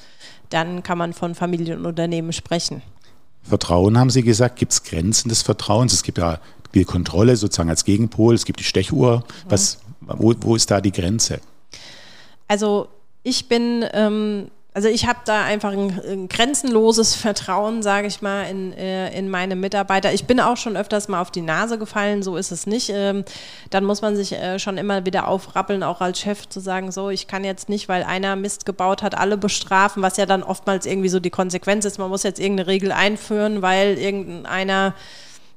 dann 0.50 0.84
kann 0.84 0.98
man 0.98 1.14
von 1.14 1.36
Familienunternehmen 1.36 2.34
sprechen. 2.34 2.82
Vertrauen 3.44 3.98
haben 3.98 4.10
Sie 4.10 4.24
gesagt, 4.24 4.58
gibt 4.58 4.74
es 4.74 4.84
Grenzen 4.84 5.30
des 5.30 5.42
Vertrauens? 5.42 5.94
Es 5.94 6.04
gibt 6.04 6.18
ja 6.18 6.40
die 6.74 6.84
Kontrolle 6.84 7.38
sozusagen 7.38 7.70
als 7.70 7.86
Gegenpol, 7.86 8.36
es 8.36 8.44
gibt 8.44 8.60
die 8.60 8.66
Stechuhr. 8.66 9.24
Was, 9.48 9.80
wo, 10.18 10.34
wo 10.42 10.56
ist 10.56 10.70
da 10.72 10.82
die 10.82 10.92
Grenze? 10.92 11.40
Also 12.48 12.88
ich 13.24 13.48
bin, 13.48 13.86
ähm, 13.94 14.50
also 14.74 14.88
ich 14.88 15.06
habe 15.06 15.20
da 15.26 15.44
einfach 15.44 15.72
ein, 15.74 16.02
ein, 16.06 16.28
grenzenloses 16.30 17.14
Vertrauen, 17.14 17.84
sage 17.84 18.08
ich 18.08 18.22
mal, 18.22 18.44
in, 18.44 18.72
äh, 18.74 19.18
in 19.18 19.30
meine 19.30 19.56
Mitarbeiter. 19.56 20.14
Ich 20.14 20.26
bin 20.26 20.40
auch 20.40 20.56
schon 20.58 20.78
öfters 20.78 21.08
mal 21.10 21.22
auf 21.22 21.30
die 21.30 21.42
Nase 21.42 21.78
gefallen, 21.78 22.24
so 22.24 22.38
ist 22.38 22.52
es 22.52 22.68
nicht. 22.68 22.90
Ähm, 22.90 23.26
dann 23.70 23.84
muss 23.84 24.02
man 24.02 24.16
sich 24.16 24.32
äh, 24.32 24.60
schon 24.60 24.78
immer 24.78 25.06
wieder 25.06 25.28
aufrappeln, 25.28 25.84
auch 25.84 26.00
als 26.00 26.20
Chef 26.20 26.48
zu 26.48 26.62
sagen, 26.62 26.92
so, 26.92 27.10
ich 27.10 27.28
kann 27.28 27.44
jetzt 27.44 27.68
nicht, 27.68 27.90
weil 27.90 28.04
einer 28.04 28.36
Mist 28.36 28.66
gebaut 28.66 29.04
hat, 29.04 29.18
alle 29.18 29.38
bestrafen, 29.38 30.02
was 30.02 30.18
ja 30.18 30.26
dann 30.26 30.42
oftmals 30.42 30.86
irgendwie 30.86 31.10
so 31.10 31.20
die 31.20 31.30
Konsequenz 31.30 31.84
ist. 31.84 32.00
Man 32.00 32.10
muss 32.10 32.24
jetzt 32.24 32.40
irgendeine 32.40 32.68
Regel 32.68 32.92
einführen, 32.94 33.62
weil 33.62 33.98
irgendeiner 33.98 34.94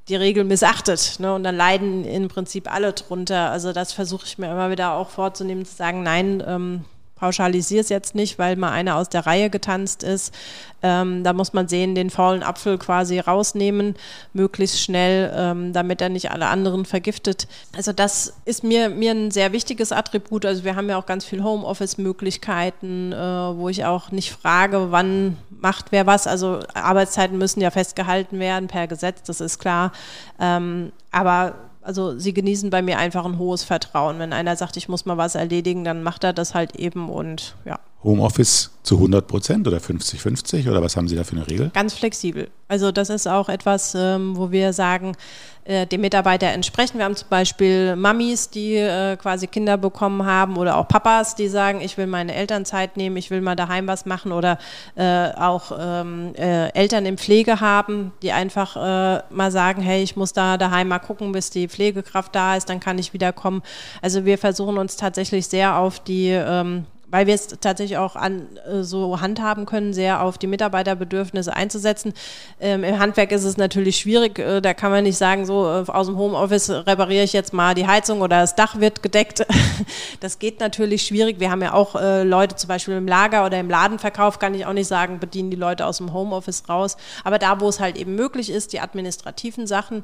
die 0.09 0.17
Regel 0.17 0.45
missachtet. 0.45 1.17
Ne? 1.19 1.35
Und 1.35 1.45
dann 1.45 1.57
leiden 1.57 2.05
im 2.05 2.29
Prinzip 2.29 2.73
alle 2.73 2.93
drunter. 2.93 3.51
Also 3.51 3.73
das 3.73 3.93
versuche 3.93 4.27
ich 4.27 4.39
mir 4.39 4.51
immer 4.51 4.71
wieder 4.71 4.95
auch 4.95 5.11
vorzunehmen, 5.11 5.65
zu 5.65 5.75
sagen, 5.75 6.03
nein, 6.03 6.43
ähm, 6.47 6.85
pauschalisiere 7.25 7.81
es 7.81 7.89
jetzt 7.89 8.15
nicht, 8.15 8.39
weil 8.39 8.55
mal 8.57 8.71
einer 8.71 8.97
aus 8.97 9.09
der 9.09 9.25
Reihe 9.25 9.49
getanzt 9.49 10.03
ist. 10.03 10.35
Ähm, 10.83 11.25
da 11.25 11.33
muss 11.33 11.55
man 11.55 11.69
sehen, 11.69 11.95
den 11.95 12.11
faulen 12.11 12.43
Apfel 12.43 12.77
quasi 12.77 13.19
rausnehmen, 13.19 13.95
möglichst 14.35 14.79
schnell, 14.79 15.33
ähm, 15.35 15.73
damit 15.73 16.03
er 16.03 16.11
nicht 16.11 16.31
alle 16.31 16.49
anderen 16.49 16.85
vergiftet. 16.85 17.49
Also 17.75 17.95
das 17.95 18.35
ist 18.45 18.63
mir, 18.63 18.91
mir 18.91 19.13
ein 19.13 19.31
sehr 19.31 19.53
wichtiges 19.53 19.91
Attribut. 19.91 20.45
Also 20.45 20.65
wir 20.65 20.77
haben 20.77 20.91
ja 20.91 20.99
auch 20.99 21.07
ganz 21.07 21.25
viel 21.25 21.43
Homeoffice-Möglichkeiten, 21.43 23.13
äh, 23.13 23.17
wo 23.17 23.71
ich 23.71 23.87
auch 23.87 24.11
nicht 24.11 24.31
frage, 24.31 24.91
wann 24.91 25.39
macht 25.49 25.93
wer 25.93 26.07
was. 26.07 26.27
Also 26.27 26.61
Arbeitszeiten 26.75 27.39
müssen 27.39 27.63
ja 27.63 27.71
festgehalten 27.71 28.39
werden 28.39 28.69
per 28.69 28.87
Gesetz, 28.87 29.23
das 29.23 29.41
ist 29.41 29.59
klar. 29.59 29.93
Ähm, 30.39 30.93
aber 31.11 31.55
also 31.85 32.19
sie 32.19 32.33
genießen 32.33 32.71
bei 32.71 32.83
mir 32.83 32.99
einfach 32.99 33.25
ein 33.25 33.39
hohes 33.39 33.63
Vertrauen. 33.63 34.19
Wenn 34.19 34.33
einer 34.33 34.57
sagt, 34.57 34.77
ich 34.77 34.89
muss 34.89 35.05
mal 35.05 35.19
was 35.19 35.35
erledigen, 35.35 35.85
dann 35.85 36.03
macht 36.03 36.25
er 36.25 36.33
das 36.33 36.55
halt 36.55 36.77
eben 36.77 37.09
und 37.11 37.55
ja. 37.65 37.79
Homeoffice 38.05 38.71
zu 38.83 38.97
100 38.97 39.27
Prozent 39.27 39.67
oder 39.67 39.79
50-50 39.79 40.71
oder 40.71 40.83
was 40.83 40.97
haben 40.97 41.09
Sie 41.09 41.17
da 41.17 41.25
für 41.25 41.37
eine 41.37 41.49
Regel? 41.49 41.71
Ganz 41.73 41.95
flexibel. 41.95 42.51
Also 42.69 42.93
das 42.93 43.09
ist 43.09 43.27
auch 43.27 43.49
etwas, 43.49 43.95
ähm, 43.97 44.37
wo 44.37 44.51
wir 44.51 44.75
sagen, 44.75 45.17
äh, 45.65 45.87
dem 45.87 46.03
Mitarbeiter 46.03 46.49
entsprechen. 46.49 46.99
Wir 46.99 47.07
haben 47.07 47.17
zum 47.17 47.31
Beispiel 47.31 47.97
Mamis, 47.97 48.51
die 48.51 48.75
äh, 48.75 49.17
quasi 49.17 49.47
Kinder 49.47 49.79
bekommen 49.79 50.27
haben 50.27 50.59
oder 50.59 50.77
auch 50.77 50.87
Papas, 50.87 51.35
die 51.35 51.49
sagen, 51.49 51.81
ich 51.81 51.97
will 51.97 52.07
meine 52.07 52.35
Elternzeit 52.35 52.99
nehmen, 52.99 53.17
ich 53.17 53.31
will 53.31 53.41
mal 53.41 53.57
daheim 53.57 53.87
was 53.87 54.05
machen 54.05 54.33
oder 54.33 54.59
äh, 54.97 55.31
auch 55.31 55.73
ähm, 55.79 56.35
äh, 56.35 56.69
Eltern 56.75 57.07
in 57.07 57.17
Pflege 57.17 57.61
haben, 57.61 58.13
die 58.23 58.33
einfach 58.33 58.75
mal 58.75 59.51
sagen, 59.51 59.81
hey, 59.81 60.03
ich 60.03 60.17
muss 60.17 60.33
da 60.33 60.59
daheim 60.59 60.89
mal 60.89 60.99
gucken, 60.99 61.33
bis 61.33 61.51
die 61.51 61.69
Pflegekraft 61.69 62.35
da 62.35 62.57
ist, 62.57 62.69
dann 62.69 62.81
kann 62.81 62.99
ich 62.99 63.13
wiederkommen. 63.13 63.63
Also 64.03 64.25
wir 64.25 64.37
versuchen 64.37 64.79
uns 64.79 64.97
tatsächlich 64.97 65.47
sehr 65.47 65.77
auf 65.77 66.01
die 66.01 66.29
ähm, 66.29 66.87
weil 67.15 67.29
wir 67.29 67.35
es 67.35 67.47
tatsächlich 67.61 67.97
auch 67.97 68.17
an, 68.17 68.49
äh, 68.67 68.83
so 68.83 69.21
handhaben 69.21 69.67
können, 69.67 69.95
sehr 69.95 70.21
auf 70.21 70.37
die 70.37 70.49
Mitarbeiterbedürfnisse 70.49 71.55
einzusetzen. 71.55 72.13
Ähm, 72.61 72.83
Im 72.83 72.99
Handwerk 72.99 73.31
ist 73.31 73.45
es 73.45 73.57
natürlich 73.57 73.99
schwierig, 73.99 74.41
äh, 74.41 74.61
da 74.61 74.75
kann 74.75 74.91
man 74.91 75.05
nicht 75.05 75.17
sagen, 75.17 75.47
so 75.47 75.65
äh, 75.65 75.85
aus 75.87 76.09
dem 76.09 76.19
Homeoffice 76.19 76.71
repariere 76.71 77.23
ich 77.23 77.33
jetzt 77.33 77.53
mal 77.53 77.77
die 77.77 77.87
Heizung 77.87 78.21
oder 78.21 78.41
das 78.41 78.57
Dach 78.57 78.81
wird 78.81 79.05
gedeckt. 79.05 79.47
das 80.21 80.41
geht 80.41 80.59
natürlich 80.59 81.03
schwierig. 81.03 81.39
Wir 81.39 81.53
haben 81.53 81.63
ja 81.63 81.73
auch 81.73 81.95
äh, 81.95 82.25
Leute 82.25 82.57
zum 82.57 82.67
Beispiel 82.67 82.95
im 82.95 83.07
Lager 83.07 83.47
oder 83.47 83.61
im 83.61 83.71
Ladenverkauf, 83.71 84.41
kann 84.41 84.53
ich 84.57 84.67
auch 84.67 84.73
nicht 84.73 84.89
sagen, 84.89 85.21
bedienen 85.21 85.53
die 85.53 85.57
Leute 85.57 85.87
aus 85.87 85.99
dem 85.99 86.13
Homeoffice 86.13 86.69
raus. 86.69 86.97
Aber 87.23 87.39
da, 87.39 87.61
wo 87.61 87.69
es 87.69 87.79
halt 87.79 87.97
eben 87.97 88.17
möglich 88.17 88.51
ist, 88.51 88.73
die 88.73 88.81
administrativen 88.81 89.69
Sachen, 89.69 90.03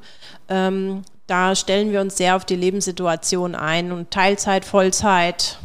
ähm, 0.49 1.03
da 1.27 1.57
stellen 1.57 1.91
wir 1.91 2.03
uns 2.03 2.17
sehr 2.17 2.37
auf 2.37 2.45
die 2.45 2.55
Lebenssituation 2.55 3.57
ein 3.57 3.91
und 3.91 4.13
Teilzeit, 4.13 4.65
Vollzeit, 4.65 5.59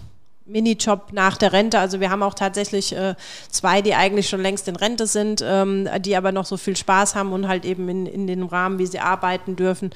Minijob 0.45 1.12
nach 1.12 1.38
der 1.38 1.53
Rente. 1.53 1.79
Also 1.79 1.99
wir 1.99 2.10
haben 2.10 2.23
auch 2.23 2.36
tatsächlich 2.36 2.95
äh, 2.95 3.15
zwei, 3.49 3.81
die 3.81 3.95
eigentlich 3.95 4.29
schon 4.29 4.41
längst 4.41 4.67
in 4.67 4.75
Rente 4.75 5.08
sind, 5.08 5.43
ähm, 5.43 5.89
die 5.99 6.15
aber 6.15 6.31
noch 6.31 6.45
so 6.45 6.58
viel 6.58 6.75
Spaß 6.75 7.15
haben 7.15 7.34
und 7.34 7.47
halt 7.47 7.65
eben 7.65 7.89
in, 7.89 8.05
in 8.05 8.27
dem 8.27 8.45
Rahmen, 8.45 8.77
wie 8.77 8.86
sie 8.86 8.99
arbeiten 8.99 9.55
dürfen, 9.55 9.91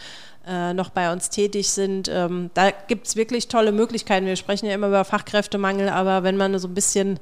äh, 0.48 0.74
noch 0.74 0.90
bei 0.90 1.12
uns 1.12 1.30
tätig 1.30 1.70
sind. 1.70 2.10
Ähm, 2.12 2.50
da 2.56 2.72
gibt 2.72 3.08
es 3.08 3.16
wirklich 3.16 3.48
tolle 3.48 3.72
Möglichkeiten. 3.72 4.26
Wir 4.26 4.36
sprechen 4.36 4.66
ja 4.66 4.74
immer 4.74 4.88
über 4.88 5.06
Fachkräftemangel, 5.06 5.90
aber 5.90 6.24
wenn 6.24 6.38
man 6.38 6.58
so 6.58 6.68
ein 6.68 6.74
bisschen 6.74 7.20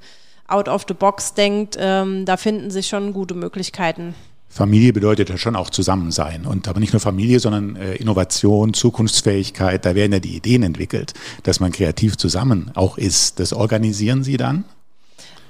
out 0.48 0.70
of 0.70 0.86
the 0.88 0.94
box 0.94 1.34
denkt, 1.34 1.76
ähm, 1.78 2.26
da 2.26 2.38
finden 2.38 2.72
sich 2.72 2.88
schon 2.88 3.12
gute 3.12 3.34
Möglichkeiten. 3.34 4.16
Familie 4.58 4.92
bedeutet 4.92 5.30
ja 5.30 5.38
schon 5.38 5.56
auch 5.56 5.70
Zusammensein. 5.70 6.46
Und 6.48 6.68
aber 6.68 6.80
nicht 6.80 6.92
nur 6.92 7.00
Familie, 7.00 7.40
sondern 7.40 7.76
äh, 7.76 7.96
Innovation, 7.96 8.74
Zukunftsfähigkeit. 8.74 9.86
Da 9.86 9.94
werden 9.94 10.14
ja 10.14 10.20
die 10.20 10.36
Ideen 10.36 10.64
entwickelt, 10.64 11.14
dass 11.44 11.60
man 11.60 11.72
kreativ 11.72 12.18
zusammen 12.18 12.72
auch 12.74 12.98
ist. 12.98 13.40
Das 13.40 13.54
organisieren 13.54 14.24
Sie 14.24 14.36
dann? 14.36 14.66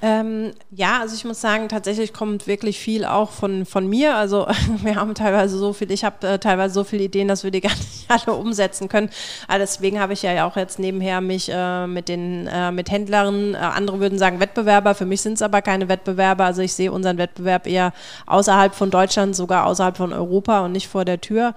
Ähm, 0.00 0.52
ja, 0.70 1.00
also 1.00 1.16
ich 1.16 1.24
muss 1.24 1.40
sagen, 1.40 1.68
tatsächlich 1.68 2.12
kommt 2.12 2.46
wirklich 2.46 2.78
viel 2.78 3.04
auch 3.04 3.30
von, 3.30 3.66
von 3.66 3.88
mir. 3.88 4.14
Also 4.14 4.46
wir 4.82 4.94
haben 4.94 5.14
teilweise 5.14 5.58
so 5.58 5.72
viel, 5.72 5.90
ich 5.90 6.04
habe 6.04 6.26
äh, 6.26 6.38
teilweise 6.38 6.74
so 6.74 6.84
viele 6.84 7.04
Ideen, 7.04 7.26
dass 7.26 7.42
wir 7.42 7.50
die 7.50 7.60
gar 7.62 7.74
nicht 7.74 8.06
alle 8.08 8.36
umsetzen 8.36 8.88
können. 8.88 9.10
Aber 9.48 9.58
deswegen 9.58 9.98
habe 9.98 10.12
ich 10.12 10.22
ja 10.22 10.46
auch 10.46 10.56
jetzt 10.56 10.78
nebenher 10.78 11.20
mich 11.20 11.50
äh, 11.52 11.86
mit 11.86 12.08
den 12.08 12.46
äh, 12.46 12.70
mit 12.70 12.90
Händlern, 12.90 13.54
äh, 13.54 13.58
andere 13.58 13.98
würden 13.98 14.18
sagen 14.18 14.38
Wettbewerber, 14.38 14.94
für 14.94 15.06
mich 15.06 15.20
sind 15.20 15.34
es 15.34 15.42
aber 15.42 15.62
keine 15.62 15.88
Wettbewerber. 15.88 16.44
Also 16.44 16.62
ich 16.62 16.74
sehe 16.74 16.92
unseren 16.92 17.18
Wettbewerb 17.18 17.66
eher 17.66 17.92
außerhalb 18.26 18.74
von 18.74 18.90
Deutschland, 18.90 19.34
sogar 19.34 19.66
außerhalb 19.66 19.96
von 19.96 20.12
Europa 20.12 20.60
und 20.60 20.72
nicht 20.72 20.88
vor 20.88 21.04
der 21.04 21.20
Tür 21.20 21.54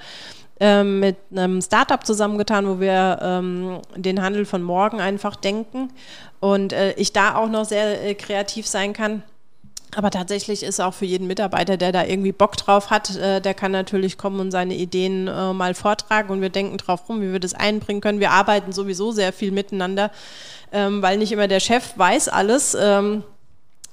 ähm, 0.62 1.00
mit 1.00 1.18
einem 1.36 1.60
Startup 1.60 2.06
zusammengetan, 2.06 2.68
wo 2.68 2.80
wir 2.80 3.20
ähm, 3.22 3.82
den 3.96 4.22
Handel 4.22 4.46
von 4.46 4.62
morgen 4.62 5.02
einfach 5.02 5.36
denken 5.36 5.90
und 6.40 6.72
äh, 6.72 6.94
ich 6.94 7.14
da 7.14 7.36
auch 7.36 7.50
noch 7.50 7.66
sehr 7.66 8.06
äh, 8.06 8.14
kreativ 8.14 8.68
sein 8.68 8.94
kann. 8.94 9.24
Aber 9.96 10.12
tatsächlich 10.12 10.62
ist 10.62 10.80
auch 10.80 10.94
für 10.94 11.06
jeden 11.06 11.26
Mitarbeiter, 11.26 11.78
der 11.78 11.92
da 11.92 12.06
irgendwie 12.06 12.32
Bock 12.32 12.56
drauf 12.58 12.92
hat, 12.92 13.16
äh, 13.18 13.42
der 13.42 13.56
kann 13.56 13.72
natürlich 13.72 14.20
kommen 14.20 14.40
und 14.40 14.52
seine 14.52 14.76
Ideen 14.76 15.28
äh, 15.28 15.52
mal 15.52 15.74
vortragen 15.74 16.30
und 16.30 16.42
wir 16.42 16.50
denken 16.50 16.78
drauf 16.78 17.10
rum, 17.10 17.22
wie 17.22 17.32
wir 17.32 17.40
das 17.40 17.56
einbringen 17.56 18.00
können. 18.00 18.20
Wir 18.20 18.32
arbeiten 18.32 18.72
sowieso 18.72 19.12
sehr 19.12 19.34
viel 19.34 19.52
miteinander, 19.52 20.12
ähm, 20.72 21.02
weil 21.02 21.18
nicht 21.18 21.32
immer 21.32 21.48
der 21.48 21.60
Chef 21.60 21.98
weiß 21.98 22.30
alles. 22.30 22.78
Ähm, 22.80 23.24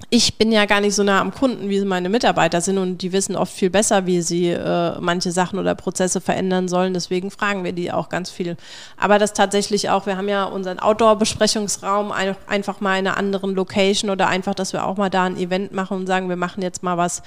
ich 0.09 0.37
bin 0.37 0.51
ja 0.51 0.65
gar 0.65 0.79
nicht 0.79 0.95
so 0.95 1.03
nah 1.03 1.19
am 1.19 1.33
Kunden, 1.33 1.69
wie 1.69 1.83
meine 1.83 2.07
Mitarbeiter 2.09 2.61
sind 2.61 2.77
und 2.77 3.01
die 3.01 3.11
wissen 3.11 3.35
oft 3.35 3.53
viel 3.53 3.69
besser, 3.69 4.05
wie 4.05 4.21
sie 4.21 4.47
äh, 4.47 4.99
manche 4.99 5.31
Sachen 5.31 5.59
oder 5.59 5.75
Prozesse 5.75 6.21
verändern 6.21 6.67
sollen. 6.69 6.93
Deswegen 6.93 7.29
fragen 7.29 7.63
wir 7.63 7.73
die 7.73 7.91
auch 7.91 8.07
ganz 8.07 8.31
viel. 8.31 8.55
Aber 8.97 9.19
das 9.19 9.33
tatsächlich 9.33 9.89
auch, 9.89 10.05
wir 10.05 10.17
haben 10.17 10.29
ja 10.29 10.45
unseren 10.45 10.79
Outdoor-Besprechungsraum 10.79 12.11
ein, 12.11 12.35
einfach 12.47 12.79
mal 12.79 12.97
in 12.97 13.07
einer 13.07 13.17
anderen 13.17 13.53
Location 13.53 14.09
oder 14.09 14.27
einfach, 14.27 14.55
dass 14.55 14.71
wir 14.71 14.85
auch 14.85 14.95
mal 14.95 15.09
da 15.09 15.25
ein 15.25 15.37
Event 15.37 15.73
machen 15.73 15.97
und 15.97 16.07
sagen, 16.07 16.29
wir 16.29 16.37
machen 16.37 16.63
jetzt 16.63 16.81
mal 16.81 16.97
was 16.97 17.21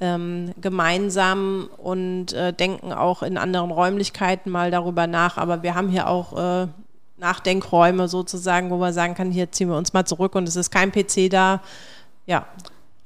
ähm, 0.00 0.54
gemeinsam 0.60 1.68
und 1.76 2.32
äh, 2.32 2.54
denken 2.54 2.92
auch 2.92 3.22
in 3.22 3.36
anderen 3.36 3.70
Räumlichkeiten 3.70 4.50
mal 4.50 4.70
darüber 4.70 5.06
nach. 5.06 5.36
Aber 5.36 5.62
wir 5.62 5.74
haben 5.74 5.90
hier 5.90 6.08
auch 6.08 6.64
äh, 6.64 6.66
Nachdenkräume 7.18 8.08
sozusagen, 8.08 8.70
wo 8.70 8.78
man 8.78 8.94
sagen 8.94 9.14
kann, 9.14 9.30
hier 9.30 9.52
ziehen 9.52 9.68
wir 9.68 9.76
uns 9.76 9.92
mal 9.92 10.06
zurück 10.06 10.34
und 10.34 10.48
es 10.48 10.56
ist 10.56 10.70
kein 10.70 10.90
PC 10.90 11.30
da 11.30 11.60
ja. 12.26 12.46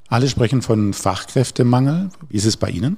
Alle 0.09 0.29
sprechen 0.29 0.63
von 0.63 0.95
Fachkräftemangel. 0.95 2.11
Wie 2.29 2.37
ist 2.37 2.47
es 2.47 2.57
bei 2.57 2.71
Ihnen? 2.71 2.97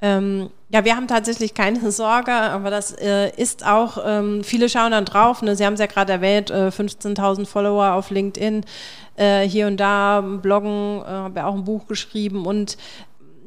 Ähm, 0.00 0.50
ja, 0.68 0.84
wir 0.84 0.94
haben 0.94 1.08
tatsächlich 1.08 1.54
keine 1.54 1.90
Sorge, 1.90 2.32
aber 2.32 2.70
das 2.70 2.92
äh, 2.92 3.30
ist 3.36 3.66
auch, 3.66 3.98
ähm, 4.04 4.44
viele 4.44 4.68
schauen 4.68 4.92
dann 4.92 5.04
drauf. 5.04 5.42
Ne? 5.42 5.56
Sie 5.56 5.66
haben 5.66 5.74
es 5.74 5.80
ja 5.80 5.86
gerade 5.86 6.12
erwähnt, 6.12 6.50
äh, 6.50 6.68
15.000 6.68 7.46
Follower 7.46 7.94
auf 7.94 8.10
LinkedIn, 8.10 8.64
äh, 9.16 9.42
hier 9.48 9.66
und 9.66 9.78
da 9.78 10.20
bloggen, 10.20 11.02
äh, 11.02 11.04
habe 11.04 11.40
ja 11.40 11.46
auch 11.46 11.54
ein 11.54 11.64
Buch 11.64 11.86
geschrieben 11.86 12.46
und 12.46 12.76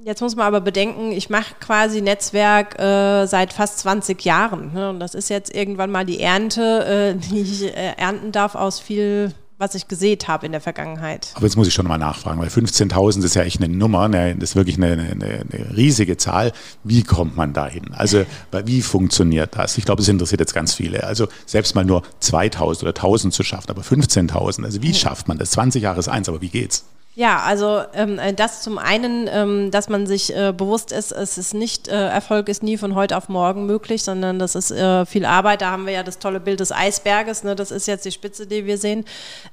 Jetzt 0.04 0.20
muss 0.20 0.36
man 0.36 0.48
aber 0.48 0.62
bedenken, 0.62 1.12
ich 1.12 1.30
mache 1.30 1.54
quasi 1.60 2.02
Netzwerk 2.02 2.80
äh, 2.80 3.28
seit 3.28 3.54
fast 3.54 3.78
20 3.82 4.26
Jahren. 4.26 4.74
Ne? 4.74 4.90
Und 4.90 5.00
das 5.00 5.14
ist 5.14 5.30
jetzt 5.30 5.54
irgendwann 5.54 5.92
mal 5.92 6.08
die 6.08 6.20
Ernte, 6.20 7.14
äh, 7.14 7.16
die 7.16 7.42
ich 7.42 7.64
äh, 7.66 7.94
ernten 7.98 8.32
darf 8.32 8.56
aus 8.56 8.80
viel 8.80 9.32
was 9.62 9.76
ich 9.76 9.88
gesät 9.88 10.28
habe 10.28 10.48
in 10.48 10.52
der 10.52 10.60
Vergangenheit. 10.60 11.30
Aber 11.36 11.46
jetzt 11.46 11.56
muss 11.56 11.68
ich 11.68 11.74
schon 11.74 11.88
mal 11.88 12.00
nachfragen, 12.00 12.42
weil 12.42 12.50
15.000 12.50 13.24
ist 13.24 13.36
ja 13.36 13.44
echt 13.44 13.62
eine 13.62 13.74
Nummer, 13.74 14.08
ne? 14.08 14.36
das 14.36 14.52
ist 14.52 14.56
wirklich 14.56 14.78
eine, 14.78 14.94
eine, 14.94 15.46
eine, 15.52 15.78
riesige 15.78 16.18
Zahl. 16.18 16.52
Wie 16.84 17.04
kommt 17.04 17.38
man 17.38 17.54
da 17.54 17.68
hin? 17.68 17.94
Also 17.94 18.26
wie 18.66 18.82
funktioniert 18.82 19.56
das? 19.56 19.78
Ich 19.78 19.86
glaube, 19.86 20.02
es 20.02 20.08
interessiert 20.08 20.42
jetzt 20.42 20.56
ganz 20.56 20.74
viele. 20.74 21.04
Also 21.04 21.28
selbst 21.46 21.76
mal 21.76 21.86
nur 21.86 22.02
2.000 22.24 22.82
oder 22.82 22.92
1.000 22.92 23.30
zu 23.30 23.44
schaffen, 23.44 23.70
aber 23.70 23.84
15.000, 23.84 24.66
also 24.66 24.82
wie 24.82 24.94
schafft 24.96 25.28
man 25.28 25.38
das? 25.38 25.52
20 25.52 25.84
Jahre 25.84 26.00
ist 26.00 26.10
eins, 26.10 26.28
aber 26.28 26.42
wie 26.42 26.50
geht's? 26.50 26.84
Ja, 27.14 27.40
also 27.40 27.82
ähm, 27.94 28.20
äh, 28.20 28.34
das 28.34 28.62
zum 28.62 28.78
einen, 28.78 29.28
ähm, 29.30 29.70
dass 29.70 29.90
man 29.90 30.08
sich 30.08 30.34
äh, 30.34 30.54
bewusst 30.56 30.94
ist, 30.94 31.12
es 31.12 31.38
ist 31.38 31.54
nicht, 31.54 31.90
äh, 31.90 32.08
Erfolg 32.08 32.48
ist 32.48 32.64
nie 32.64 32.78
von 32.78 32.96
heute 32.96 33.18
auf 33.18 33.28
morgen 33.28 33.66
möglich, 33.66 34.02
sondern 34.04 34.40
das 34.40 34.56
ist 34.56 34.72
äh, 34.72 35.06
viel 35.06 35.26
Arbeit. 35.26 35.62
Da 35.62 35.72
haben 35.72 35.86
wir 35.86 35.92
ja 35.92 36.04
das 36.04 36.20
tolle 36.20 36.40
Bild 36.40 36.62
des 36.62 36.72
Eisberges, 36.72 37.44
ne? 37.44 37.54
das 37.54 37.72
ist 37.72 37.86
jetzt 37.86 38.06
die 38.06 38.12
Spitze, 38.12 38.48
die 38.48 38.66
wir 38.66 38.78
sehen. 38.78 39.04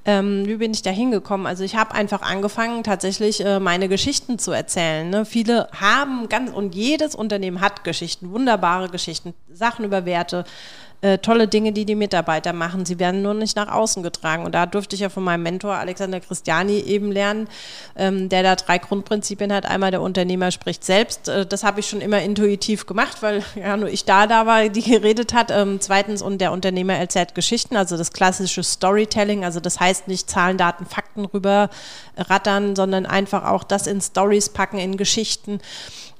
Ähm, 0.04 0.46
wie 0.46 0.54
bin 0.54 0.70
ich 0.70 0.82
da 0.82 0.90
hingekommen? 0.90 1.48
Also 1.48 1.64
ich 1.64 1.74
habe 1.74 1.96
einfach 1.96 2.22
angefangen, 2.22 2.84
tatsächlich 2.84 3.44
äh, 3.44 3.58
meine 3.58 3.88
Geschichten 3.88 4.38
zu 4.38 4.52
erzählen. 4.52 5.10
Ne? 5.10 5.24
Viele 5.24 5.68
haben 5.72 6.28
ganz, 6.28 6.52
und 6.52 6.76
jedes 6.76 7.16
Unternehmen 7.16 7.60
hat 7.60 7.82
Geschichten, 7.82 8.30
wunderbare 8.30 8.88
Geschichten, 8.88 9.34
Sachen 9.52 9.84
über 9.84 10.04
Werte, 10.04 10.44
äh, 11.00 11.18
tolle 11.18 11.46
Dinge, 11.46 11.72
die 11.72 11.84
die 11.84 11.94
Mitarbeiter 11.94 12.52
machen. 12.52 12.84
Sie 12.84 12.98
werden 12.98 13.22
nur 13.22 13.34
nicht 13.34 13.54
nach 13.54 13.68
außen 13.68 14.02
getragen. 14.02 14.44
Und 14.44 14.52
da 14.52 14.66
durfte 14.66 14.96
ich 14.96 15.00
ja 15.00 15.08
von 15.08 15.22
meinem 15.22 15.44
Mentor 15.44 15.74
Alexander 15.74 16.18
Christiani 16.18 16.80
eben 16.80 17.12
lernen, 17.12 17.48
ähm, 17.94 18.28
der 18.28 18.42
da 18.42 18.56
drei 18.56 18.78
Grundprinzipien 18.78 19.52
hat. 19.52 19.64
Einmal 19.64 19.92
der 19.92 20.02
Unternehmer 20.02 20.50
spricht 20.50 20.84
selbst. 20.84 21.28
Äh, 21.28 21.46
das 21.46 21.62
habe 21.62 21.78
ich 21.80 21.88
schon 21.88 22.00
immer 22.00 22.20
intuitiv 22.20 22.86
gemacht, 22.86 23.22
weil 23.22 23.44
ja 23.54 23.76
nur 23.76 23.88
ich 23.88 24.06
da 24.06 24.26
da 24.26 24.44
war, 24.46 24.68
die 24.68 24.82
geredet 24.82 25.34
hat. 25.34 25.52
Ähm, 25.52 25.80
zweitens, 25.80 26.20
und 26.20 26.40
der 26.40 26.50
Unternehmer 26.50 26.94
erzählt 26.94 27.34
Geschichten, 27.36 27.76
also 27.76 27.96
das 27.96 28.12
klassische 28.12 28.64
Storytelling. 28.64 29.44
Also 29.44 29.60
das 29.60 29.78
heißt 29.78 30.08
nicht 30.08 30.28
Zahlen, 30.28 30.58
Daten, 30.58 30.84
Fakten 30.84 31.26
rüber 31.26 31.70
rattern, 32.16 32.74
sondern 32.74 33.06
einfach 33.06 33.44
auch 33.44 33.62
das 33.62 33.86
in 33.86 34.00
Stories 34.00 34.48
packen, 34.48 34.78
in 34.78 34.96
Geschichten. 34.96 35.60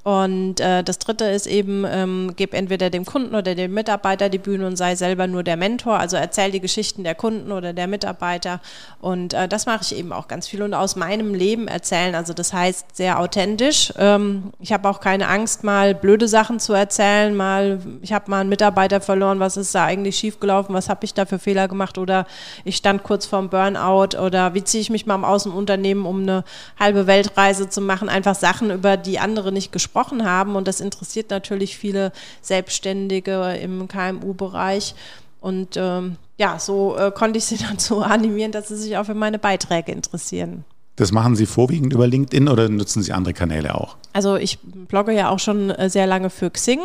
Und 0.04 0.60
äh, 0.60 0.82
das 0.82 0.98
dritte 0.98 1.24
ist 1.24 1.46
eben, 1.46 1.84
ähm, 1.86 2.32
gib 2.34 2.54
entweder 2.54 2.88
dem 2.88 3.04
Kunden 3.04 3.34
oder 3.34 3.54
dem 3.54 3.74
Mitarbeiter 3.74 4.28
die 4.28 4.38
Bühne 4.38 4.66
und 4.66 4.76
sei 4.76 4.94
selber 4.94 5.26
nur 5.26 5.42
der 5.42 5.56
Mentor. 5.56 5.98
Also 5.98 6.16
erzähl 6.16 6.50
die 6.50 6.60
Geschichten 6.60 7.04
der 7.04 7.14
Kunden 7.14 7.52
oder 7.52 7.72
der 7.74 7.88
Mitarbeiter. 7.88 8.60
Und 9.00 9.34
äh, 9.34 9.48
das 9.48 9.66
mache 9.66 9.82
ich 9.82 9.96
eben 9.96 10.12
auch 10.12 10.28
ganz 10.28 10.48
viel 10.48 10.62
und 10.62 10.72
aus 10.72 10.96
meinem 10.96 11.34
Leben 11.34 11.68
erzählen. 11.68 12.14
Also 12.14 12.32
das 12.32 12.52
heißt 12.52 12.96
sehr 12.96 13.18
authentisch. 13.18 13.92
Ähm, 13.98 14.44
ich 14.60 14.72
habe 14.72 14.88
auch 14.88 15.00
keine 15.00 15.28
Angst, 15.28 15.62
mal 15.62 15.94
blöde 15.94 16.26
Sachen 16.26 16.58
zu 16.58 16.72
erzählen. 16.72 17.34
Mal, 17.34 17.80
ich 18.00 18.14
habe 18.14 18.30
mal 18.30 18.40
einen 18.40 18.48
Mitarbeiter 18.48 19.02
verloren. 19.02 19.40
Was 19.40 19.58
ist 19.58 19.74
da 19.74 19.84
eigentlich 19.84 20.16
schiefgelaufen? 20.16 20.74
Was 20.74 20.88
habe 20.88 21.04
ich 21.04 21.12
da 21.12 21.26
für 21.26 21.38
Fehler 21.38 21.68
gemacht? 21.68 21.98
Oder 21.98 22.26
ich 22.64 22.76
stand 22.76 23.02
kurz 23.02 23.26
vorm 23.26 23.50
Burnout. 23.50 24.16
Oder 24.18 24.54
wie 24.54 24.64
ziehe 24.64 24.80
ich 24.80 24.88
mich 24.88 25.04
mal 25.04 25.22
aus 25.22 25.42
dem 25.42 25.54
Unternehmen, 25.54 26.06
um 26.06 26.22
eine 26.22 26.44
halbe 26.80 27.06
Weltreise 27.06 27.68
zu 27.68 27.82
machen? 27.82 28.08
Einfach 28.08 28.36
Sachen, 28.36 28.70
über 28.70 28.96
die 28.96 29.18
andere 29.18 29.52
nicht 29.52 29.70
gesprochen 29.70 29.97
gesprochen 29.98 30.24
haben. 30.24 30.56
Und 30.56 30.68
das 30.68 30.80
interessiert 30.80 31.30
natürlich 31.30 31.76
viele 31.76 32.12
Selbstständige 32.40 33.54
im 33.54 33.88
KMU-Bereich. 33.88 34.94
Und 35.40 35.76
ähm, 35.76 36.16
ja, 36.36 36.58
so 36.58 36.96
äh, 36.96 37.10
konnte 37.10 37.38
ich 37.38 37.44
sie 37.44 37.58
dazu 37.70 38.00
animieren, 38.00 38.52
dass 38.52 38.68
sie 38.68 38.76
sich 38.76 38.96
auch 38.96 39.04
für 39.04 39.14
meine 39.14 39.38
Beiträge 39.38 39.92
interessieren. 39.92 40.64
Das 40.96 41.12
machen 41.12 41.36
Sie 41.36 41.46
vorwiegend 41.46 41.92
über 41.92 42.08
LinkedIn 42.08 42.48
oder 42.48 42.68
nutzen 42.68 43.04
Sie 43.04 43.12
andere 43.12 43.32
Kanäle 43.32 43.76
auch? 43.76 43.96
Also 44.12 44.34
ich 44.34 44.58
blogge 44.58 45.12
ja 45.12 45.28
auch 45.28 45.38
schon 45.38 45.70
äh, 45.70 45.88
sehr 45.88 46.08
lange 46.08 46.28
für 46.28 46.50
Xing. 46.50 46.80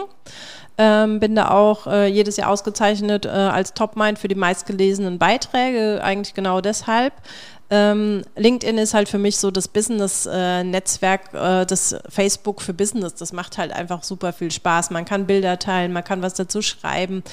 Ähm, 0.78 1.20
bin 1.20 1.36
da 1.36 1.50
auch 1.50 1.88
äh, 1.88 2.08
jedes 2.08 2.38
Jahr 2.38 2.50
ausgezeichnet 2.50 3.26
äh, 3.26 3.30
als 3.30 3.74
Topmind 3.74 4.20
für 4.20 4.28
die 4.28 4.36
meistgelesenen 4.36 5.20
Beiträge, 5.20 6.04
eigentlich 6.04 6.34
genau 6.34 6.62
deshalb. 6.62 7.14
Ähm, 7.70 8.24
LinkedIn 8.36 8.78
ist 8.78 8.94
halt 8.94 9.10
für 9.10 9.18
mich 9.18 9.38
so 9.38 9.50
das 9.50 9.68
Business-Netzwerk, 9.68 11.34
äh, 11.34 11.62
äh, 11.62 11.66
das 11.66 11.96
Facebook 12.10 12.62
für 12.62 12.74
Business. 12.74 13.16
Das 13.16 13.34
macht 13.34 13.58
halt 13.58 13.72
einfach 13.72 14.04
super 14.04 14.34
viel 14.34 14.52
Spaß. 14.52 14.92
Man 14.92 15.06
kann 15.06 15.26
Bilder 15.26 15.58
teilen, 15.58 15.94
man 15.94 16.04
kann 16.04 16.22
was 16.22 16.34
dazu 16.34 16.62
schreiben. 16.62 17.24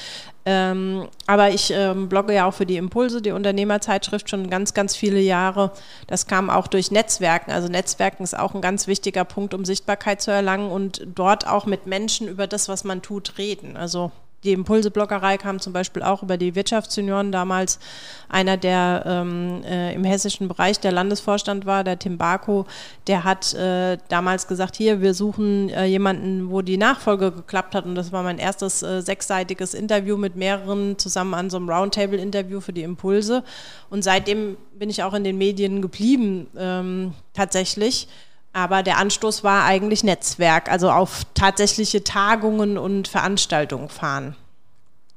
Ähm, 0.43 1.07
aber 1.27 1.51
ich 1.51 1.71
ähm, 1.71 2.09
blogge 2.09 2.33
ja 2.33 2.45
auch 2.45 2.53
für 2.53 2.65
die 2.65 2.77
Impulse, 2.77 3.21
die 3.21 3.31
Unternehmerzeitschrift, 3.31 4.29
schon 4.29 4.49
ganz, 4.49 4.73
ganz 4.73 4.95
viele 4.95 5.19
Jahre. 5.19 5.71
Das 6.07 6.25
kam 6.25 6.49
auch 6.49 6.67
durch 6.67 6.89
Netzwerken. 6.89 7.51
Also 7.51 7.67
Netzwerken 7.67 8.23
ist 8.23 8.37
auch 8.37 8.55
ein 8.55 8.61
ganz 8.61 8.87
wichtiger 8.87 9.25
Punkt, 9.25 9.53
um 9.53 9.65
Sichtbarkeit 9.65 10.21
zu 10.21 10.31
erlangen 10.31 10.71
und 10.71 11.05
dort 11.13 11.45
auch 11.45 11.67
mit 11.67 11.85
Menschen 11.85 12.27
über 12.27 12.47
das, 12.47 12.69
was 12.69 12.83
man 12.83 13.03
tut, 13.03 13.37
reden. 13.37 13.77
Also 13.77 14.11
die 14.43 14.53
Impulse-Bloggerei 14.53 15.37
kam 15.37 15.59
zum 15.59 15.71
Beispiel 15.71 16.01
auch 16.01 16.23
über 16.23 16.37
die 16.37 16.55
Wirtschaftsjunioren 16.55 17.31
damals. 17.31 17.79
Einer, 18.27 18.57
der 18.57 19.03
ähm, 19.05 19.63
äh, 19.63 19.93
im 19.93 20.03
hessischen 20.03 20.47
Bereich 20.47 20.79
der 20.79 20.91
Landesvorstand 20.91 21.65
war, 21.65 21.83
der 21.83 21.99
Tim 21.99 22.17
Barko, 22.17 22.65
der 23.07 23.23
hat 23.23 23.53
äh, 23.53 23.97
damals 24.09 24.47
gesagt, 24.47 24.75
hier, 24.75 25.01
wir 25.01 25.13
suchen 25.13 25.69
äh, 25.69 25.85
jemanden, 25.85 26.49
wo 26.49 26.61
die 26.61 26.77
Nachfolge 26.77 27.31
geklappt 27.31 27.75
hat. 27.75 27.85
Und 27.85 27.95
das 27.95 28.11
war 28.11 28.23
mein 28.23 28.39
erstes 28.39 28.81
äh, 28.81 29.01
sechsseitiges 29.01 29.73
Interview 29.75 30.17
mit 30.17 30.35
mehreren 30.35 30.97
zusammen 30.97 31.35
an 31.35 31.49
so 31.49 31.57
einem 31.57 31.69
Roundtable-Interview 31.69 32.61
für 32.61 32.73
die 32.73 32.83
Impulse. 32.83 33.43
Und 33.89 34.03
seitdem 34.03 34.57
bin 34.73 34.89
ich 34.89 35.03
auch 35.03 35.13
in 35.13 35.23
den 35.23 35.37
Medien 35.37 35.81
geblieben, 35.81 36.47
ähm, 36.57 37.13
tatsächlich. 37.33 38.07
Aber 38.53 38.83
der 38.83 38.97
Anstoß 38.97 39.43
war 39.43 39.63
eigentlich 39.65 40.03
Netzwerk, 40.03 40.69
also 40.69 40.91
auf 40.91 41.21
tatsächliche 41.33 42.03
Tagungen 42.03 42.77
und 42.77 43.07
Veranstaltungen 43.07 43.89
fahren. 43.89 44.35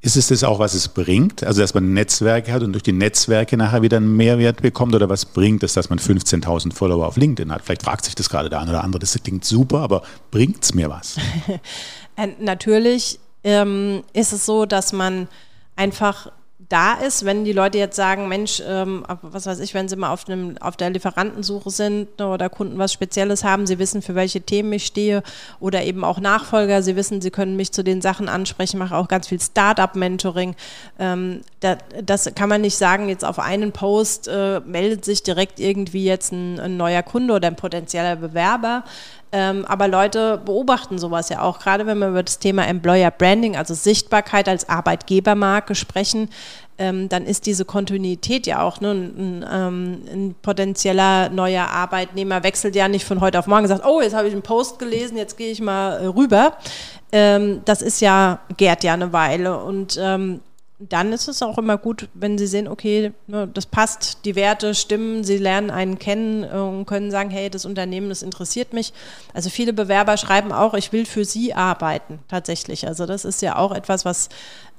Ist 0.04 0.16
es 0.16 0.28
das 0.28 0.44
auch, 0.44 0.58
was 0.58 0.74
es 0.74 0.88
bringt? 0.88 1.42
Also, 1.44 1.62
dass 1.62 1.72
man 1.72 1.94
Netzwerke 1.94 2.52
hat 2.52 2.62
und 2.62 2.74
durch 2.74 2.82
die 2.82 2.92
Netzwerke 2.92 3.56
nachher 3.56 3.80
wieder 3.80 3.96
einen 3.96 4.14
Mehrwert 4.14 4.60
bekommt? 4.60 4.94
Oder 4.94 5.08
was 5.08 5.24
bringt 5.24 5.62
es, 5.62 5.72
dass 5.72 5.88
man 5.88 5.98
15.000 5.98 6.74
Follower 6.74 7.06
auf 7.06 7.16
LinkedIn 7.16 7.50
hat? 7.50 7.62
Vielleicht 7.64 7.84
fragt 7.84 8.04
sich 8.04 8.14
das 8.14 8.28
gerade 8.28 8.50
der 8.50 8.60
eine 8.60 8.68
oder 8.68 8.84
andere. 8.84 8.98
Das 9.00 9.18
klingt 9.24 9.46
super, 9.46 9.78
aber 9.78 10.02
bringt 10.30 10.62
es 10.62 10.74
mir 10.74 10.90
was? 10.90 11.16
Äh, 12.16 12.28
natürlich 12.38 13.18
ähm, 13.42 14.04
ist 14.12 14.32
es 14.32 14.46
so, 14.46 14.66
dass 14.66 14.92
man 14.92 15.26
einfach 15.74 16.30
da 16.68 16.94
ist, 16.94 17.24
wenn 17.24 17.44
die 17.44 17.52
Leute 17.52 17.78
jetzt 17.78 17.96
sagen, 17.96 18.28
Mensch, 18.28 18.62
ähm, 18.66 19.04
was 19.22 19.46
weiß 19.46 19.60
ich, 19.60 19.74
wenn 19.74 19.88
sie 19.88 19.96
mal 19.96 20.12
auf, 20.12 20.28
einem, 20.28 20.56
auf 20.58 20.76
der 20.76 20.90
Lieferantensuche 20.90 21.70
sind 21.70 22.18
ne, 22.18 22.28
oder 22.28 22.48
Kunden 22.48 22.78
was 22.78 22.92
Spezielles 22.92 23.44
haben, 23.44 23.66
sie 23.66 23.78
wissen, 23.78 24.02
für 24.02 24.14
welche 24.14 24.40
Themen 24.40 24.72
ich 24.72 24.86
stehe 24.86 25.22
oder 25.60 25.82
eben 25.82 26.04
auch 26.04 26.20
Nachfolger, 26.20 26.82
sie 26.82 26.96
wissen, 26.96 27.20
sie 27.20 27.30
können 27.30 27.56
mich 27.56 27.72
zu 27.72 27.82
den 27.82 28.00
Sachen 28.00 28.28
ansprechen, 28.28 28.78
mache 28.78 28.96
auch 28.96 29.08
ganz 29.08 29.28
viel 29.28 29.40
Startup-Mentoring. 29.40 30.54
Ähm, 30.98 31.40
da, 31.60 31.76
das 32.02 32.32
kann 32.34 32.48
man 32.48 32.60
nicht 32.60 32.76
sagen, 32.76 33.08
jetzt 33.08 33.24
auf 33.24 33.38
einen 33.38 33.72
Post 33.72 34.28
äh, 34.28 34.60
meldet 34.60 35.04
sich 35.04 35.22
direkt 35.22 35.60
irgendwie 35.60 36.04
jetzt 36.04 36.32
ein, 36.32 36.60
ein 36.60 36.76
neuer 36.76 37.02
Kunde 37.02 37.34
oder 37.34 37.48
ein 37.48 37.56
potenzieller 37.56 38.16
Bewerber. 38.16 38.84
Ähm, 39.36 39.64
aber 39.64 39.88
Leute 39.88 40.40
beobachten 40.44 40.96
sowas 40.96 41.28
ja 41.28 41.42
auch, 41.42 41.58
gerade 41.58 41.86
wenn 41.86 41.98
wir 41.98 42.10
über 42.10 42.22
das 42.22 42.38
Thema 42.38 42.68
Employer 42.68 43.10
Branding, 43.10 43.56
also 43.56 43.74
Sichtbarkeit 43.74 44.48
als 44.48 44.68
Arbeitgebermarke 44.68 45.74
sprechen, 45.74 46.28
ähm, 46.78 47.08
dann 47.08 47.26
ist 47.26 47.46
diese 47.46 47.64
Kontinuität 47.64 48.46
ja 48.46 48.62
auch, 48.62 48.80
ne, 48.80 48.92
ein, 48.92 49.44
ähm, 49.52 50.02
ein, 50.12 50.34
potenzieller 50.40 51.30
neuer 51.30 51.64
Arbeitnehmer 51.64 52.44
wechselt 52.44 52.76
ja 52.76 52.86
nicht 52.86 53.04
von 53.04 53.20
heute 53.20 53.40
auf 53.40 53.48
morgen 53.48 53.66
sagt, 53.66 53.84
oh, 53.84 54.00
jetzt 54.00 54.14
habe 54.14 54.28
ich 54.28 54.34
einen 54.34 54.42
Post 54.42 54.78
gelesen, 54.78 55.16
jetzt 55.16 55.36
gehe 55.36 55.50
ich 55.50 55.60
mal 55.60 56.06
rüber. 56.10 56.52
Ähm, 57.10 57.62
das 57.64 57.82
ist 57.82 58.00
ja, 58.00 58.38
gärt 58.56 58.84
ja 58.84 58.94
eine 58.94 59.12
Weile 59.12 59.58
und 59.58 59.98
ähm, 60.00 60.42
dann 60.88 61.12
ist 61.12 61.28
es 61.28 61.42
auch 61.42 61.58
immer 61.58 61.78
gut, 61.78 62.08
wenn 62.14 62.38
Sie 62.38 62.46
sehen, 62.46 62.68
okay, 62.68 63.12
ne, 63.26 63.48
das 63.52 63.66
passt, 63.66 64.24
die 64.24 64.34
Werte 64.34 64.74
stimmen, 64.74 65.24
Sie 65.24 65.38
lernen 65.38 65.70
einen 65.70 65.98
kennen 65.98 66.44
äh, 66.44 66.56
und 66.56 66.86
können 66.86 67.10
sagen, 67.10 67.30
hey, 67.30 67.50
das 67.50 67.64
Unternehmen, 67.64 68.08
das 68.08 68.22
interessiert 68.22 68.72
mich. 68.72 68.92
Also 69.32 69.50
viele 69.50 69.72
Bewerber 69.72 70.16
schreiben 70.16 70.52
auch, 70.52 70.74
ich 70.74 70.92
will 70.92 71.06
für 71.06 71.24
Sie 71.24 71.54
arbeiten, 71.54 72.18
tatsächlich. 72.28 72.86
Also 72.86 73.06
das 73.06 73.24
ist 73.24 73.42
ja 73.42 73.56
auch 73.56 73.72
etwas, 73.72 74.04
was, 74.04 74.28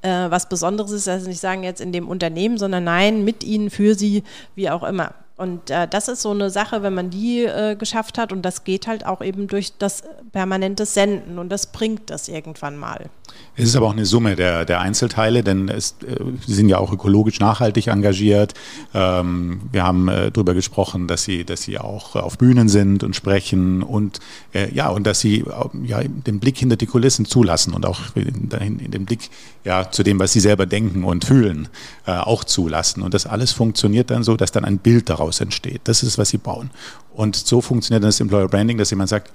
äh, 0.02 0.30
was 0.30 0.50
Besonderes 0.50 0.92
ist. 0.92 1.08
Also 1.08 1.28
nicht 1.28 1.40
sagen 1.42 1.64
jetzt 1.64 1.82
in 1.82 1.92
dem 1.92 2.08
Unternehmen, 2.08 2.58
sondern 2.58 2.84
nein, 2.84 3.24
mit 3.24 3.44
Ihnen, 3.44 3.70
für 3.70 3.96
Sie, 3.96 4.24
wie 4.56 4.70
auch 4.70 4.84
immer. 4.84 5.14
Und 5.38 5.70
äh, 5.70 5.86
das 5.86 6.08
ist 6.08 6.22
so 6.22 6.32
eine 6.32 6.50
Sache, 6.50 6.82
wenn 6.82 6.94
man 6.94 7.10
die 7.10 7.44
äh, 7.44 7.76
geschafft 7.76 8.18
hat 8.18 8.32
und 8.32 8.42
das 8.44 8.64
geht 8.64 8.88
halt 8.88 9.06
auch 9.06 9.22
eben 9.22 9.48
durch 9.48 9.74
das 9.78 10.04
permanente 10.32 10.86
Senden 10.86 11.40
und 11.40 11.50
das 11.50 11.68
bringt 11.68 12.10
das 12.10 12.30
irgendwann 12.30 12.78
mal. 12.78 13.10
Es 13.58 13.66
ist 13.66 13.76
aber 13.76 13.88
auch 13.88 13.94
eine 13.94 14.06
Summe 14.06 14.36
der, 14.36 14.66
der 14.66 14.80
Einzelteile, 14.80 15.44
denn 15.44 15.70
es, 15.70 15.96
äh, 16.08 16.16
sie 16.46 16.54
sind 16.54 16.70
ja 16.70 16.78
auch 16.78 16.92
ökologisch 16.92 17.40
nachhaltig 17.40 17.88
engagiert. 17.88 18.54
Ähm, 18.94 19.62
wir 19.74 19.84
haben 19.84 20.08
äh, 20.08 20.32
darüber 20.32 20.54
gesprochen, 20.54 21.08
dass 21.08 21.24
sie, 21.24 21.44
dass 21.44 21.64
sie 21.64 21.80
auch 21.80 22.16
auf 22.16 22.38
Bühnen 22.38 22.70
sind 22.70 23.04
und 23.04 23.16
sprechen 23.16 23.84
und 23.84 24.20
äh, 24.54 24.74
ja 24.74 24.90
und 24.90 25.06
dass 25.06 25.20
sie 25.20 25.40
äh, 25.40 25.46
ja, 25.86 26.02
den 26.04 26.40
Blick 26.40 26.58
hinter 26.58 26.78
die 26.78 26.86
Kulissen 26.86 27.26
zulassen 27.26 27.74
und 27.74 27.86
auch 27.86 28.00
in, 28.16 28.50
in 28.52 28.92
den 28.92 29.06
Blick 29.06 29.30
ja 29.66 29.92
zu 29.92 30.04
dem, 30.04 30.20
was 30.20 30.32
sie 30.32 30.40
selber 30.40 30.66
denken 30.66 31.04
und 31.04 31.26
fühlen, 31.26 31.68
auch 32.06 32.44
zulassen. 32.44 33.02
Und 33.02 33.16
das 33.16 33.26
alles 33.26 33.52
funktioniert 33.52 34.12
dann 34.12 34.24
so, 34.24 34.38
dass 34.38 34.52
dann 34.52 34.64
ein 34.64 34.78
Bild 34.78 35.10
daraus 35.10 35.25
entsteht. 35.42 35.82
Das 35.86 36.04
ist, 36.04 36.18
was 36.18 36.30
sie 36.30 36.38
bauen. 36.38 36.72
Und 37.14 37.36
so 37.36 37.62
funktioniert 37.62 38.04
dann 38.04 38.10
das 38.10 38.20
Employer 38.20 38.48
Branding, 38.48 38.78
dass 38.78 38.90
jemand 38.90 39.10
sagt, 39.10 39.32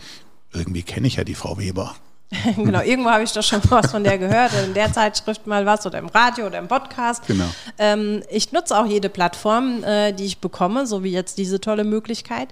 irgendwie 0.53 0.83
kenne 0.83 1.07
ich 1.07 1.16
ja 1.16 1.24
die 1.24 1.35
Frau 1.35 1.59
Weber. 1.59 1.94
genau, 2.57 2.81
irgendwo 2.83 3.11
habe 3.11 3.24
ich 3.24 3.33
doch 3.33 3.42
schon 3.42 3.61
was 3.70 3.90
von 3.90 4.05
der 4.05 4.16
gehört, 4.16 4.53
in 4.64 4.72
der 4.72 4.92
Zeitschrift 4.92 5.48
mal 5.48 5.66
was 5.66 5.85
oder 5.85 5.98
im 5.98 6.07
Radio 6.07 6.46
oder 6.46 6.59
im 6.59 6.68
Podcast. 6.68 7.26
Genau. 7.26 7.46
Ähm, 7.76 8.22
ich 8.31 8.53
nutze 8.53 8.79
auch 8.79 8.87
jede 8.87 9.09
Plattform, 9.09 9.83
äh, 9.83 10.12
die 10.12 10.26
ich 10.26 10.38
bekomme, 10.38 10.87
so 10.87 11.03
wie 11.03 11.11
jetzt 11.11 11.38
diese 11.38 11.61
tolle 11.61 11.83
Möglichkeit. 11.83 12.48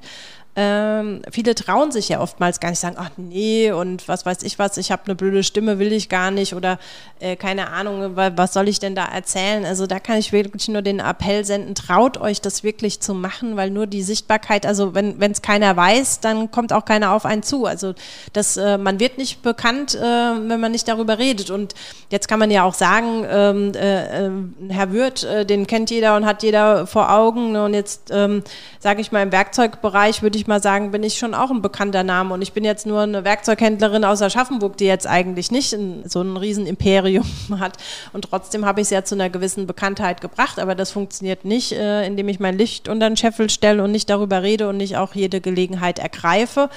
Ähm, 0.61 1.23
viele 1.31 1.55
trauen 1.55 1.93
sich 1.93 2.09
ja 2.09 2.19
oftmals 2.19 2.59
gar 2.59 2.71
nicht 2.71 2.81
sagen, 2.81 2.97
ach 2.99 3.11
nee, 3.17 3.71
und 3.71 4.09
was 4.09 4.27
weiß 4.27 4.43
ich 4.43 4.59
was, 4.59 4.77
ich 4.77 4.91
habe 4.91 5.03
eine 5.05 5.15
blöde 5.15 5.45
Stimme, 5.45 5.79
will 5.79 5.93
ich 5.93 6.09
gar 6.09 6.33
nicht 6.33 6.53
oder 6.53 6.81
äh, 7.21 7.37
keine 7.37 7.71
Ahnung, 7.71 8.17
was 8.17 8.55
soll 8.55 8.67
ich 8.67 8.81
denn 8.81 8.97
da 8.97 9.05
erzählen? 9.05 9.65
Also 9.65 9.87
da 9.87 10.01
kann 10.01 10.19
ich 10.19 10.33
wirklich 10.33 10.67
nur 10.67 10.83
den 10.83 10.99
Appell 10.99 11.45
senden, 11.45 11.77
traut 11.77 12.19
euch 12.21 12.41
das 12.41 12.65
wirklich 12.65 12.99
zu 12.99 13.15
machen, 13.15 13.57
weil 13.57 13.71
nur 13.71 13.87
die 13.87 14.03
Sichtbarkeit, 14.03 14.67
also 14.67 14.97
wenn 14.97 15.31
es 15.31 15.43
keiner 15.43 15.77
weiß, 15.77 16.19
dann 16.19 16.51
kommt 16.51 16.73
auch 16.73 16.85
keiner 16.85 17.13
auf 17.13 17.25
einen 17.25 17.45
zu. 17.45 17.67
Also 17.67 17.95
das, 18.33 18.57
äh, 18.57 18.79
man 18.79 18.99
wird 18.99 19.17
nicht 19.17 19.43
bekannt, 19.43 19.95
äh, 19.95 20.01
wenn 20.01 20.59
man 20.59 20.73
nicht 20.73 20.89
darüber 20.89 21.19
redet. 21.19 21.51
Und 21.51 21.75
jetzt 22.11 22.27
kann 22.27 22.41
man 22.41 22.51
ja 22.51 22.65
auch 22.65 22.75
sagen, 22.75 23.25
ähm, 23.31 23.73
äh, 23.77 24.27
äh, 24.27 24.31
Herr 24.71 24.91
Würth, 24.91 25.23
äh, 25.23 25.47
den 25.47 25.69
kennt 25.69 25.91
jeder 25.91 26.17
und 26.17 26.27
hat 26.27 26.43
jeder 26.43 26.89
vor 26.89 27.13
Augen. 27.13 27.55
Und 27.55 27.75
jetzt 27.75 28.11
ähm, 28.11 28.43
sage 28.81 29.01
ich 29.01 29.13
mal, 29.13 29.23
im 29.23 29.31
Werkzeugbereich 29.31 30.23
würde 30.23 30.37
ich 30.37 30.48
mal 30.49 30.63
sagen, 30.63 30.91
bin 30.91 31.03
ich 31.03 31.19
schon 31.19 31.35
auch 31.35 31.51
ein 31.51 31.63
bekannter 31.63 32.03
Name. 32.03 32.35
Und 32.35 32.43
ich 32.43 32.53
bin 32.53 32.65
jetzt 32.65 32.87
nur 32.87 33.03
eine 33.03 33.25
Werkzeughändlerin 33.25 34.05
aus 34.05 34.23
Aschaffenburg, 34.23 34.77
die 34.77 34.87
jetzt 34.87 35.07
eigentlich 35.07 35.51
nicht 35.51 35.77
so 36.05 36.23
ein 36.23 36.37
Riesenimperium 36.37 37.27
hat. 37.59 37.77
Und 38.13 38.23
trotzdem 38.23 38.65
habe 38.65 38.81
ich 38.81 38.87
es 38.87 38.91
ja 38.91 39.05
zu 39.05 39.15
einer 39.15 39.31
gewissen 39.31 39.67
Bekanntheit 39.67 40.21
gebracht. 40.21 40.59
Aber 40.59 40.75
das 40.75 40.91
funktioniert 40.91 41.45
nicht, 41.45 41.73
äh, 41.73 42.07
indem 42.07 42.29
ich 42.29 42.41
mein 42.41 42.59
Licht 42.59 42.89
unter 42.89 43.09
den 43.09 43.17
Scheffel 43.17 43.51
stelle 43.51 43.85
und 43.85 43.93
nicht 43.93 44.11
darüber 44.11 44.43
rede 44.43 44.69
und 44.69 44.79
nicht 44.79 44.97
auch 44.97 45.15
jede 45.15 45.41
Gelegenheit 45.41 45.99
ergreife. 45.99 46.71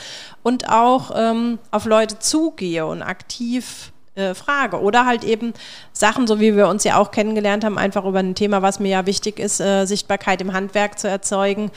Und 0.44 0.70
auch 0.70 1.12
ähm, 1.16 1.58
auf 1.72 1.86
Leute 1.86 2.20
zugehe 2.20 2.86
und 2.86 3.02
aktiv 3.02 3.92
äh, 4.16 4.34
frage. 4.34 4.82
Oder 4.82 5.06
halt 5.06 5.24
eben 5.24 5.54
Sachen, 5.94 6.28
so 6.28 6.40
wie 6.40 6.56
wir 6.56 6.68
uns 6.68 6.84
ja 6.84 6.98
auch 6.98 7.12
kennengelernt 7.12 7.64
haben, 7.64 7.78
einfach 7.78 8.06
über 8.06 8.20
ein 8.20 8.36
Thema, 8.36 8.62
was 8.62 8.80
mir 8.80 8.90
ja 8.90 9.06
wichtig 9.06 9.40
ist, 9.40 9.62
äh, 9.62 9.86
Sichtbarkeit 9.86 10.42
im 10.42 10.54
Handwerk 10.54 11.00
zu 11.00 11.08
erzeugen. 11.08 11.72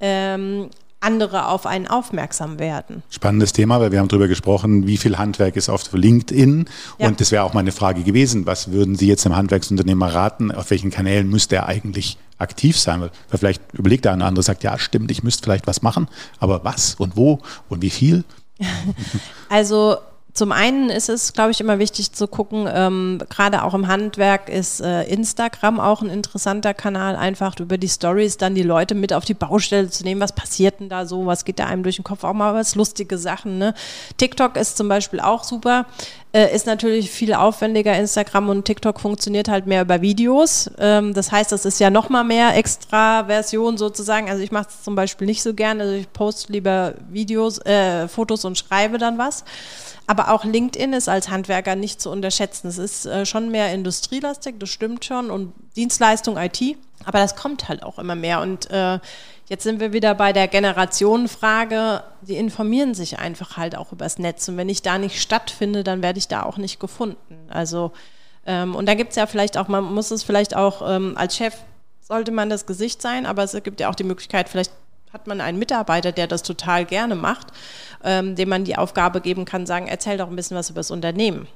Ähm, 0.00 0.68
andere 1.00 1.46
auf 1.46 1.66
einen 1.66 1.86
aufmerksam 1.86 2.58
werden. 2.58 3.02
Spannendes 3.10 3.52
Thema, 3.52 3.80
weil 3.80 3.92
wir 3.92 4.00
haben 4.00 4.08
darüber 4.08 4.28
gesprochen, 4.28 4.86
wie 4.86 4.96
viel 4.96 5.16
Handwerk 5.16 5.56
ist 5.56 5.68
auf 5.68 5.92
LinkedIn. 5.92 6.68
Ja. 6.98 7.06
Und 7.06 7.20
das 7.20 7.30
wäre 7.30 7.44
auch 7.44 7.54
meine 7.54 7.72
Frage 7.72 8.02
gewesen. 8.02 8.46
Was 8.46 8.72
würden 8.72 8.96
Sie 8.96 9.06
jetzt 9.06 9.24
dem 9.24 9.36
Handwerksunternehmer 9.36 10.12
raten? 10.12 10.50
Auf 10.50 10.70
welchen 10.70 10.90
Kanälen 10.90 11.28
müsste 11.28 11.56
er 11.56 11.66
eigentlich 11.66 12.18
aktiv 12.38 12.78
sein? 12.78 13.00
Weil 13.00 13.10
vielleicht 13.30 13.62
überlegt 13.72 14.04
der 14.04 14.12
eine 14.12 14.24
andere, 14.24 14.42
sagt, 14.42 14.64
ja, 14.64 14.78
stimmt, 14.78 15.10
ich 15.10 15.22
müsste 15.22 15.44
vielleicht 15.44 15.66
was 15.66 15.82
machen. 15.82 16.08
Aber 16.40 16.64
was 16.64 16.96
und 16.96 17.16
wo 17.16 17.40
und 17.68 17.82
wie 17.82 17.90
viel? 17.90 18.24
Also 19.48 19.96
zum 20.38 20.52
einen 20.52 20.88
ist 20.88 21.08
es, 21.08 21.32
glaube 21.32 21.50
ich, 21.50 21.60
immer 21.60 21.80
wichtig 21.80 22.12
zu 22.12 22.28
gucken, 22.28 22.68
ähm, 22.72 23.18
gerade 23.28 23.64
auch 23.64 23.74
im 23.74 23.88
Handwerk 23.88 24.48
ist 24.48 24.80
äh, 24.80 25.02
Instagram 25.02 25.80
auch 25.80 26.00
ein 26.00 26.10
interessanter 26.10 26.74
Kanal, 26.74 27.16
einfach 27.16 27.58
über 27.58 27.76
die 27.76 27.88
Stories 27.88 28.36
dann 28.36 28.54
die 28.54 28.62
Leute 28.62 28.94
mit 28.94 29.12
auf 29.12 29.24
die 29.24 29.34
Baustelle 29.34 29.90
zu 29.90 30.04
nehmen. 30.04 30.20
Was 30.20 30.32
passiert 30.32 30.78
denn 30.78 30.88
da 30.88 31.06
so? 31.06 31.26
Was 31.26 31.44
geht 31.44 31.58
da 31.58 31.66
einem 31.66 31.82
durch 31.82 31.96
den 31.96 32.04
Kopf? 32.04 32.22
Auch 32.22 32.34
mal 32.34 32.54
was 32.54 32.76
lustige 32.76 33.18
Sachen. 33.18 33.58
Ne? 33.58 33.74
TikTok 34.16 34.56
ist 34.56 34.76
zum 34.76 34.88
Beispiel 34.88 35.18
auch 35.18 35.42
super. 35.42 35.86
Äh, 36.32 36.54
ist 36.54 36.66
natürlich 36.66 37.10
viel 37.10 37.32
aufwendiger. 37.32 37.96
Instagram 37.96 38.50
und 38.50 38.64
TikTok 38.66 39.00
funktioniert 39.00 39.48
halt 39.48 39.66
mehr 39.66 39.82
über 39.82 40.02
Videos. 40.02 40.70
Ähm, 40.78 41.14
das 41.14 41.32
heißt, 41.32 41.52
das 41.52 41.64
ist 41.64 41.80
ja 41.80 41.88
noch 41.88 42.10
mal 42.10 42.24
mehr 42.24 42.54
Extra-Version 42.54 43.78
sozusagen. 43.78 44.28
Also 44.28 44.42
ich 44.42 44.52
mache 44.52 44.68
es 44.68 44.82
zum 44.82 44.94
Beispiel 44.94 45.26
nicht 45.26 45.42
so 45.42 45.54
gerne. 45.54 45.84
Also 45.84 45.94
ich 45.94 46.12
poste 46.12 46.52
lieber 46.52 46.94
Videos, 47.08 47.58
äh, 47.64 48.08
Fotos 48.08 48.44
und 48.44 48.58
schreibe 48.58 48.98
dann 48.98 49.16
was. 49.16 49.44
Aber 50.06 50.30
auch 50.30 50.44
LinkedIn 50.44 50.92
ist 50.92 51.08
als 51.08 51.30
Handwerker 51.30 51.76
nicht 51.76 52.00
zu 52.00 52.10
unterschätzen. 52.10 52.68
Es 52.68 52.78
ist 52.78 53.06
äh, 53.06 53.24
schon 53.24 53.50
mehr 53.50 53.72
industrielastig, 53.72 54.56
das 54.58 54.70
stimmt 54.70 55.04
schon, 55.04 55.30
und 55.30 55.52
Dienstleistung 55.76 56.36
IT. 56.36 56.76
Aber 57.04 57.18
das 57.18 57.36
kommt 57.36 57.68
halt 57.68 57.82
auch 57.82 57.98
immer 57.98 58.14
mehr. 58.14 58.40
Und 58.40 58.70
äh, 58.70 58.98
jetzt 59.48 59.62
sind 59.62 59.80
wir 59.80 59.92
wieder 59.92 60.14
bei 60.14 60.32
der 60.32 60.48
Generationenfrage. 60.48 62.02
Die 62.22 62.36
informieren 62.36 62.94
sich 62.94 63.18
einfach 63.18 63.56
halt 63.56 63.76
auch 63.76 63.92
übers 63.92 64.18
Netz. 64.18 64.48
Und 64.48 64.56
wenn 64.56 64.68
ich 64.68 64.82
da 64.82 64.98
nicht 64.98 65.20
stattfinde, 65.20 65.84
dann 65.84 66.02
werde 66.02 66.18
ich 66.18 66.28
da 66.28 66.42
auch 66.42 66.56
nicht 66.56 66.80
gefunden. 66.80 67.48
Also, 67.48 67.92
ähm, 68.46 68.74
und 68.74 68.86
da 68.86 68.94
gibt 68.94 69.10
es 69.10 69.16
ja 69.16 69.26
vielleicht 69.26 69.56
auch, 69.56 69.68
man 69.68 69.84
muss 69.84 70.10
es 70.10 70.22
vielleicht 70.22 70.56
auch 70.56 70.82
ähm, 70.88 71.16
als 71.16 71.36
Chef 71.36 71.54
sollte 72.00 72.32
man 72.32 72.48
das 72.48 72.64
Gesicht 72.64 73.02
sein, 73.02 73.26
aber 73.26 73.44
es 73.44 73.52
gibt 73.62 73.80
ja 73.80 73.90
auch 73.90 73.94
die 73.94 74.04
Möglichkeit, 74.04 74.48
vielleicht 74.48 74.72
hat 75.12 75.26
man 75.26 75.40
einen 75.40 75.58
Mitarbeiter, 75.58 76.10
der 76.10 76.26
das 76.26 76.42
total 76.42 76.84
gerne 76.84 77.14
macht, 77.14 77.48
ähm, 78.02 78.34
dem 78.34 78.48
man 78.48 78.64
die 78.64 78.76
Aufgabe 78.76 79.20
geben 79.20 79.44
kann, 79.44 79.66
sagen, 79.66 79.86
erzähl 79.86 80.16
doch 80.16 80.28
ein 80.28 80.36
bisschen 80.36 80.56
was 80.56 80.70
über 80.70 80.80
das 80.80 80.90
Unternehmen. 80.90 81.46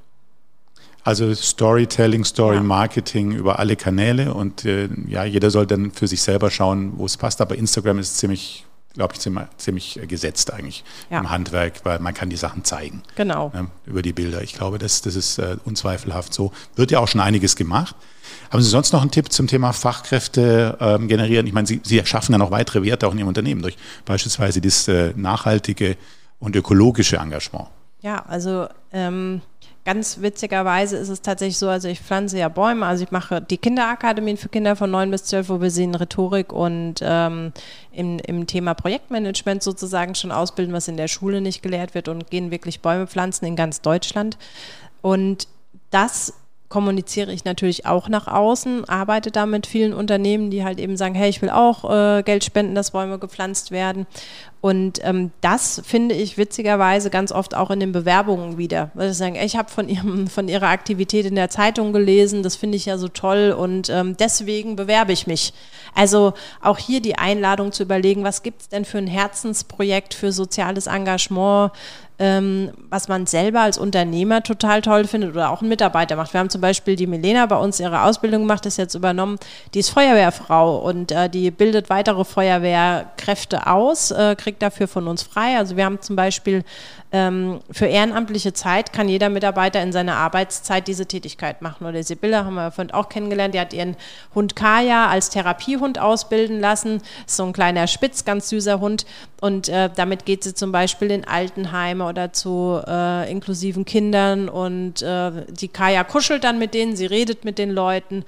Also 1.04 1.34
Storytelling, 1.34 2.24
Story 2.24 2.60
Marketing 2.60 3.32
über 3.32 3.58
alle 3.58 3.74
Kanäle 3.74 4.32
und 4.34 4.64
äh, 4.64 4.88
ja, 5.08 5.24
jeder 5.24 5.50
soll 5.50 5.66
dann 5.66 5.90
für 5.90 6.06
sich 6.06 6.22
selber 6.22 6.50
schauen, 6.50 6.92
wo 6.96 7.06
es 7.06 7.16
passt. 7.16 7.40
Aber 7.40 7.56
Instagram 7.56 7.98
ist 7.98 8.18
ziemlich, 8.18 8.64
glaube 8.94 9.14
ich, 9.14 9.20
ziemlich, 9.20 9.46
ziemlich 9.56 10.00
gesetzt 10.06 10.52
eigentlich 10.52 10.84
ja. 11.10 11.18
im 11.18 11.28
Handwerk, 11.28 11.84
weil 11.84 11.98
man 11.98 12.14
kann 12.14 12.30
die 12.30 12.36
Sachen 12.36 12.62
zeigen. 12.62 13.02
Genau. 13.16 13.50
Ne, 13.52 13.66
über 13.84 14.02
die 14.02 14.12
Bilder. 14.12 14.42
Ich 14.42 14.54
glaube, 14.54 14.78
das, 14.78 15.02
das 15.02 15.16
ist 15.16 15.38
äh, 15.38 15.56
unzweifelhaft 15.64 16.32
so. 16.32 16.52
Wird 16.76 16.92
ja 16.92 17.00
auch 17.00 17.08
schon 17.08 17.20
einiges 17.20 17.56
gemacht. 17.56 17.96
Haben 18.50 18.62
Sie 18.62 18.70
sonst 18.70 18.92
noch 18.92 19.00
einen 19.00 19.10
Tipp 19.10 19.32
zum 19.32 19.48
Thema 19.48 19.72
Fachkräfte 19.72 20.76
ähm, 20.78 21.08
generieren? 21.08 21.48
Ich 21.48 21.52
meine, 21.52 21.66
Sie, 21.66 21.80
Sie 21.82 22.00
schaffen 22.04 22.32
ja 22.32 22.38
noch 22.38 22.52
weitere 22.52 22.84
Werte 22.84 23.08
auch 23.08 23.12
in 23.12 23.18
Ihrem 23.18 23.28
Unternehmen 23.28 23.62
durch 23.62 23.76
beispielsweise 24.04 24.60
das 24.60 24.86
äh, 24.86 25.12
nachhaltige 25.16 25.96
und 26.38 26.54
ökologische 26.54 27.16
Engagement. 27.16 27.68
Ja, 28.02 28.24
also 28.26 28.68
ähm, 28.92 29.40
ganz 29.84 30.20
witzigerweise 30.20 30.96
ist 30.96 31.08
es 31.08 31.22
tatsächlich 31.22 31.58
so, 31.58 31.68
also 31.68 31.88
ich 31.88 32.00
pflanze 32.00 32.38
ja 32.38 32.48
Bäume, 32.48 32.86
also 32.86 33.02
ich 33.02 33.10
mache 33.10 33.40
die 33.40 33.58
Kinderakademien 33.58 34.36
für 34.36 34.48
Kinder 34.48 34.76
von 34.76 34.90
9 34.90 35.10
bis 35.10 35.24
12, 35.24 35.48
wo 35.48 35.60
wir 35.60 35.70
sie 35.70 35.84
in 35.84 35.94
Rhetorik 35.94 36.52
und 36.52 36.96
ähm, 37.02 37.52
im, 37.90 38.18
im 38.20 38.46
Thema 38.46 38.74
Projektmanagement 38.74 39.62
sozusagen 39.62 40.14
schon 40.14 40.30
ausbilden, 40.30 40.74
was 40.74 40.88
in 40.88 40.96
der 40.96 41.08
Schule 41.08 41.40
nicht 41.40 41.62
gelehrt 41.62 41.94
wird 41.94 42.08
und 42.08 42.30
gehen 42.30 42.50
wirklich 42.50 42.80
Bäume 42.80 43.06
pflanzen 43.06 43.44
in 43.44 43.56
ganz 43.56 43.80
Deutschland. 43.80 44.38
Und 45.00 45.48
das 45.90 46.34
kommuniziere 46.72 47.30
ich 47.34 47.44
natürlich 47.44 47.84
auch 47.84 48.08
nach 48.08 48.26
außen, 48.26 48.88
arbeite 48.88 49.30
da 49.30 49.44
mit 49.44 49.66
vielen 49.66 49.92
Unternehmen, 49.92 50.50
die 50.50 50.64
halt 50.64 50.80
eben 50.80 50.96
sagen, 50.96 51.14
hey, 51.14 51.28
ich 51.28 51.42
will 51.42 51.50
auch 51.50 51.84
äh, 51.84 52.22
Geld 52.22 52.44
spenden, 52.44 52.74
dass 52.74 52.92
Bäume 52.92 53.18
gepflanzt 53.18 53.72
werden. 53.72 54.06
Und 54.62 55.00
ähm, 55.04 55.32
das 55.42 55.82
finde 55.84 56.14
ich 56.14 56.38
witzigerweise 56.38 57.10
ganz 57.10 57.30
oft 57.30 57.54
auch 57.54 57.70
in 57.70 57.80
den 57.80 57.92
Bewerbungen 57.92 58.56
wieder. 58.56 58.90
Weil 58.94 59.10
ich 59.10 59.18
sagen, 59.18 59.34
ich 59.34 59.54
habe 59.56 59.68
von, 59.68 60.28
von 60.28 60.48
ihrer 60.48 60.68
Aktivität 60.68 61.26
in 61.26 61.34
der 61.34 61.50
Zeitung 61.50 61.92
gelesen, 61.92 62.42
das 62.42 62.56
finde 62.56 62.76
ich 62.76 62.86
ja 62.86 62.96
so 62.96 63.08
toll 63.08 63.54
und 63.56 63.90
ähm, 63.90 64.16
deswegen 64.16 64.74
bewerbe 64.74 65.12
ich 65.12 65.26
mich. 65.26 65.52
Also 65.94 66.32
auch 66.62 66.78
hier 66.78 67.02
die 67.02 67.18
Einladung 67.18 67.72
zu 67.72 67.82
überlegen, 67.82 68.24
was 68.24 68.42
gibt 68.42 68.62
es 68.62 68.68
denn 68.70 68.86
für 68.86 68.96
ein 68.96 69.08
Herzensprojekt, 69.08 70.14
für 70.14 70.32
soziales 70.32 70.86
Engagement, 70.86 71.72
ähm, 72.22 72.70
was 72.88 73.08
man 73.08 73.26
selber 73.26 73.62
als 73.62 73.78
Unternehmer 73.78 74.44
total 74.44 74.80
toll 74.80 75.08
findet 75.08 75.32
oder 75.32 75.50
auch 75.50 75.60
ein 75.60 75.68
Mitarbeiter 75.68 76.14
macht. 76.14 76.32
Wir 76.32 76.38
haben 76.38 76.50
zum 76.50 76.60
Beispiel 76.60 76.94
die 76.94 77.08
Milena 77.08 77.46
bei 77.46 77.56
uns 77.56 77.80
ihre 77.80 78.04
Ausbildung 78.04 78.42
gemacht, 78.42 78.64
ist 78.64 78.76
jetzt 78.76 78.94
übernommen. 78.94 79.38
Die 79.74 79.80
ist 79.80 79.90
Feuerwehrfrau 79.90 80.76
und 80.76 81.10
äh, 81.10 81.28
die 81.28 81.50
bildet 81.50 81.90
weitere 81.90 82.24
Feuerwehrkräfte 82.24 83.66
aus, 83.66 84.12
äh, 84.12 84.36
kriegt 84.36 84.62
dafür 84.62 84.86
von 84.86 85.08
uns 85.08 85.24
frei. 85.24 85.58
Also 85.58 85.76
wir 85.76 85.84
haben 85.84 86.00
zum 86.00 86.14
Beispiel 86.14 86.62
für 87.12 87.86
ehrenamtliche 87.86 88.54
Zeit 88.54 88.94
kann 88.94 89.06
jeder 89.06 89.28
Mitarbeiter 89.28 89.82
in 89.82 89.92
seiner 89.92 90.16
Arbeitszeit 90.16 90.88
diese 90.88 91.04
Tätigkeit 91.04 91.60
machen. 91.60 91.86
Oder 91.86 92.02
Sibylle 92.02 92.46
haben 92.46 92.54
wir 92.54 92.70
vorhin 92.70 92.94
auch 92.94 93.10
kennengelernt, 93.10 93.54
die 93.54 93.60
hat 93.60 93.74
ihren 93.74 93.96
Hund 94.34 94.56
Kaya 94.56 95.08
als 95.08 95.28
Therapiehund 95.28 95.98
ausbilden 95.98 96.58
lassen. 96.58 97.02
Ist 97.26 97.36
so 97.36 97.44
ein 97.44 97.52
kleiner 97.52 97.86
Spitz, 97.86 98.24
ganz 98.24 98.48
süßer 98.48 98.80
Hund. 98.80 99.04
Und 99.42 99.68
äh, 99.68 99.90
damit 99.94 100.24
geht 100.24 100.42
sie 100.42 100.54
zum 100.54 100.72
Beispiel 100.72 101.10
in 101.10 101.26
Altenheime 101.26 102.06
oder 102.06 102.32
zu 102.32 102.80
äh, 102.86 103.30
inklusiven 103.30 103.84
Kindern. 103.84 104.48
Und 104.48 105.02
äh, 105.02 105.32
die 105.50 105.68
Kaya 105.68 106.04
kuschelt 106.04 106.44
dann 106.44 106.58
mit 106.58 106.72
denen, 106.72 106.96
sie 106.96 107.04
redet 107.04 107.44
mit 107.44 107.58
den 107.58 107.72
Leuten. 107.72 108.24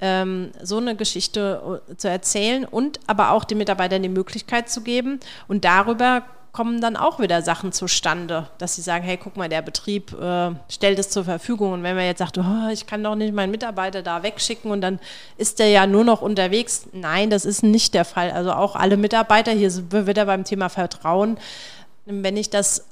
Ähm, 0.00 0.52
so 0.62 0.76
eine 0.76 0.94
Geschichte 0.94 1.80
äh, 1.90 1.96
zu 1.96 2.08
erzählen 2.08 2.64
und 2.64 3.00
aber 3.08 3.32
auch 3.32 3.42
den 3.42 3.58
Mitarbeitern 3.58 4.00
die 4.00 4.08
Möglichkeit 4.08 4.70
zu 4.70 4.82
geben. 4.82 5.18
Und 5.48 5.64
darüber 5.64 6.22
kommen 6.58 6.80
dann 6.80 6.96
auch 6.96 7.20
wieder 7.20 7.40
Sachen 7.40 7.70
zustande, 7.70 8.48
dass 8.58 8.74
sie 8.74 8.82
sagen, 8.82 9.04
hey, 9.04 9.16
guck 9.16 9.36
mal, 9.36 9.48
der 9.48 9.62
Betrieb 9.62 10.12
äh, 10.20 10.50
stellt 10.68 10.98
es 10.98 11.08
zur 11.08 11.22
Verfügung. 11.22 11.72
Und 11.72 11.84
wenn 11.84 11.94
man 11.94 12.04
jetzt 12.04 12.18
sagt, 12.18 12.36
oh, 12.36 12.68
ich 12.72 12.84
kann 12.84 13.04
doch 13.04 13.14
nicht 13.14 13.32
meinen 13.32 13.52
Mitarbeiter 13.52 14.02
da 14.02 14.24
wegschicken 14.24 14.72
und 14.72 14.80
dann 14.80 14.98
ist 15.36 15.60
der 15.60 15.68
ja 15.68 15.86
nur 15.86 16.02
noch 16.02 16.20
unterwegs. 16.20 16.88
Nein, 16.92 17.30
das 17.30 17.44
ist 17.44 17.62
nicht 17.62 17.94
der 17.94 18.04
Fall. 18.04 18.32
Also 18.32 18.50
auch 18.50 18.74
alle 18.74 18.96
Mitarbeiter, 18.96 19.52
hier 19.52 19.70
sind 19.70 19.92
wir 19.92 20.08
wieder 20.08 20.26
beim 20.26 20.42
Thema 20.42 20.68
Vertrauen. 20.68 21.38
Wenn 22.06 22.36
ich 22.36 22.50
das 22.50 22.86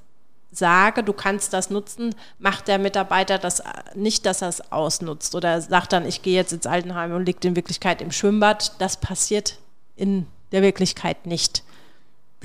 sage, 0.53 1.03
du 1.03 1.13
kannst 1.13 1.53
das 1.53 1.69
nutzen, 1.69 2.15
macht 2.39 2.69
der 2.69 2.79
Mitarbeiter 2.79 3.37
das 3.37 3.65
nicht, 3.97 4.27
dass 4.27 4.43
er 4.43 4.49
es 4.49 4.71
ausnutzt 4.71 5.35
oder 5.35 5.61
sagt 5.61 5.93
dann, 5.93 6.07
ich 6.07 6.23
gehe 6.23 6.37
jetzt 6.37 6.53
ins 6.53 6.67
Altenheim 6.69 7.13
und 7.13 7.27
liegt 7.27 7.45
in 7.45 7.57
Wirklichkeit 7.57 8.01
im 8.01 8.13
Schwimmbad. 8.13 8.81
Das 8.81 8.97
passiert 8.99 9.59
in 9.97 10.29
der 10.53 10.63
Wirklichkeit 10.63 11.27
nicht. 11.27 11.65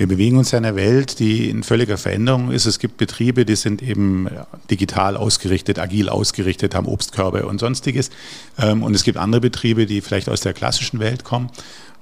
Wir 0.02 0.08
bewegen 0.08 0.36
uns 0.36 0.50
ja 0.50 0.58
in 0.58 0.64
einer 0.64 0.74
Welt, 0.74 1.20
die 1.20 1.48
in 1.48 1.62
völliger 1.62 1.96
Veränderung 1.96 2.50
ist. 2.50 2.66
Es 2.66 2.80
gibt 2.80 2.96
Betriebe, 2.96 3.44
die 3.44 3.54
sind 3.54 3.82
eben 3.82 4.26
digital 4.68 5.16
ausgerichtet, 5.16 5.78
agil 5.78 6.08
ausgerichtet, 6.08 6.74
haben 6.74 6.88
Obstkörbe 6.88 7.46
und 7.46 7.60
sonstiges. 7.60 8.10
Ähm, 8.58 8.82
und 8.82 8.96
es 8.96 9.04
gibt 9.04 9.16
andere 9.16 9.40
Betriebe, 9.40 9.86
die 9.86 10.00
vielleicht 10.00 10.28
aus 10.28 10.40
der 10.40 10.54
klassischen 10.54 10.98
Welt 10.98 11.22
kommen. 11.22 11.50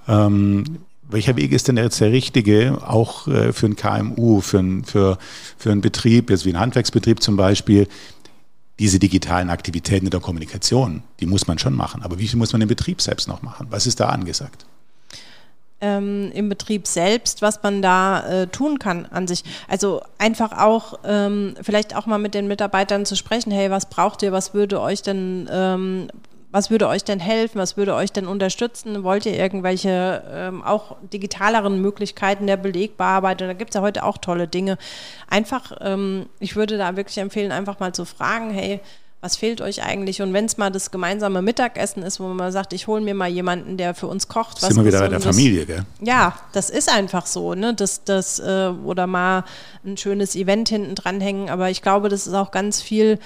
Ähm, 0.08 0.78
welcher 1.10 1.36
Weg 1.36 1.52
ist 1.52 1.68
denn 1.68 1.76
jetzt 1.76 2.00
der 2.00 2.10
richtige, 2.10 2.78
auch 2.86 3.28
äh, 3.28 3.52
für 3.52 3.66
ein 3.66 3.76
KMU, 3.76 4.40
für, 4.40 4.60
ein, 4.60 4.82
für, 4.82 5.18
für 5.58 5.70
einen 5.70 5.82
Betrieb, 5.82 6.30
jetzt 6.30 6.46
wie 6.46 6.54
ein 6.54 6.58
Handwerksbetrieb 6.58 7.22
zum 7.22 7.36
Beispiel, 7.36 7.86
diese 8.78 8.98
digitalen 8.98 9.50
Aktivitäten 9.50 10.06
in 10.06 10.10
der 10.10 10.20
Kommunikation, 10.20 11.02
die 11.20 11.26
muss 11.26 11.46
man 11.46 11.58
schon 11.58 11.74
machen. 11.74 12.00
Aber 12.02 12.18
wie 12.18 12.28
viel 12.28 12.38
muss 12.38 12.54
man 12.54 12.62
im 12.62 12.68
Betrieb 12.68 13.02
selbst 13.02 13.28
noch 13.28 13.42
machen? 13.42 13.66
Was 13.68 13.86
ist 13.86 14.00
da 14.00 14.08
angesagt? 14.08 14.64
Ähm, 15.80 16.30
im 16.34 16.48
Betrieb 16.48 16.86
selbst, 16.86 17.42
was 17.42 17.62
man 17.62 17.82
da 17.82 18.42
äh, 18.42 18.46
tun 18.46 18.78
kann 18.78 19.06
an 19.06 19.26
sich. 19.26 19.44
Also 19.68 20.02
einfach 20.18 20.52
auch 20.58 20.98
ähm, 21.04 21.54
vielleicht 21.62 21.96
auch 21.96 22.06
mal 22.06 22.18
mit 22.18 22.34
den 22.34 22.48
Mitarbeitern 22.48 23.06
zu 23.06 23.16
sprechen, 23.16 23.50
hey, 23.50 23.70
was 23.70 23.86
braucht 23.86 24.22
ihr, 24.22 24.32
was 24.32 24.54
würde 24.54 24.80
euch 24.80 25.02
denn 25.02 25.48
ähm, 25.50 26.08
was 26.52 26.70
würde 26.70 26.88
euch 26.88 27.04
denn 27.04 27.20
helfen, 27.20 27.58
was 27.58 27.76
würde 27.76 27.94
euch 27.94 28.12
denn 28.12 28.26
unterstützen? 28.26 29.04
Wollt 29.04 29.24
ihr 29.24 29.34
irgendwelche 29.34 30.24
ähm, 30.28 30.64
auch 30.64 30.96
digitaleren 31.12 31.80
Möglichkeiten 31.80 32.46
der 32.46 32.56
Belegbearbeitung? 32.56 33.46
Da 33.46 33.54
gibt 33.54 33.70
es 33.70 33.76
ja 33.76 33.82
heute 33.82 34.04
auch 34.04 34.18
tolle 34.18 34.48
Dinge. 34.48 34.76
Einfach, 35.28 35.76
ähm, 35.80 36.26
ich 36.40 36.56
würde 36.56 36.76
da 36.76 36.96
wirklich 36.96 37.18
empfehlen, 37.18 37.52
einfach 37.52 37.78
mal 37.78 37.94
zu 37.94 38.04
fragen, 38.04 38.50
hey, 38.50 38.80
was 39.22 39.37
fehlt 39.37 39.61
euch 39.61 39.83
eigentlich? 39.83 40.22
Und 40.22 40.33
wenn 40.33 40.46
es 40.46 40.56
mal 40.56 40.70
das 40.70 40.90
gemeinsame 40.90 41.42
Mittagessen 41.42 42.02
ist, 42.02 42.20
wo 42.20 42.28
man 42.28 42.52
sagt, 42.52 42.72
ich 42.72 42.87
hole 42.87 43.02
mir 43.02 43.14
mal 43.14 43.28
jemanden, 43.28 43.76
der 43.76 43.94
für 43.94 44.06
uns 44.06 44.28
kocht. 44.28 44.62
Das 44.62 44.70
ist 44.70 44.76
immer 44.76 44.87
wieder 44.87 45.00
bei 45.00 45.09
der 45.09 45.20
Familie, 45.20 45.66
gell? 45.66 45.85
Ja, 46.00 46.38
das 46.52 46.70
ist 46.70 46.90
einfach 46.90 47.26
so, 47.26 47.54
ne? 47.54 47.74
Das, 47.74 48.04
das, 48.04 48.38
äh, 48.38 48.72
oder 48.83 49.06
mal 49.06 49.44
ein 49.85 49.98
schönes 49.98 50.35
Event 50.37 50.70
hinten 50.70 50.94
dranhängen. 50.94 51.50
Aber 51.50 51.68
ich 51.68 51.83
glaube, 51.83 52.09
das 52.09 52.26
ist 52.26 52.33
auch 52.33 52.50
ganz 52.50 52.80
viel, 52.80 53.18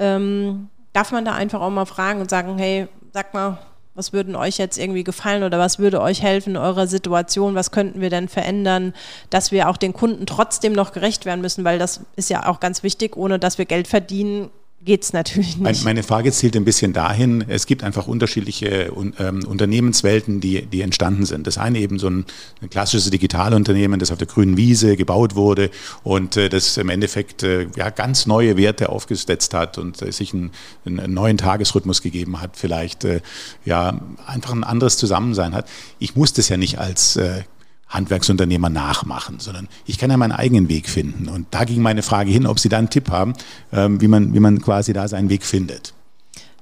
ähm, 0.00 0.68
darf 0.92 1.12
man 1.12 1.24
da 1.24 1.34
einfach 1.34 1.60
auch 1.60 1.70
mal 1.70 1.86
fragen 1.86 2.20
und 2.20 2.28
sagen, 2.28 2.58
hey, 2.58 2.88
sag 3.12 3.32
mal, 3.32 3.58
was 3.94 4.12
würden 4.12 4.34
euch 4.34 4.58
jetzt 4.58 4.78
irgendwie 4.78 5.04
gefallen 5.04 5.44
oder 5.44 5.58
was 5.58 5.78
würde 5.78 6.02
euch 6.02 6.22
helfen 6.22 6.50
in 6.50 6.56
eurer 6.56 6.88
Situation? 6.88 7.54
Was 7.54 7.70
könnten 7.70 8.00
wir 8.00 8.10
denn 8.10 8.28
verändern, 8.28 8.94
dass 9.30 9.52
wir 9.52 9.68
auch 9.68 9.76
den 9.76 9.92
Kunden 9.92 10.26
trotzdem 10.26 10.72
noch 10.72 10.92
gerecht 10.92 11.24
werden 11.24 11.40
müssen? 11.40 11.64
Weil 11.64 11.78
das 11.78 12.00
ist 12.16 12.30
ja 12.30 12.46
auch 12.46 12.58
ganz 12.58 12.82
wichtig, 12.82 13.16
ohne 13.16 13.38
dass 13.38 13.58
wir 13.58 13.64
Geld 13.64 13.88
verdienen, 13.88 14.50
geht 14.86 15.02
es 15.02 15.12
natürlich 15.12 15.58
nicht. 15.58 15.84
Meine 15.84 16.02
Frage 16.02 16.32
zielt 16.32 16.56
ein 16.56 16.64
bisschen 16.64 16.94
dahin, 16.94 17.44
es 17.48 17.66
gibt 17.66 17.82
einfach 17.82 18.06
unterschiedliche 18.06 18.90
ähm, 19.18 19.44
Unternehmenswelten, 19.46 20.40
die, 20.40 20.64
die 20.64 20.80
entstanden 20.80 21.26
sind. 21.26 21.46
Das 21.46 21.58
eine 21.58 21.78
eben 21.80 21.98
so 21.98 22.08
ein, 22.08 22.24
ein 22.62 22.70
klassisches 22.70 23.10
Digitalunternehmen, 23.10 24.00
das 24.00 24.10
auf 24.10 24.18
der 24.18 24.28
grünen 24.28 24.56
Wiese 24.56 24.96
gebaut 24.96 25.34
wurde 25.34 25.70
und 26.04 26.36
äh, 26.36 26.48
das 26.48 26.76
im 26.78 26.88
Endeffekt 26.88 27.42
äh, 27.42 27.66
ja, 27.76 27.90
ganz 27.90 28.26
neue 28.26 28.56
Werte 28.56 28.88
aufgesetzt 28.88 29.52
hat 29.52 29.76
und 29.76 30.00
äh, 30.00 30.12
sich 30.12 30.32
einen, 30.32 30.52
einen, 30.86 31.12
neuen 31.12 31.36
Tagesrhythmus 31.36 32.00
gegeben 32.00 32.40
hat, 32.40 32.56
vielleicht 32.56 33.04
äh, 33.04 33.20
ja 33.64 34.00
einfach 34.26 34.52
ein 34.52 34.64
anderes 34.64 34.96
Zusammensein 34.96 35.54
hat. 35.54 35.68
Ich 35.98 36.14
muss 36.14 36.32
das 36.32 36.48
ja 36.48 36.56
nicht 36.56 36.78
als 36.78 37.16
äh, 37.16 37.42
Handwerksunternehmer 37.88 38.68
nachmachen, 38.68 39.38
sondern 39.38 39.68
ich 39.84 39.98
kann 39.98 40.10
ja 40.10 40.16
meinen 40.16 40.32
eigenen 40.32 40.68
Weg 40.68 40.88
finden. 40.88 41.28
Und 41.28 41.46
da 41.52 41.64
ging 41.64 41.82
meine 41.82 42.02
Frage 42.02 42.30
hin, 42.30 42.46
ob 42.46 42.58
Sie 42.58 42.68
da 42.68 42.78
einen 42.78 42.90
Tipp 42.90 43.10
haben, 43.10 43.34
ähm, 43.72 44.00
wie 44.00 44.08
man, 44.08 44.34
wie 44.34 44.40
man 44.40 44.60
quasi 44.60 44.92
da 44.92 45.06
seinen 45.06 45.28
Weg 45.30 45.44
findet. 45.44 45.94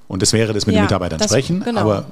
Und 0.07 0.23
das 0.23 0.33
wäre 0.33 0.53
das 0.53 0.67
mit 0.67 0.75
ja, 0.75 0.83
den 0.83 0.85
Mitarbeitern 0.85 1.19
das, 1.19 1.31
sprechen, 1.31 1.63
genau. 1.65 1.81
aber 1.81 2.07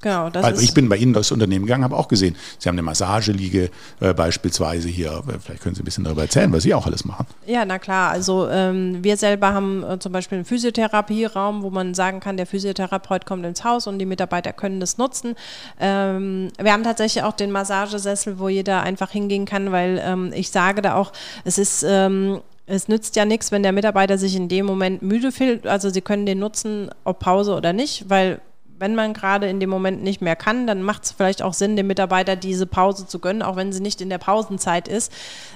Genau, 0.00 0.30
das 0.30 0.44
also 0.44 0.62
ich 0.62 0.74
bin 0.74 0.88
bei 0.88 0.96
Ihnen 0.96 1.12
durchs 1.12 1.32
Unternehmen 1.32 1.66
gegangen, 1.66 1.82
habe 1.82 1.96
auch 1.96 2.06
gesehen, 2.06 2.36
Sie 2.58 2.68
haben 2.68 2.76
eine 2.76 2.82
Massageliege 2.82 3.70
äh, 4.00 4.14
beispielsweise 4.14 4.88
hier. 4.88 5.22
Äh, 5.28 5.38
vielleicht 5.40 5.62
können 5.62 5.74
Sie 5.74 5.82
ein 5.82 5.84
bisschen 5.84 6.04
darüber 6.04 6.22
erzählen, 6.22 6.52
was 6.52 6.62
Sie 6.62 6.72
auch 6.72 6.86
alles 6.86 7.04
machen. 7.04 7.26
Ja, 7.46 7.64
na 7.64 7.80
klar. 7.80 8.10
Also 8.10 8.48
ähm, 8.48 9.02
wir 9.02 9.16
selber 9.16 9.52
haben 9.52 9.82
äh, 9.82 9.98
zum 9.98 10.12
Beispiel 10.12 10.36
einen 10.36 10.44
Physiotherapieraum, 10.44 11.62
wo 11.62 11.70
man 11.70 11.94
sagen 11.94 12.20
kann, 12.20 12.36
der 12.36 12.46
Physiotherapeut 12.46 13.26
kommt 13.26 13.44
ins 13.44 13.64
Haus 13.64 13.88
und 13.88 13.98
die 13.98 14.06
Mitarbeiter 14.06 14.52
können 14.52 14.78
das 14.78 14.98
nutzen. 14.98 15.34
Ähm, 15.80 16.50
wir 16.60 16.72
haben 16.72 16.84
tatsächlich 16.84 17.24
auch 17.24 17.34
den 17.34 17.50
Massagesessel, 17.50 18.38
wo 18.38 18.48
jeder 18.48 18.82
einfach 18.82 19.10
hingehen 19.10 19.46
kann, 19.46 19.72
weil 19.72 20.00
ähm, 20.04 20.32
ich 20.32 20.50
sage 20.50 20.80
da 20.80 20.94
auch, 20.94 21.12
es 21.44 21.58
ist 21.58 21.84
ähm, 21.86 22.40
es 22.68 22.86
nützt 22.86 23.16
ja 23.16 23.24
nichts, 23.24 23.50
wenn 23.50 23.62
der 23.62 23.72
Mitarbeiter 23.72 24.18
sich 24.18 24.36
in 24.36 24.48
dem 24.48 24.66
Moment 24.66 25.00
müde 25.02 25.32
fühlt. 25.32 25.66
Also 25.66 25.88
Sie 25.88 26.02
können 26.02 26.26
den 26.26 26.38
nutzen, 26.38 26.90
ob 27.04 27.18
Pause 27.18 27.54
oder 27.54 27.72
nicht, 27.72 28.10
weil 28.10 28.40
wenn 28.78 28.94
man 28.94 29.12
gerade 29.12 29.48
in 29.48 29.60
dem 29.60 29.70
Moment 29.70 30.02
nicht 30.02 30.20
mehr 30.20 30.36
kann, 30.36 30.66
dann 30.66 30.82
macht 30.82 31.04
es 31.04 31.12
vielleicht 31.12 31.42
auch 31.42 31.52
Sinn, 31.52 31.76
dem 31.76 31.86
Mitarbeiter 31.86 32.36
diese 32.36 32.66
Pause 32.66 33.06
zu 33.06 33.18
gönnen, 33.18 33.42
auch 33.42 33.56
wenn 33.56 33.72
sie 33.72 33.80
nicht 33.80 34.00
in 34.00 34.10
der 34.10 34.18
Pausenzeit 34.18 34.88
ist, 34.88 35.12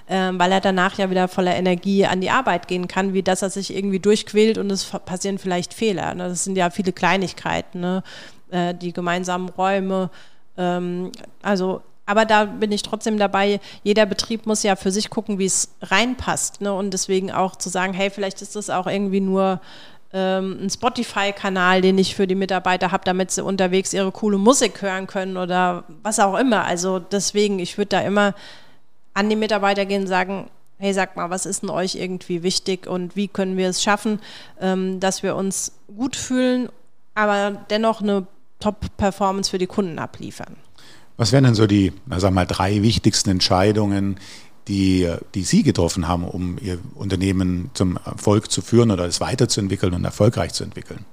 äh, 0.07 0.31
weil 0.33 0.53
er 0.53 0.61
danach 0.61 0.99
ja 0.99 1.11
wieder 1.11 1.29
voller 1.29 1.55
Energie 1.55 2.07
an 2.07 2.21
die 2.21 2.31
Arbeit 2.31 2.69
gehen 2.69 2.89
kann, 2.89 3.15
wie 3.15 3.23
dass 3.23 3.43
er 3.43 3.51
sich 3.51 3.75
irgendwie 3.75 4.01
durchquält 4.01 4.59
und 4.59 4.71
es 4.71 4.85
passieren 4.85 5.39
vielleicht 5.39 5.75
Fehler. 5.75 6.15
Ne? 6.15 6.29
Das 6.29 6.45
sind 6.45 6.57
ja 6.57 6.71
viele 6.71 6.93
Kleinigkeiten, 6.93 7.81
ne? 7.81 8.03
äh, 8.51 8.75
die 8.75 8.93
gemeinsamen 8.93 9.49
Räume. 9.49 10.11
Ähm, 10.57 11.13
also 11.43 11.83
aber 12.05 12.25
da 12.25 12.45
bin 12.45 12.73
ich 12.73 12.83
trotzdem 12.83 13.17
dabei, 13.17 13.61
jeder 13.85 14.07
Betrieb 14.07 14.45
muss 14.45 14.65
ja 14.65 14.75
für 14.75 14.91
sich 14.91 15.09
gucken, 15.09 15.39
wie 15.39 15.47
es 15.47 15.75
reinpasst. 15.83 16.61
Ne? 16.61 16.73
Und 16.73 16.91
deswegen 16.91 17.31
auch 17.31 17.57
zu 17.57 17.69
sagen, 17.69 17.93
hey, 17.93 18.11
vielleicht 18.11 18.43
ist 18.43 18.57
das 18.57 18.71
auch 18.71 18.87
irgendwie 18.87 19.21
nur 19.21 19.61
ähm, 20.13 20.59
einen 20.61 20.71
Spotify-Kanal, 20.71 21.81
den 21.81 21.99
ich 21.99 22.15
für 22.15 22.27
die 22.27 22.35
Mitarbeiter 22.35 22.93
habe, 22.93 23.05
damit 23.05 23.31
sie 23.31 23.43
unterwegs 23.43 23.93
ihre 23.93 24.13
coole 24.13 24.39
Musik 24.39 24.83
hören 24.83 25.07
können 25.07 25.37
oder 25.37 25.85
was 26.03 26.21
auch 26.21 26.39
immer. 26.39 26.65
Also 26.65 26.99
deswegen, 26.99 27.59
ich 27.59 27.79
würde 27.79 27.89
da 27.91 28.01
immer 28.01 28.35
an 29.15 29.29
die 29.29 29.37
Mitarbeiter 29.37 29.87
gehen 29.87 30.03
und 30.03 30.09
sagen, 30.09 30.51
hey, 30.79 30.93
sag 30.93 31.17
mal, 31.17 31.31
was 31.31 31.47
ist 31.47 31.63
denn 31.63 31.71
euch 31.71 31.95
irgendwie 31.95 32.43
wichtig 32.43 32.87
und 32.87 33.15
wie 33.15 33.29
können 33.29 33.57
wir 33.57 33.69
es 33.69 33.83
schaffen, 33.83 34.21
ähm, 34.61 35.01
dass 35.01 35.23
wir 35.23 35.37
uns 35.37 35.73
gut 35.97 36.17
fühlen, 36.17 36.69
aber 37.15 37.65
dennoch 37.71 38.03
eine 38.03 38.27
Top-Performance 38.59 39.51
für 39.51 39.59
die 39.59 39.67
Kunden 39.67 39.99
abliefern. 39.99 40.57
Was 41.17 41.33
wären 41.33 41.45
denn 41.45 41.55
so 41.55 41.67
die, 41.67 41.93
sag 42.17 42.33
mal, 42.33 42.47
drei 42.47 42.83
wichtigsten 42.83 43.31
Entscheidungen, 43.31 44.19
die, 44.69 45.13
die 45.35 45.43
Sie 45.43 45.63
getroffen 45.63 46.09
haben, 46.09 46.25
um 46.25 46.57
Ihr 46.61 46.79
Unternehmen 46.95 47.71
zum 47.75 47.99
Erfolg 48.05 48.51
zu 48.51 48.63
führen 48.63 48.91
oder 48.91 49.05
es 49.07 49.21
weiterzuentwickeln 49.21 49.95
und 49.95 50.05
erfolgreich 50.05 50.53
zu 50.53 50.65
entwickeln? 50.65 51.05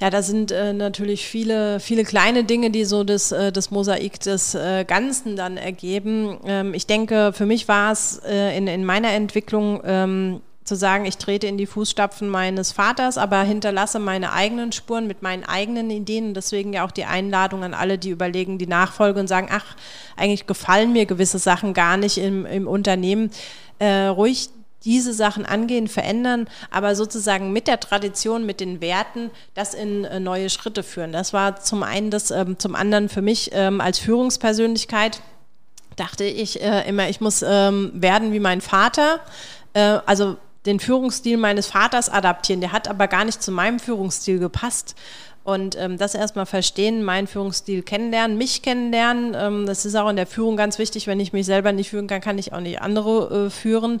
Ja, 0.00 0.10
da 0.10 0.22
sind 0.22 0.50
äh, 0.50 0.72
natürlich 0.72 1.24
viele, 1.24 1.78
viele 1.78 2.02
kleine 2.02 2.42
Dinge, 2.42 2.70
die 2.70 2.84
so 2.84 3.04
das, 3.04 3.30
äh, 3.30 3.52
das 3.52 3.70
Mosaik 3.70 4.18
des 4.20 4.54
äh, 4.56 4.84
Ganzen 4.84 5.36
dann 5.36 5.56
ergeben. 5.56 6.38
Ähm, 6.44 6.74
ich 6.74 6.88
denke, 6.88 7.32
für 7.32 7.46
mich 7.46 7.68
war 7.68 7.92
es 7.92 8.20
äh, 8.26 8.56
in, 8.56 8.66
in 8.66 8.84
meiner 8.84 9.12
Entwicklung 9.12 9.80
ähm, 9.84 10.40
zu 10.64 10.76
sagen, 10.76 11.04
ich 11.04 11.18
trete 11.18 11.46
in 11.46 11.58
die 11.58 11.66
Fußstapfen 11.66 12.28
meines 12.28 12.72
Vaters, 12.72 13.18
aber 13.18 13.42
hinterlasse 13.42 13.98
meine 13.98 14.32
eigenen 14.32 14.72
Spuren 14.72 15.06
mit 15.06 15.22
meinen 15.22 15.44
eigenen 15.44 15.90
Ideen. 15.90 16.28
Und 16.28 16.34
deswegen 16.34 16.72
ja 16.72 16.84
auch 16.84 16.90
die 16.90 17.04
Einladung 17.04 17.62
an 17.62 17.74
alle, 17.74 17.98
die 17.98 18.10
überlegen, 18.10 18.58
die 18.58 18.66
Nachfolge 18.66 19.20
und 19.20 19.28
sagen, 19.28 19.48
ach, 19.50 19.76
eigentlich 20.16 20.46
gefallen 20.46 20.92
mir 20.92 21.04
gewisse 21.04 21.38
Sachen 21.38 21.74
gar 21.74 21.98
nicht 21.98 22.16
im, 22.16 22.46
im 22.46 22.66
Unternehmen. 22.66 23.30
Äh, 23.78 24.06
ruhig 24.06 24.48
diese 24.84 25.14
Sachen 25.14 25.46
angehen, 25.46 25.88
verändern, 25.88 26.46
aber 26.70 26.94
sozusagen 26.94 27.52
mit 27.52 27.68
der 27.68 27.80
Tradition, 27.80 28.44
mit 28.44 28.60
den 28.60 28.80
Werten, 28.80 29.30
das 29.54 29.74
in 29.74 30.04
äh, 30.04 30.20
neue 30.20 30.50
Schritte 30.50 30.82
führen. 30.82 31.12
Das 31.12 31.32
war 31.32 31.60
zum 31.60 31.82
einen 31.82 32.10
das, 32.10 32.30
ähm, 32.30 32.58
zum 32.58 32.74
anderen 32.74 33.08
für 33.08 33.22
mich 33.22 33.50
ähm, 33.52 33.80
als 33.80 33.98
Führungspersönlichkeit 33.98 35.20
dachte 35.96 36.24
ich 36.24 36.60
äh, 36.60 36.88
immer, 36.88 37.08
ich 37.08 37.20
muss 37.20 37.44
ähm, 37.46 37.92
werden 37.94 38.32
wie 38.32 38.40
mein 38.40 38.60
Vater. 38.60 39.20
Äh, 39.74 39.98
also 40.06 40.36
den 40.66 40.80
Führungsstil 40.80 41.36
meines 41.36 41.66
Vaters 41.66 42.08
adaptieren. 42.08 42.60
Der 42.60 42.72
hat 42.72 42.88
aber 42.88 43.08
gar 43.08 43.24
nicht 43.24 43.42
zu 43.42 43.52
meinem 43.52 43.78
Führungsstil 43.78 44.38
gepasst. 44.38 44.94
Und 45.44 45.76
ähm, 45.78 45.98
das 45.98 46.14
erstmal 46.14 46.46
verstehen, 46.46 47.04
meinen 47.04 47.26
Führungsstil 47.26 47.82
kennenlernen, 47.82 48.38
mich 48.38 48.62
kennenlernen. 48.62 49.34
Ähm, 49.36 49.66
das 49.66 49.84
ist 49.84 49.94
auch 49.94 50.08
in 50.08 50.16
der 50.16 50.26
Führung 50.26 50.56
ganz 50.56 50.78
wichtig. 50.78 51.06
Wenn 51.06 51.20
ich 51.20 51.34
mich 51.34 51.44
selber 51.44 51.72
nicht 51.72 51.90
führen 51.90 52.06
kann, 52.06 52.22
kann 52.22 52.38
ich 52.38 52.54
auch 52.54 52.60
nicht 52.60 52.80
andere 52.80 53.46
äh, 53.46 53.50
führen 53.50 54.00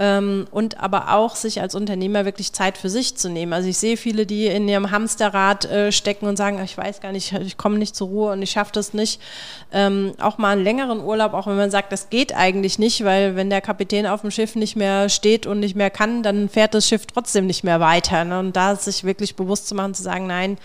ähm, 0.00 0.46
und 0.50 0.80
aber 0.80 1.12
auch 1.12 1.36
sich 1.36 1.60
als 1.60 1.74
Unternehmer 1.74 2.24
wirklich 2.24 2.54
Zeit 2.54 2.78
für 2.78 2.88
sich 2.88 3.16
zu 3.16 3.28
nehmen. 3.28 3.52
Also 3.52 3.68
ich 3.68 3.76
sehe 3.76 3.98
viele, 3.98 4.24
die 4.24 4.46
in 4.46 4.66
ihrem 4.66 4.90
Hamsterrad 4.90 5.66
äh, 5.66 5.92
stecken 5.92 6.26
und 6.26 6.38
sagen, 6.38 6.58
ich 6.64 6.76
weiß 6.76 7.02
gar 7.02 7.12
nicht, 7.12 7.32
ich 7.32 7.58
komme 7.58 7.76
nicht 7.76 7.94
zur 7.94 8.08
Ruhe 8.08 8.32
und 8.32 8.40
ich 8.40 8.50
schaffe 8.50 8.72
das 8.72 8.94
nicht. 8.94 9.20
Ähm, 9.72 10.14
auch 10.18 10.38
mal 10.38 10.52
einen 10.52 10.64
längeren 10.64 11.00
Urlaub, 11.00 11.34
auch 11.34 11.46
wenn 11.46 11.58
man 11.58 11.70
sagt, 11.70 11.92
das 11.92 12.08
geht 12.08 12.34
eigentlich 12.34 12.78
nicht, 12.78 13.04
weil 13.04 13.36
wenn 13.36 13.50
der 13.50 13.60
Kapitän 13.60 14.06
auf 14.06 14.22
dem 14.22 14.30
Schiff 14.30 14.56
nicht 14.56 14.74
mehr 14.74 15.10
steht 15.10 15.46
und 15.46 15.60
nicht 15.60 15.76
mehr 15.76 15.90
kann, 15.90 16.22
dann 16.22 16.48
fährt 16.48 16.72
das 16.72 16.88
Schiff 16.88 17.04
trotzdem 17.04 17.46
nicht 17.46 17.62
mehr 17.62 17.78
weiter. 17.78 18.24
Ne? 18.24 18.38
Und 18.38 18.56
da 18.56 18.76
sich 18.76 19.04
wirklich 19.04 19.36
bewusst 19.36 19.68
zu 19.68 19.74
machen, 19.74 19.92
zu 19.92 20.02
sagen, 20.02 20.26
nein, 20.26 20.56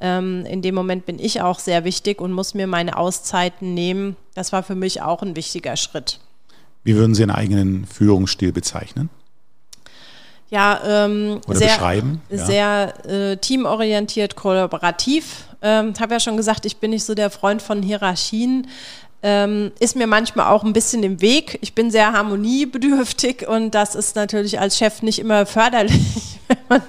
ähm, 0.00 0.44
in 0.46 0.62
dem 0.62 0.74
Moment 0.74 1.06
bin 1.06 1.20
ich 1.20 1.40
auch 1.42 1.60
sehr 1.60 1.84
wichtig 1.84 2.20
und 2.20 2.32
muss 2.32 2.54
mir 2.54 2.66
meine 2.66 2.96
Auszeiten 2.96 3.72
nehmen. 3.72 4.16
Das 4.34 4.52
war 4.52 4.64
für 4.64 4.74
mich 4.74 5.00
auch 5.00 5.22
ein 5.22 5.36
wichtiger 5.36 5.76
Schritt. 5.76 6.18
Wie 6.84 6.96
würden 6.96 7.14
Sie 7.14 7.22
Ihren 7.22 7.30
eigenen 7.30 7.86
Führungsstil 7.86 8.52
bezeichnen? 8.52 9.10
Ja, 10.50 10.80
ähm, 10.84 11.40
Oder 11.46 11.58
sehr, 11.58 11.68
beschreiben? 11.68 12.22
Ja. 12.28 12.44
Sehr 12.44 13.06
äh, 13.06 13.36
teamorientiert, 13.36 14.34
kollaborativ. 14.34 15.44
Ähm, 15.62 15.92
habe 16.00 16.14
ja 16.14 16.20
schon 16.20 16.36
gesagt, 16.36 16.66
ich 16.66 16.78
bin 16.78 16.90
nicht 16.90 17.04
so 17.04 17.14
der 17.14 17.30
Freund 17.30 17.62
von 17.62 17.82
Hierarchien. 17.82 18.66
Ähm, 19.22 19.70
ist 19.78 19.96
mir 19.96 20.06
manchmal 20.06 20.50
auch 20.50 20.64
ein 20.64 20.72
bisschen 20.72 21.02
im 21.02 21.20
Weg. 21.20 21.58
Ich 21.60 21.74
bin 21.74 21.90
sehr 21.90 22.12
harmoniebedürftig 22.12 23.46
und 23.48 23.74
das 23.74 23.94
ist 23.94 24.16
natürlich 24.16 24.58
als 24.58 24.78
Chef 24.78 25.02
nicht 25.02 25.18
immer 25.18 25.46
förderlich, 25.46 26.40
wenn 26.48 26.58
man 26.68 26.82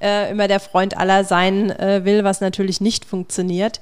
äh, 0.00 0.30
immer 0.30 0.48
der 0.48 0.60
Freund 0.60 0.96
aller 0.96 1.24
sein 1.24 1.70
äh, 1.70 2.04
will, 2.04 2.24
was 2.24 2.40
natürlich 2.40 2.80
nicht 2.80 3.04
funktioniert. 3.04 3.80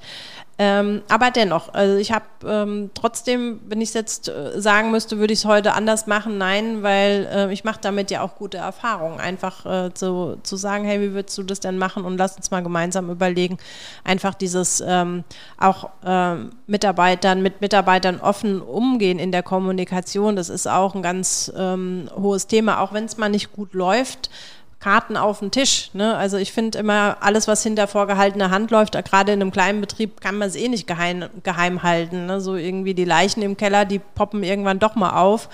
Ähm, 0.59 1.01
aber 1.09 1.31
dennoch, 1.31 1.73
also 1.73 1.97
ich 1.97 2.11
habe 2.11 2.25
ähm, 2.45 2.91
trotzdem, 2.93 3.59
wenn 3.65 3.81
ich 3.81 3.89
es 3.89 3.95
jetzt 3.95 4.29
äh, 4.29 4.61
sagen 4.61 4.91
müsste, 4.91 5.17
würde 5.17 5.33
ich 5.33 5.39
es 5.39 5.45
heute 5.45 5.73
anders 5.73 6.05
machen. 6.05 6.37
Nein, 6.37 6.83
weil 6.83 7.27
äh, 7.33 7.53
ich 7.53 7.63
mache 7.63 7.79
damit 7.81 8.11
ja 8.11 8.21
auch 8.21 8.35
gute 8.35 8.57
Erfahrungen. 8.57 9.19
Einfach 9.19 9.65
äh, 9.65 9.93
zu, 9.95 10.37
zu 10.43 10.55
sagen, 10.55 10.85
hey, 10.85 11.01
wie 11.01 11.13
würdest 11.13 11.35
du 11.39 11.43
das 11.43 11.59
denn 11.59 11.79
machen? 11.79 12.05
Und 12.05 12.17
lass 12.17 12.35
uns 12.35 12.51
mal 12.51 12.61
gemeinsam 12.61 13.09
überlegen. 13.09 13.57
Einfach 14.03 14.35
dieses 14.35 14.83
ähm, 14.85 15.23
auch 15.57 15.89
ähm, 16.05 16.51
Mitarbeitern, 16.67 17.41
mit 17.41 17.61
Mitarbeitern 17.61 18.19
offen 18.19 18.61
umgehen 18.61 19.17
in 19.17 19.31
der 19.31 19.41
Kommunikation. 19.41 20.35
Das 20.35 20.49
ist 20.49 20.67
auch 20.67 20.93
ein 20.93 21.01
ganz 21.01 21.51
ähm, 21.57 22.09
hohes 22.15 22.45
Thema, 22.45 22.79
auch 22.79 22.93
wenn 22.93 23.05
es 23.05 23.17
mal 23.17 23.29
nicht 23.29 23.53
gut 23.53 23.73
läuft 23.73 24.29
Karten 24.83 25.15
auf 25.15 25.39
den 25.39 25.49
Tisch. 25.49 25.91
Ne? 25.93 26.17
Also 26.17 26.35
ich 26.35 26.51
finde 26.51 26.77
immer, 26.77 27.15
alles, 27.21 27.47
was 27.47 27.63
hinter 27.63 27.87
vorgehaltener 27.87 28.51
Hand 28.51 28.69
läuft, 28.69 29.01
gerade 29.05 29.31
in 29.31 29.41
einem 29.41 29.51
kleinen 29.51 29.79
Betrieb, 29.79 30.19
kann 30.19 30.37
man 30.37 30.49
es 30.49 30.57
eh 30.57 30.67
nicht 30.67 30.87
geheim, 30.87 31.29
geheim 31.41 31.83
halten. 31.83 32.25
Ne? 32.25 32.41
So 32.41 32.55
irgendwie 32.55 32.93
die 32.93 33.05
Leichen 33.05 33.41
im 33.41 33.55
Keller, 33.55 33.85
die 33.85 33.99
poppen 33.99 34.43
irgendwann 34.43 34.79
doch 34.79 34.95
mal 34.95 35.21
auf. 35.21 35.47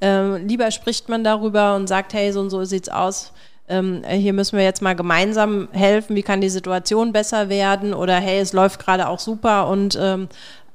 Ähm, 0.00 0.46
lieber 0.46 0.70
spricht 0.70 1.08
man 1.08 1.24
darüber 1.24 1.74
und 1.74 1.88
sagt, 1.88 2.12
hey, 2.12 2.30
so 2.32 2.38
und 2.38 2.50
so 2.50 2.64
sieht's 2.64 2.88
aus. 2.88 3.32
Ähm, 3.68 4.02
hier 4.08 4.32
müssen 4.32 4.56
wir 4.56 4.64
jetzt 4.64 4.80
mal 4.80 4.94
gemeinsam 4.94 5.68
helfen, 5.72 6.14
wie 6.14 6.22
kann 6.22 6.40
die 6.40 6.48
Situation 6.48 7.12
besser 7.12 7.48
werden 7.48 7.92
oder 7.92 8.14
hey, 8.14 8.38
es 8.38 8.52
läuft 8.52 8.78
gerade 8.78 9.08
auch 9.08 9.18
super 9.18 9.66
und 9.66 9.98
ähm, 10.00 10.28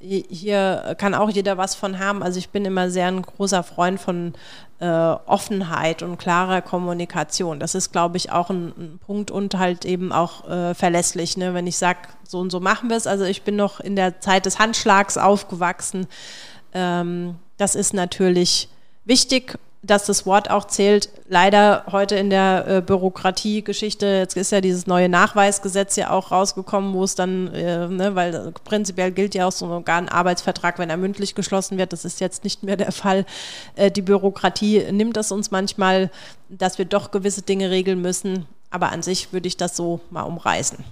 hier 0.03 0.95
kann 0.97 1.15
auch 1.15 1.29
jeder 1.29 1.57
was 1.57 1.75
von 1.75 1.99
haben. 1.99 2.23
Also 2.23 2.37
ich 2.37 2.49
bin 2.49 2.65
immer 2.65 2.89
sehr 2.89 3.07
ein 3.07 3.21
großer 3.21 3.63
Freund 3.63 3.99
von 3.99 4.33
äh, 4.79 4.85
Offenheit 4.85 6.03
und 6.03 6.17
klarer 6.17 6.61
Kommunikation. 6.61 7.59
Das 7.59 7.73
ist, 7.73 7.91
glaube 7.91 8.17
ich, 8.17 8.31
auch 8.31 8.49
ein, 8.49 8.73
ein, 8.77 8.99
Punkt 8.99 9.31
und 9.31 9.57
halt 9.57 9.85
eben 9.85 10.11
auch 10.11 10.49
äh, 10.49 10.73
verlässlich. 10.73 11.37
Ne? 11.37 11.53
Wenn 11.53 11.67
ich 11.67 11.77
sage, 11.77 11.99
so 12.27 12.39
und 12.39 12.51
so 12.51 12.59
machen 12.59 12.89
wir 12.89 12.97
es. 12.97 13.07
Also 13.07 13.23
ich 13.23 13.43
bin 13.43 13.55
noch 13.55 13.79
in 13.79 13.95
der 13.95 14.19
Zeit 14.19 14.45
des 14.45 14.59
Handschlags 14.59 15.17
aufgewachsen. 15.17 16.07
Ähm, 16.73 17.35
das 17.57 17.75
ist 17.75 17.93
natürlich 17.93 18.67
wichtig 19.05 19.57
dass 19.83 20.05
das 20.05 20.25
Wort 20.25 20.49
auch 20.49 20.65
zählt. 20.65 21.09
Leider 21.27 21.83
heute 21.91 22.15
in 22.15 22.29
der 22.29 22.65
äh, 22.67 22.81
Bürokratiegeschichte, 22.81 24.05
jetzt 24.07 24.37
ist 24.37 24.51
ja 24.51 24.61
dieses 24.61 24.87
neue 24.87 25.09
Nachweisgesetz 25.09 25.97
ja 25.97 26.09
auch 26.09 26.31
rausgekommen, 26.31 26.93
wo 26.93 27.03
es 27.03 27.15
dann, 27.15 27.53
äh, 27.53 27.87
ne, 27.89 28.15
weil 28.15 28.53
prinzipiell 28.63 29.11
gilt 29.11 29.35
ja 29.35 29.45
auch 29.45 29.51
sogar 29.51 29.97
ein 29.97 30.07
Arbeitsvertrag, 30.07 30.79
wenn 30.79 30.89
er 30.89 30.97
mündlich 30.97 31.35
geschlossen 31.35 31.77
wird. 31.77 31.91
Das 31.91 32.05
ist 32.05 32.21
jetzt 32.21 32.45
nicht 32.45 32.63
mehr 32.63 32.77
der 32.77 32.93
Fall. 32.93 33.25
Äh, 33.75 33.91
die 33.91 34.01
Bürokratie 34.01 34.89
nimmt 34.91 35.17
es 35.17 35.33
uns 35.33 35.51
manchmal, 35.51 36.09
dass 36.47 36.77
wir 36.77 36.85
doch 36.85 37.11
gewisse 37.11 37.41
Dinge 37.41 37.69
regeln 37.69 38.01
müssen. 38.01 38.45
Aber 38.69 38.91
an 38.91 39.03
sich 39.03 39.33
würde 39.33 39.47
ich 39.47 39.57
das 39.57 39.75
so 39.75 39.99
mal 40.09 40.23
umreißen. 40.23 40.83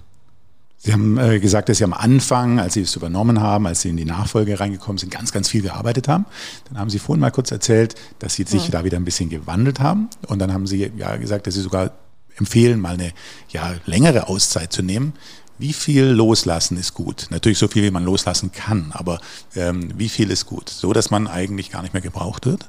Sie 0.83 0.93
haben 0.93 1.19
äh, 1.19 1.39
gesagt, 1.39 1.69
dass 1.69 1.77
Sie 1.77 1.83
am 1.83 1.93
Anfang, 1.93 2.59
als 2.59 2.73
Sie 2.73 2.81
es 2.81 2.95
übernommen 2.95 3.39
haben, 3.39 3.67
als 3.67 3.81
Sie 3.81 3.89
in 3.89 3.97
die 3.97 4.05
Nachfolge 4.05 4.59
reingekommen 4.59 4.97
sind, 4.97 5.11
ganz, 5.11 5.31
ganz 5.31 5.47
viel 5.47 5.61
gearbeitet 5.61 6.07
haben. 6.07 6.25
Dann 6.69 6.79
haben 6.79 6.89
Sie 6.89 6.97
vorhin 6.97 7.21
mal 7.21 7.29
kurz 7.29 7.51
erzählt, 7.51 7.93
dass 8.17 8.33
Sie 8.33 8.43
sich 8.43 8.65
ja. 8.65 8.71
da 8.71 8.83
wieder 8.83 8.97
ein 8.97 9.05
bisschen 9.05 9.29
gewandelt 9.29 9.79
haben. 9.79 10.09
Und 10.27 10.39
dann 10.39 10.51
haben 10.51 10.65
Sie 10.65 10.91
ja 10.97 11.17
gesagt, 11.17 11.45
dass 11.45 11.53
Sie 11.53 11.61
sogar 11.61 11.91
empfehlen, 12.35 12.79
mal 12.79 12.95
eine 12.95 13.11
ja, 13.49 13.75
längere 13.85 14.27
Auszeit 14.27 14.73
zu 14.73 14.81
nehmen. 14.81 15.13
Wie 15.59 15.73
viel 15.73 16.05
loslassen 16.05 16.77
ist 16.77 16.95
gut? 16.95 17.27
Natürlich 17.29 17.59
so 17.59 17.67
viel, 17.67 17.83
wie 17.83 17.91
man 17.91 18.03
loslassen 18.03 18.51
kann, 18.51 18.91
aber 18.91 19.19
ähm, 19.55 19.91
wie 19.95 20.09
viel 20.09 20.31
ist 20.31 20.47
gut? 20.47 20.67
So, 20.69 20.93
dass 20.93 21.11
man 21.11 21.27
eigentlich 21.27 21.69
gar 21.69 21.83
nicht 21.83 21.93
mehr 21.93 22.01
gebraucht 22.01 22.47
wird? 22.47 22.67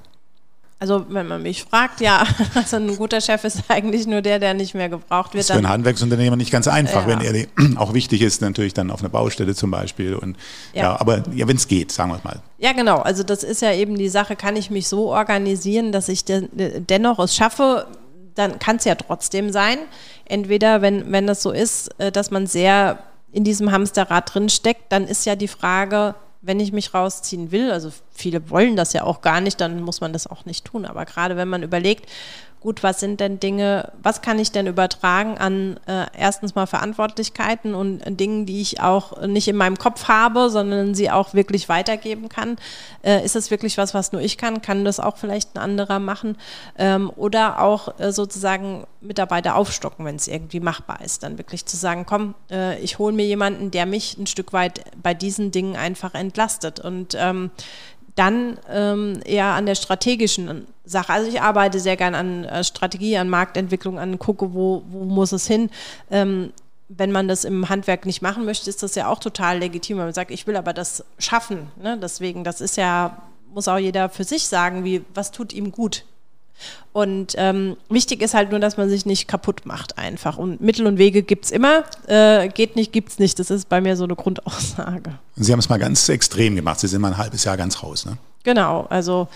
Also 0.82 1.06
wenn 1.10 1.28
man 1.28 1.40
mich 1.44 1.62
fragt, 1.62 2.00
ja, 2.00 2.26
also 2.56 2.76
ein 2.76 2.96
guter 2.96 3.20
Chef 3.20 3.44
ist 3.44 3.62
eigentlich 3.68 4.08
nur 4.08 4.20
der, 4.20 4.40
der 4.40 4.52
nicht 4.52 4.74
mehr 4.74 4.88
gebraucht 4.88 5.32
wird. 5.32 5.48
Das 5.48 5.50
ist 5.50 5.52
für 5.52 5.58
ein 5.64 5.68
Handwerksunternehmer 5.68 6.34
nicht 6.34 6.50
ganz 6.50 6.66
einfach, 6.66 7.06
ja. 7.06 7.20
wenn 7.20 7.20
er 7.20 7.46
auch 7.80 7.94
wichtig 7.94 8.20
ist, 8.20 8.40
natürlich 8.42 8.74
dann 8.74 8.90
auf 8.90 8.98
einer 8.98 9.08
Baustelle 9.08 9.54
zum 9.54 9.70
Beispiel. 9.70 10.16
Und 10.16 10.36
ja, 10.74 10.82
ja 10.82 11.00
aber 11.00 11.22
ja, 11.36 11.46
wenn 11.46 11.54
es 11.54 11.68
geht, 11.68 11.92
sagen 11.92 12.10
wir 12.10 12.16
es 12.16 12.24
mal. 12.24 12.40
Ja, 12.58 12.72
genau. 12.72 12.98
Also 12.98 13.22
das 13.22 13.44
ist 13.44 13.62
ja 13.62 13.72
eben 13.72 13.96
die 13.96 14.08
Sache, 14.08 14.34
kann 14.34 14.56
ich 14.56 14.72
mich 14.72 14.88
so 14.88 15.12
organisieren, 15.12 15.92
dass 15.92 16.08
ich 16.08 16.24
de 16.24 16.48
dennoch 16.80 17.20
es 17.20 17.36
schaffe, 17.36 17.86
dann 18.34 18.58
kann 18.58 18.74
es 18.74 18.84
ja 18.84 18.96
trotzdem 18.96 19.52
sein. 19.52 19.78
Entweder, 20.24 20.82
wenn, 20.82 21.12
wenn 21.12 21.28
das 21.28 21.44
so 21.44 21.52
ist, 21.52 21.90
äh, 21.98 22.10
dass 22.10 22.32
man 22.32 22.48
sehr 22.48 22.98
in 23.30 23.44
diesem 23.44 23.70
Hamsterrad 23.70 24.34
drin 24.34 24.48
steckt, 24.48 24.90
dann 24.90 25.06
ist 25.06 25.26
ja 25.26 25.36
die 25.36 25.46
Frage, 25.46 26.16
wenn 26.40 26.58
ich 26.58 26.72
mich 26.72 26.92
rausziehen 26.92 27.52
will, 27.52 27.70
also 27.70 27.92
viele 28.12 28.50
wollen 28.50 28.76
das 28.76 28.92
ja 28.92 29.04
auch 29.04 29.20
gar 29.20 29.40
nicht, 29.40 29.60
dann 29.60 29.82
muss 29.82 30.00
man 30.00 30.12
das 30.12 30.26
auch 30.26 30.44
nicht 30.44 30.64
tun. 30.64 30.84
Aber 30.84 31.04
gerade 31.04 31.36
wenn 31.36 31.48
man 31.48 31.62
überlegt, 31.62 32.08
gut, 32.62 32.84
was 32.84 33.00
sind 33.00 33.18
denn 33.18 33.40
Dinge, 33.40 33.90
was 34.00 34.22
kann 34.22 34.38
ich 34.38 34.52
denn 34.52 34.68
übertragen 34.68 35.36
an 35.36 35.80
äh, 35.86 36.06
erstens 36.16 36.54
mal 36.54 36.66
Verantwortlichkeiten 36.66 37.74
und 37.74 38.00
äh, 38.06 38.12
Dingen, 38.12 38.46
die 38.46 38.60
ich 38.60 38.80
auch 38.80 39.26
nicht 39.26 39.48
in 39.48 39.56
meinem 39.56 39.76
Kopf 39.76 40.06
habe, 40.06 40.48
sondern 40.48 40.94
sie 40.94 41.10
auch 41.10 41.34
wirklich 41.34 41.68
weitergeben 41.68 42.28
kann? 42.28 42.56
Äh, 43.02 43.24
ist 43.24 43.34
das 43.34 43.50
wirklich 43.50 43.78
was, 43.78 43.94
was 43.94 44.12
nur 44.12 44.22
ich 44.22 44.38
kann? 44.38 44.62
Kann 44.62 44.84
das 44.84 45.00
auch 45.00 45.16
vielleicht 45.16 45.56
ein 45.56 45.58
anderer 45.58 45.98
machen? 45.98 46.38
Ähm, 46.78 47.10
oder 47.16 47.60
auch 47.60 47.98
äh, 47.98 48.12
sozusagen 48.12 48.86
Mitarbeiter 49.00 49.56
aufstocken, 49.56 50.04
wenn 50.04 50.16
es 50.16 50.28
irgendwie 50.28 50.60
machbar 50.60 51.00
ist. 51.04 51.24
Dann 51.24 51.38
wirklich 51.38 51.66
zu 51.66 51.76
sagen, 51.76 52.06
komm, 52.06 52.36
äh, 52.48 52.78
ich 52.78 53.00
hole 53.00 53.12
mir 53.12 53.26
jemanden, 53.26 53.72
der 53.72 53.86
mich 53.86 54.16
ein 54.18 54.28
Stück 54.28 54.52
weit 54.52 54.84
bei 55.02 55.14
diesen 55.14 55.50
Dingen 55.50 55.76
einfach 55.76 56.14
entlastet. 56.14 56.78
Und 56.78 57.16
ähm, 57.18 57.50
dann 58.14 58.58
ähm, 58.70 59.20
eher 59.24 59.46
an 59.46 59.66
der 59.66 59.74
strategischen 59.74 60.66
Sache. 60.84 61.12
Also 61.12 61.28
ich 61.28 61.40
arbeite 61.40 61.80
sehr 61.80 61.96
gern 61.96 62.14
an 62.14 62.44
äh, 62.44 62.64
Strategie, 62.64 63.16
an 63.16 63.28
Marktentwicklung, 63.28 63.98
an 63.98 64.18
gucke, 64.18 64.52
wo, 64.52 64.82
wo 64.88 65.04
muss 65.04 65.32
es 65.32 65.46
hin. 65.46 65.70
Ähm, 66.10 66.52
wenn 66.88 67.10
man 67.10 67.26
das 67.26 67.44
im 67.44 67.70
Handwerk 67.70 68.04
nicht 68.04 68.20
machen 68.20 68.44
möchte, 68.44 68.68
ist 68.68 68.82
das 68.82 68.94
ja 68.94 69.08
auch 69.08 69.18
total 69.18 69.58
legitim. 69.58 69.96
Wenn 69.96 70.04
man 70.04 70.14
sagt, 70.14 70.30
ich 70.30 70.46
will 70.46 70.56
aber 70.56 70.74
das 70.74 71.04
schaffen. 71.18 71.68
Ne? 71.80 71.98
Deswegen, 71.98 72.44
das 72.44 72.60
ist 72.60 72.76
ja, 72.76 73.22
muss 73.52 73.68
auch 73.68 73.78
jeder 73.78 74.10
für 74.10 74.24
sich 74.24 74.46
sagen, 74.46 74.84
wie, 74.84 75.02
was 75.14 75.30
tut 75.30 75.52
ihm 75.52 75.72
gut 75.72 76.04
und 76.92 77.34
ähm, 77.36 77.76
wichtig 77.88 78.20
ist 78.20 78.34
halt 78.34 78.50
nur, 78.50 78.60
dass 78.60 78.76
man 78.76 78.88
sich 78.88 79.06
nicht 79.06 79.26
kaputt 79.26 79.62
macht 79.64 79.96
einfach. 79.96 80.36
Und 80.36 80.60
Mittel 80.60 80.86
und 80.86 80.98
Wege 80.98 81.22
gibt 81.22 81.46
es 81.46 81.50
immer. 81.50 81.84
Äh, 82.06 82.48
geht 82.48 82.76
nicht, 82.76 82.92
gibt 82.92 83.10
es 83.10 83.18
nicht. 83.18 83.38
Das 83.38 83.50
ist 83.50 83.68
bei 83.68 83.80
mir 83.80 83.96
so 83.96 84.04
eine 84.04 84.14
Grundaussage. 84.14 85.18
Sie 85.36 85.52
haben 85.52 85.58
es 85.58 85.68
mal 85.68 85.78
ganz 85.78 86.08
extrem 86.08 86.54
gemacht. 86.54 86.80
Sie 86.80 86.88
sind 86.88 87.00
mal 87.00 87.08
ein 87.08 87.18
halbes 87.18 87.44
Jahr 87.44 87.56
ganz 87.56 87.82
raus, 87.82 88.04
ne? 88.04 88.18
Genau, 88.44 88.86
also 88.90 89.28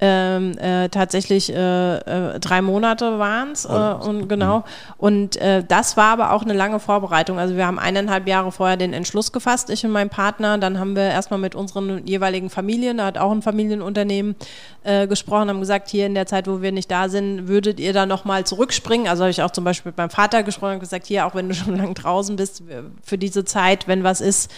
ähm, 0.00 0.56
äh, 0.58 0.88
tatsächlich 0.88 1.52
äh, 1.52 1.96
äh, 1.96 2.40
drei 2.40 2.62
Monate 2.62 3.18
waren 3.18 3.52
es 3.52 3.64
äh, 3.64 3.68
und 3.68 4.28
genau. 4.28 4.58
Mhm. 4.58 4.64
Und 4.96 5.36
äh, 5.36 5.62
das 5.62 5.96
war 5.96 6.12
aber 6.12 6.32
auch 6.32 6.42
eine 6.42 6.52
lange 6.52 6.80
Vorbereitung. 6.80 7.38
Also 7.38 7.56
wir 7.56 7.66
haben 7.66 7.78
eineinhalb 7.78 8.26
Jahre 8.26 8.52
vorher 8.52 8.76
den 8.76 8.92
Entschluss 8.92 9.32
gefasst, 9.32 9.70
ich 9.70 9.84
und 9.84 9.92
mein 9.92 10.08
Partner. 10.10 10.58
Dann 10.58 10.78
haben 10.78 10.96
wir 10.96 11.04
erstmal 11.04 11.38
mit 11.38 11.54
unseren 11.54 12.06
jeweiligen 12.06 12.50
Familien, 12.50 12.98
da 12.98 13.06
hat 13.06 13.18
auch 13.18 13.30
ein 13.32 13.42
Familienunternehmen 13.42 14.34
äh, 14.82 15.06
gesprochen, 15.06 15.48
haben 15.48 15.60
gesagt, 15.60 15.88
hier 15.88 16.06
in 16.06 16.14
der 16.14 16.26
Zeit, 16.26 16.48
wo 16.48 16.60
wir 16.60 16.72
nicht 16.72 16.90
da 16.90 17.08
sind, 17.08 17.48
würdet 17.48 17.78
ihr 17.78 17.92
da 17.92 18.06
nochmal 18.06 18.44
zurückspringen. 18.44 19.08
Also 19.08 19.24
habe 19.24 19.30
ich 19.30 19.42
auch 19.42 19.52
zum 19.52 19.64
Beispiel 19.64 19.90
mit 19.90 19.98
meinem 19.98 20.10
Vater 20.10 20.42
gesprochen 20.42 20.74
und 20.74 20.80
gesagt, 20.80 21.06
hier, 21.06 21.26
auch 21.26 21.34
wenn 21.34 21.48
du 21.48 21.54
schon 21.54 21.76
lange 21.76 21.94
draußen 21.94 22.34
bist, 22.36 22.62
für 23.02 23.18
diese 23.18 23.44
Zeit, 23.44 23.88
wenn 23.88 24.04
was 24.04 24.20
ist, 24.20 24.50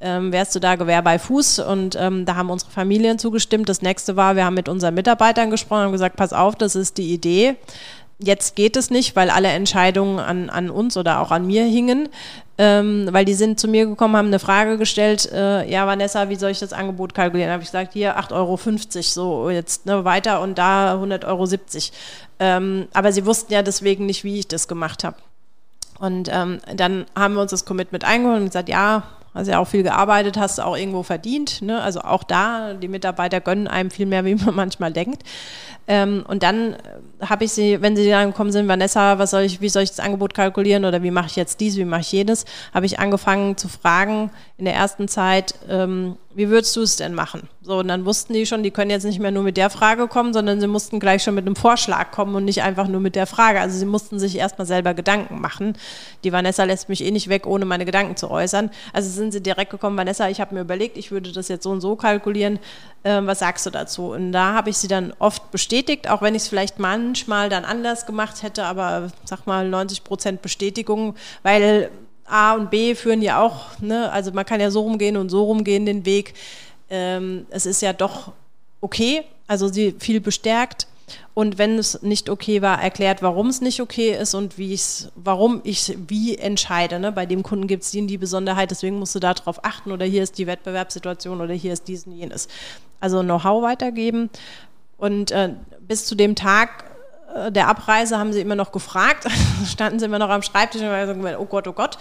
ähm, 0.00 0.32
wärst 0.32 0.54
du 0.54 0.60
da 0.60 0.76
Gewehr 0.76 1.02
bei 1.02 1.18
Fuß. 1.18 1.60
Und 1.60 1.96
ähm, 1.98 2.24
da 2.24 2.36
haben 2.36 2.50
unsere 2.50 2.70
Familien 2.70 3.18
zugestimmt. 3.18 3.68
Das 3.68 3.82
nächste 3.82 4.16
war, 4.16 4.36
wir 4.36 4.44
haben 4.44 4.54
mit 4.54 4.68
unseren 4.68 4.94
Mitarbeitern 4.94 5.50
gesprochen 5.50 5.86
und 5.86 5.92
gesagt, 5.92 6.16
pass 6.16 6.32
auf, 6.32 6.54
das 6.54 6.76
ist 6.76 6.98
die 6.98 7.12
Idee. 7.12 7.56
Jetzt 8.20 8.56
geht 8.56 8.76
es 8.76 8.90
nicht, 8.90 9.14
weil 9.14 9.30
alle 9.30 9.48
Entscheidungen 9.48 10.18
an, 10.18 10.50
an 10.50 10.70
uns 10.70 10.96
oder 10.96 11.20
auch 11.20 11.30
an 11.30 11.46
mir 11.46 11.64
hingen. 11.64 12.08
Ähm, 12.60 13.08
weil 13.12 13.24
die 13.24 13.34
sind 13.34 13.60
zu 13.60 13.68
mir 13.68 13.86
gekommen, 13.86 14.16
haben 14.16 14.26
eine 14.26 14.40
Frage 14.40 14.78
gestellt, 14.78 15.30
äh, 15.32 15.70
ja 15.70 15.86
Vanessa, 15.86 16.28
wie 16.28 16.34
soll 16.34 16.50
ich 16.50 16.58
das 16.58 16.72
Angebot 16.72 17.14
kalkulieren? 17.14 17.52
Habe 17.52 17.62
ich 17.62 17.68
gesagt, 17.68 17.92
hier 17.92 18.18
8,50 18.18 18.32
Euro, 18.34 18.56
so 19.02 19.50
jetzt 19.50 19.86
ne, 19.86 20.04
weiter 20.04 20.40
und 20.40 20.58
da 20.58 20.94
100,70 20.94 21.26
Euro. 21.28 21.48
Ähm, 22.40 22.88
aber 22.92 23.12
sie 23.12 23.26
wussten 23.26 23.52
ja 23.52 23.62
deswegen 23.62 24.06
nicht, 24.06 24.24
wie 24.24 24.40
ich 24.40 24.48
das 24.48 24.66
gemacht 24.66 25.04
habe. 25.04 25.18
Und 26.00 26.28
ähm, 26.32 26.58
dann 26.74 27.06
haben 27.16 27.34
wir 27.34 27.42
uns 27.42 27.52
das 27.52 27.64
Commitment 27.64 28.04
eingeholt 28.04 28.40
und 28.40 28.46
gesagt, 28.46 28.68
ja, 28.68 29.04
hast 29.34 29.48
ja 29.48 29.58
auch 29.58 29.66
viel 29.68 29.82
gearbeitet, 29.82 30.36
hast 30.36 30.60
auch 30.60 30.76
irgendwo 30.76 31.02
verdient. 31.02 31.62
Ne? 31.62 31.80
Also 31.80 32.00
auch 32.00 32.24
da, 32.24 32.74
die 32.74 32.88
Mitarbeiter 32.88 33.40
gönnen 33.40 33.68
einem 33.68 33.90
viel 33.90 34.06
mehr, 34.06 34.24
wie 34.24 34.34
man 34.34 34.54
manchmal 34.54 34.92
denkt. 34.92 35.22
Ähm, 35.88 36.24
und 36.28 36.42
dann 36.42 36.74
äh, 36.74 36.76
habe 37.26 37.44
ich 37.44 37.52
sie, 37.52 37.80
wenn 37.80 37.96
sie 37.96 38.08
dann 38.08 38.30
gekommen 38.30 38.52
sind, 38.52 38.68
Vanessa, 38.68 39.18
was 39.18 39.30
soll 39.30 39.42
ich, 39.42 39.62
wie 39.62 39.70
soll 39.70 39.82
ich 39.82 39.88
das 39.88 40.00
Angebot 40.00 40.34
kalkulieren 40.34 40.84
oder 40.84 41.02
wie 41.02 41.10
mache 41.10 41.26
ich 41.26 41.36
jetzt 41.36 41.60
dies, 41.60 41.76
wie 41.76 41.86
mache 41.86 42.02
ich 42.02 42.12
jenes, 42.12 42.44
habe 42.74 42.84
ich 42.84 42.98
angefangen 42.98 43.56
zu 43.56 43.68
fragen 43.68 44.30
in 44.58 44.66
der 44.66 44.74
ersten 44.74 45.08
Zeit, 45.08 45.54
ähm, 45.68 46.16
wie 46.34 46.50
würdest 46.50 46.76
du 46.76 46.82
es 46.82 46.94
denn 46.94 47.14
machen? 47.14 47.48
So, 47.62 47.78
und 47.78 47.88
dann 47.88 48.04
wussten 48.04 48.32
die 48.32 48.46
schon, 48.46 48.62
die 48.62 48.70
können 48.70 48.90
jetzt 48.90 49.04
nicht 49.04 49.18
mehr 49.18 49.32
nur 49.32 49.42
mit 49.42 49.56
der 49.56 49.70
Frage 49.70 50.06
kommen, 50.06 50.32
sondern 50.32 50.60
sie 50.60 50.68
mussten 50.68 51.00
gleich 51.00 51.22
schon 51.22 51.34
mit 51.34 51.44
einem 51.44 51.56
Vorschlag 51.56 52.12
kommen 52.12 52.34
und 52.36 52.44
nicht 52.44 52.62
einfach 52.62 52.86
nur 52.86 53.00
mit 53.00 53.16
der 53.16 53.26
Frage. 53.26 53.60
Also 53.60 53.76
sie 53.76 53.86
mussten 53.86 54.20
sich 54.20 54.36
erstmal 54.36 54.66
selber 54.66 54.94
Gedanken 54.94 55.40
machen. 55.40 55.76
Die 56.22 56.32
Vanessa 56.32 56.62
lässt 56.64 56.88
mich 56.88 57.04
eh 57.04 57.10
nicht 57.10 57.28
weg, 57.28 57.46
ohne 57.46 57.64
meine 57.64 57.84
Gedanken 57.84 58.16
zu 58.16 58.30
äußern. 58.30 58.70
Also 58.92 59.10
sind 59.10 59.32
sie 59.32 59.42
direkt 59.42 59.70
gekommen, 59.70 59.96
Vanessa, 59.96 60.28
ich 60.28 60.40
habe 60.40 60.54
mir 60.54 60.60
überlegt, 60.60 60.96
ich 60.96 61.10
würde 61.10 61.32
das 61.32 61.48
jetzt 61.48 61.64
so 61.64 61.70
und 61.70 61.80
so 61.80 61.96
kalkulieren. 61.96 62.60
Ähm, 63.04 63.26
was 63.26 63.40
sagst 63.40 63.66
du 63.66 63.70
dazu? 63.70 64.12
Und 64.12 64.30
da 64.32 64.54
habe 64.54 64.70
ich 64.70 64.76
sie 64.76 64.88
dann 64.88 65.12
oft 65.18 65.50
bestätigt, 65.50 65.77
auch 66.08 66.22
wenn 66.22 66.34
ich 66.34 66.42
es 66.42 66.48
vielleicht 66.48 66.78
manchmal 66.78 67.48
dann 67.48 67.64
anders 67.64 68.06
gemacht 68.06 68.42
hätte, 68.42 68.64
aber 68.64 69.10
sag 69.24 69.46
mal 69.46 69.68
90 69.68 70.04
Prozent 70.04 70.42
Bestätigung, 70.42 71.14
weil 71.42 71.90
A 72.24 72.54
und 72.54 72.70
B 72.70 72.94
führen 72.94 73.22
ja 73.22 73.42
auch, 73.42 73.78
ne, 73.80 74.10
also 74.12 74.32
man 74.32 74.44
kann 74.44 74.60
ja 74.60 74.70
so 74.70 74.82
rumgehen 74.82 75.16
und 75.16 75.30
so 75.30 75.44
rumgehen 75.44 75.86
den 75.86 76.04
Weg. 76.04 76.34
Ähm, 76.90 77.46
es 77.50 77.66
ist 77.66 77.82
ja 77.82 77.92
doch 77.92 78.32
okay, 78.80 79.24
also 79.46 79.68
sie 79.68 79.94
viel 79.98 80.20
bestärkt. 80.20 80.86
Und 81.32 81.56
wenn 81.56 81.78
es 81.78 82.02
nicht 82.02 82.28
okay 82.28 82.60
war, 82.60 82.82
erklärt, 82.82 83.22
warum 83.22 83.48
es 83.48 83.62
nicht 83.62 83.80
okay 83.80 84.14
ist 84.14 84.34
und 84.34 84.58
wie 84.58 84.74
ich's, 84.74 85.10
warum 85.14 85.62
ich 85.64 85.96
wie 86.06 86.36
entscheide. 86.36 86.98
Ne? 86.98 87.12
Bei 87.12 87.24
dem 87.24 87.42
Kunden 87.42 87.66
gibt 87.66 87.84
es 87.84 87.90
die, 87.90 88.06
die 88.06 88.18
Besonderheit, 88.18 88.70
deswegen 88.70 88.98
musst 88.98 89.14
du 89.14 89.20
darauf 89.20 89.64
achten 89.64 89.90
oder 89.90 90.04
hier 90.04 90.22
ist 90.22 90.36
die 90.36 90.46
Wettbewerbssituation 90.46 91.40
oder 91.40 91.54
hier 91.54 91.72
ist 91.72 91.88
dies 91.88 92.06
und 92.06 92.12
jenes. 92.12 92.48
Also 93.00 93.22
Know-how 93.22 93.62
weitergeben. 93.62 94.28
Und 94.98 95.30
äh, 95.30 95.54
bis 95.88 96.06
zu 96.06 96.14
dem 96.14 96.36
Tag 96.36 96.84
äh, 97.34 97.50
der 97.50 97.68
Abreise 97.68 98.18
haben 98.18 98.32
sie 98.32 98.40
immer 98.40 98.54
noch 98.54 98.72
gefragt, 98.72 99.26
standen 99.66 99.98
sie 99.98 100.04
immer 100.04 100.18
noch 100.18 100.30
am 100.30 100.42
Schreibtisch 100.42 100.82
und 100.82 100.88
haben 100.88 101.20
gesagt, 101.20 101.38
oh 101.40 101.46
Gott, 101.46 101.66
oh 101.66 101.72
Gott. 101.72 101.98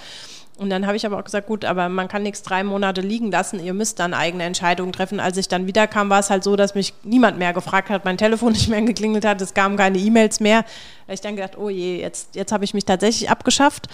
Und 0.57 0.71
dann 0.71 0.87
habe 0.87 0.97
ich 0.97 1.05
aber 1.05 1.19
auch 1.19 1.23
gesagt, 1.23 1.45
gut, 1.45 1.65
aber 1.65 1.87
man 1.87 2.07
kann 2.07 2.23
nichts 2.23 2.41
drei 2.41 2.63
Monate 2.63 3.01
liegen 3.01 3.29
lassen, 3.29 3.63
ihr 3.63 3.75
müsst 3.75 3.99
dann 3.99 4.15
eigene 4.15 4.43
Entscheidungen 4.43 4.91
treffen. 4.91 5.19
Als 5.19 5.37
ich 5.37 5.47
dann 5.47 5.67
wiederkam, 5.67 6.09
war 6.09 6.19
es 6.19 6.31
halt 6.31 6.43
so, 6.43 6.55
dass 6.55 6.73
mich 6.73 6.95
niemand 7.03 7.37
mehr 7.37 7.53
gefragt 7.53 7.89
hat, 7.89 8.05
mein 8.05 8.17
Telefon 8.17 8.51
nicht 8.53 8.67
mehr 8.67 8.81
geklingelt 8.81 9.23
hat, 9.23 9.39
es 9.41 9.53
kamen 9.53 9.77
keine 9.77 9.99
E-Mails 9.99 10.39
mehr. 10.39 10.65
Da 11.05 11.13
ich 11.13 11.21
dann 11.21 11.35
gedacht, 11.35 11.57
oh 11.57 11.69
je, 11.69 12.01
jetzt, 12.01 12.35
jetzt 12.35 12.51
habe 12.51 12.65
ich 12.65 12.73
mich 12.73 12.85
tatsächlich 12.85 13.29
abgeschafft. 13.29 13.87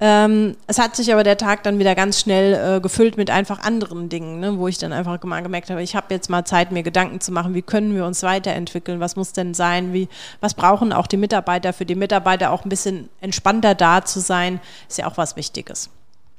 Ähm, 0.00 0.56
es 0.66 0.78
hat 0.78 0.96
sich 0.96 1.12
aber 1.12 1.22
der 1.22 1.38
Tag 1.38 1.62
dann 1.62 1.78
wieder 1.78 1.94
ganz 1.94 2.20
schnell 2.20 2.76
äh, 2.76 2.80
gefüllt 2.80 3.16
mit 3.16 3.30
einfach 3.30 3.60
anderen 3.60 4.08
Dingen, 4.08 4.40
ne, 4.40 4.58
wo 4.58 4.66
ich 4.66 4.78
dann 4.78 4.92
einfach 4.92 5.22
mal 5.22 5.42
gemerkt 5.42 5.70
habe, 5.70 5.82
ich 5.82 5.94
habe 5.94 6.12
jetzt 6.12 6.28
mal 6.28 6.44
Zeit, 6.44 6.72
mir 6.72 6.82
Gedanken 6.82 7.20
zu 7.20 7.32
machen, 7.32 7.54
wie 7.54 7.62
können 7.62 7.94
wir 7.94 8.04
uns 8.04 8.22
weiterentwickeln, 8.22 8.98
was 9.00 9.14
muss 9.16 9.32
denn 9.32 9.54
sein, 9.54 9.92
wie, 9.92 10.08
was 10.40 10.54
brauchen 10.54 10.92
auch 10.92 11.06
die 11.06 11.16
Mitarbeiter, 11.16 11.72
für 11.72 11.86
die 11.86 11.94
Mitarbeiter 11.94 12.50
auch 12.50 12.64
ein 12.64 12.68
bisschen 12.68 13.08
entspannter 13.20 13.74
da 13.74 14.04
zu 14.04 14.20
sein, 14.20 14.60
ist 14.88 14.98
ja 14.98 15.06
auch 15.06 15.16
was 15.16 15.36
Wichtiges. 15.36 15.90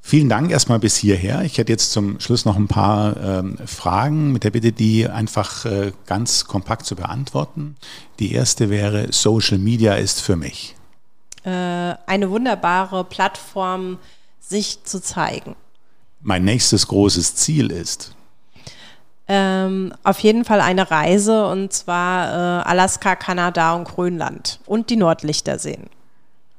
Vielen 0.08 0.30
Dank 0.30 0.52
erstmal 0.52 0.78
bis 0.78 0.96
hierher. 0.98 1.42
Ich 1.42 1.58
hätte 1.58 1.72
jetzt 1.72 1.92
zum 1.92 2.20
Schluss 2.20 2.46
noch 2.46 2.58
ein 2.58 2.68
paar 2.68 3.18
ähm, 3.18 3.58
Fragen 3.66 4.32
mit 4.32 4.44
der 4.44 4.52
Bitte, 4.52 4.72
die 4.72 5.10
einfach 5.10 5.66
äh, 5.66 5.94
ganz 6.06 6.46
kompakt 6.46 6.86
zu 6.86 6.96
beantworten. 6.96 7.76
Die 8.20 8.32
erste 8.34 8.70
wäre, 8.70 9.08
Social 9.12 9.58
Media 9.58 9.96
ist 9.96 10.22
für 10.22 10.36
mich. 10.36 10.75
Äh, 11.46 11.50
eine 11.50 12.30
wunderbare 12.30 13.04
Plattform, 13.04 14.00
sich 14.40 14.84
zu 14.84 15.02
zeigen. 15.02 15.56
Mein 16.22 16.44
nächstes 16.44 16.88
großes 16.88 17.36
Ziel 17.36 17.72
ist. 17.72 18.14
Ähm, 19.28 19.94
auf 20.04 20.20
jeden 20.20 20.46
Fall 20.46 20.62
eine 20.62 20.92
Reise 20.92 21.48
und 21.48 21.74
zwar 21.74 22.28
äh, 22.28 22.64
Alaska, 22.64 23.16
Kanada 23.16 23.74
und 23.74 23.86
Grönland 23.86 24.60
und 24.66 24.90
die 24.92 24.98
Nordlichter 24.98 25.58
sehen 25.58 25.90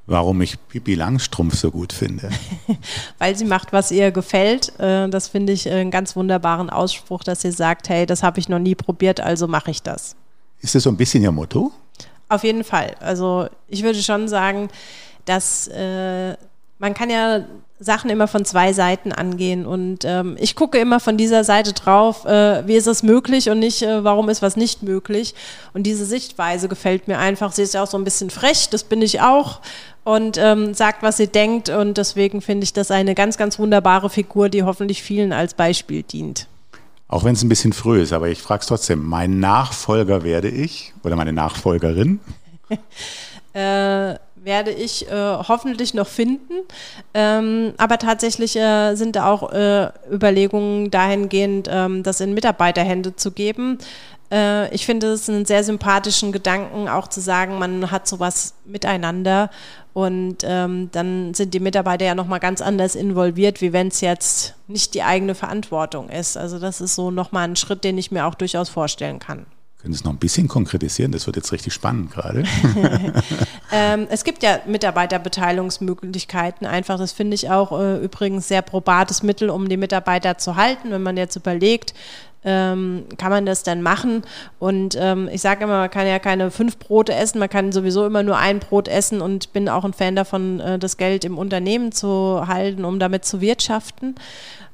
warum 0.07 0.41
ich 0.41 0.57
Pipi 0.69 0.95
Langstrumpf 0.95 1.57
so 1.57 1.71
gut 1.71 1.93
finde. 1.93 2.31
Weil 3.19 3.37
sie 3.37 3.45
macht, 3.45 3.73
was 3.73 3.91
ihr 3.91 4.13
gefällt. 4.13 4.79
Äh, 4.79 5.09
das 5.09 5.29
finde 5.29 5.53
ich 5.53 5.69
einen 5.69 5.91
ganz 5.91 6.17
wunderbaren 6.17 6.71
Ausspruch, 6.71 7.25
dass 7.25 7.43
sie 7.43 7.53
sagt, 7.53 7.89
hey, 7.89 8.07
das 8.07 8.23
habe 8.23 8.39
ich 8.39 8.49
noch 8.49 8.59
nie 8.59 8.75
probiert, 8.75 9.21
also 9.21 9.49
mache 9.49 9.71
ich 9.71 9.83
das. 9.83 10.17
Ist 10.61 10.75
das 10.75 10.85
so 10.85 10.91
ein 10.91 10.97
bisschen 10.97 11.23
ihr 11.23 11.33
Motto? 11.33 11.73
Auf 12.29 12.45
jeden 12.45 12.65
Fall. 12.65 12.95
Also 13.01 13.49
ich 13.69 13.83
würde 13.83 14.03
schon 14.03 14.29
sagen, 14.29 14.69
dass 15.25 15.69
äh, 15.69 16.37
man 16.79 16.95
kann 16.95 17.11
ja 17.11 17.45
Sachen 17.79 18.11
immer 18.11 18.27
von 18.27 18.45
zwei 18.45 18.73
Seiten 18.73 19.13
angehen 19.13 19.67
und 19.67 20.05
ähm, 20.05 20.37
ich 20.41 20.57
gucke 20.57 20.79
immer 20.79 20.99
von 20.99 21.19
dieser 21.19 21.45
Seite 21.45 21.75
drauf, 21.75 22.25
äh, 22.25 22.67
wie 22.67 22.75
ist 22.75 22.87
es 22.87 23.03
möglich 23.03 23.51
und 23.51 23.59
nicht, 23.59 23.83
äh, 23.83 24.03
warum 24.03 24.31
ist 24.31 24.41
was 24.41 24.57
nicht 24.57 24.83
möglich. 24.83 25.35
Und 25.75 25.83
diese 25.83 26.07
Sichtweise 26.07 26.69
gefällt 26.69 27.07
mir 27.07 27.19
einfach. 27.19 27.53
Sie 27.53 27.63
ist 27.63 27.75
ja 27.75 27.83
auch 27.83 27.87
so 27.87 27.99
ein 27.99 28.05
bisschen 28.05 28.31
frech, 28.31 28.71
das 28.71 28.85
bin 28.85 29.03
ich 29.03 29.21
auch 29.21 29.61
und 30.05 30.39
ähm, 30.39 30.73
sagt, 30.73 31.03
was 31.03 31.19
sie 31.19 31.29
denkt 31.29 31.69
und 31.69 31.99
deswegen 31.99 32.41
finde 32.41 32.65
ich 32.65 32.73
das 32.73 32.91
eine 32.91 33.15
ganz, 33.15 33.37
ganz 33.37 33.59
wunderbare 33.59 34.09
Figur, 34.09 34.49
die 34.49 34.63
hoffentlich 34.63 35.03
vielen 35.03 35.33
als 35.33 35.53
Beispiel 35.53 36.03
dient. 36.03 36.49
Auch 37.09 37.25
wenn 37.25 37.35
es 37.35 37.43
ein 37.43 37.49
bisschen 37.49 37.73
früh 37.73 38.01
ist, 38.01 38.13
aber 38.13 38.29
ich 38.29 38.43
frage 38.43 38.63
es 38.63 38.67
trotzdem. 38.67 39.07
Mein 39.07 39.39
Nachfolger 39.39 40.25
werde 40.25 40.49
ich 40.49 40.93
oder 41.05 41.15
meine 41.15 41.33
Nachfolgerin? 41.33 42.19
äh, 43.53 44.15
werde 44.47 44.71
ich 44.71 45.09
äh, 45.09 45.13
hoffentlich 45.13 45.95
noch 45.95 46.07
finden. 46.07 46.55
Ähm, 47.15 47.75
aber 47.77 47.99
tatsächlich 47.99 48.57
äh, 48.57 48.95
sind 48.95 49.17
da 49.17 49.31
auch 49.31 49.53
äh, 49.53 49.91
Überlegungen 50.11 50.91
dahingehend, 50.91 51.69
ähm, 51.71 52.03
das 52.03 52.21
in 52.21 52.35
Mitarbeiterhände 52.35 53.15
zu 53.17 53.33
geben. 53.33 53.79
Äh, 54.31 54.75
ich 54.75 54.87
finde 54.87 55.09
es 55.09 55.29
einen 55.29 55.45
sehr 55.45 55.65
sympathischen 55.65 56.33
Gedanken, 56.33 56.89
auch 56.89 57.09
zu 57.09 57.21
sagen, 57.21 57.59
man 57.59 57.91
hat 57.91 58.09
sowas 58.09 58.55
miteinander 58.65 59.51
und 59.93 60.39
ähm, 60.43 60.91
dann 60.93 61.33
sind 61.35 61.55
die 61.55 61.61
Mitarbeiter 61.61 62.05
ja 62.05 62.15
nochmal 62.15 62.41
ganz 62.41 62.61
anders 62.61 62.95
involviert, 62.95 63.61
wie 63.61 63.73
wenn 63.73 63.89
es 63.89 64.01
jetzt 64.01 64.55
nicht 64.67 64.95
die 64.95 65.03
eigene 65.03 65.35
Verantwortung 65.35 66.09
ist. 66.11 66.37
Also 66.37 66.59
das 66.59 66.81
ist 66.81 66.95
so 66.95 67.11
nochmal 67.11 67.49
ein 67.49 67.57
Schritt, 67.57 67.85
den 67.85 67.97
ich 67.97 68.11
mir 68.11 68.27
auch 68.27 68.35
durchaus 68.35 68.69
vorstellen 68.69 69.19
kann. 69.19 69.47
Können 69.87 69.95
Sie 69.95 70.01
es 70.01 70.05
noch 70.05 70.15
ein 70.15 70.19
bisschen 70.19 70.49
konkretisieren? 70.49 71.13
Das 71.13 71.27
wird 71.27 71.37
jetzt 71.37 71.53
richtig 71.53 71.73
spannend 71.73 72.11
gerade. 72.11 72.43
ähm, 73.73 74.09
es 74.11 74.25
gibt 74.25 74.43
ja 74.43 74.59
Mitarbeiterbeteiligungsmöglichkeiten. 74.67 76.67
Einfach, 76.67 76.99
das 76.99 77.13
finde 77.13 77.37
ich 77.37 77.51
auch 77.51 77.71
äh, 77.71 77.99
übrigens 77.99 78.49
sehr 78.49 78.63
probates 78.63 79.23
Mittel, 79.23 79.49
um 79.49 79.69
die 79.69 79.77
Mitarbeiter 79.77 80.39
zu 80.39 80.57
halten. 80.57 80.91
Wenn 80.91 81.05
man 81.05 81.17
jetzt 81.17 81.37
überlegt, 81.37 81.95
ähm, 82.45 83.05
kann 83.17 83.31
man 83.31 83.47
das 83.47 83.63
dann 83.63 83.81
machen. 83.81 84.25
Und 84.59 84.97
ähm, 84.99 85.29
ich 85.31 85.41
sage 85.41 85.63
immer, 85.63 85.79
man 85.79 85.91
kann 85.91 86.09
ja 86.09 86.19
keine 86.19 86.51
fünf 86.51 86.81
Brote 86.81 87.15
essen, 87.15 87.39
man 87.39 87.49
kann 87.49 87.71
sowieso 87.71 88.07
immer 88.07 88.25
nur 88.25 88.39
ein 88.39 88.59
Brot 88.59 88.89
essen 88.89 89.21
und 89.21 89.53
bin 89.53 89.69
auch 89.69 89.85
ein 89.85 89.93
Fan 89.93 90.17
davon, 90.17 90.59
äh, 90.59 90.81
das 90.81 90.97
Geld 90.97 91.25
im 91.25 91.39
Unternehmen 91.39 91.93
zu 91.93 92.49
halten, 92.49 92.85
um 92.85 92.99
damit 92.99 93.25
zu 93.25 93.41
wirtschaften. 93.41 94.17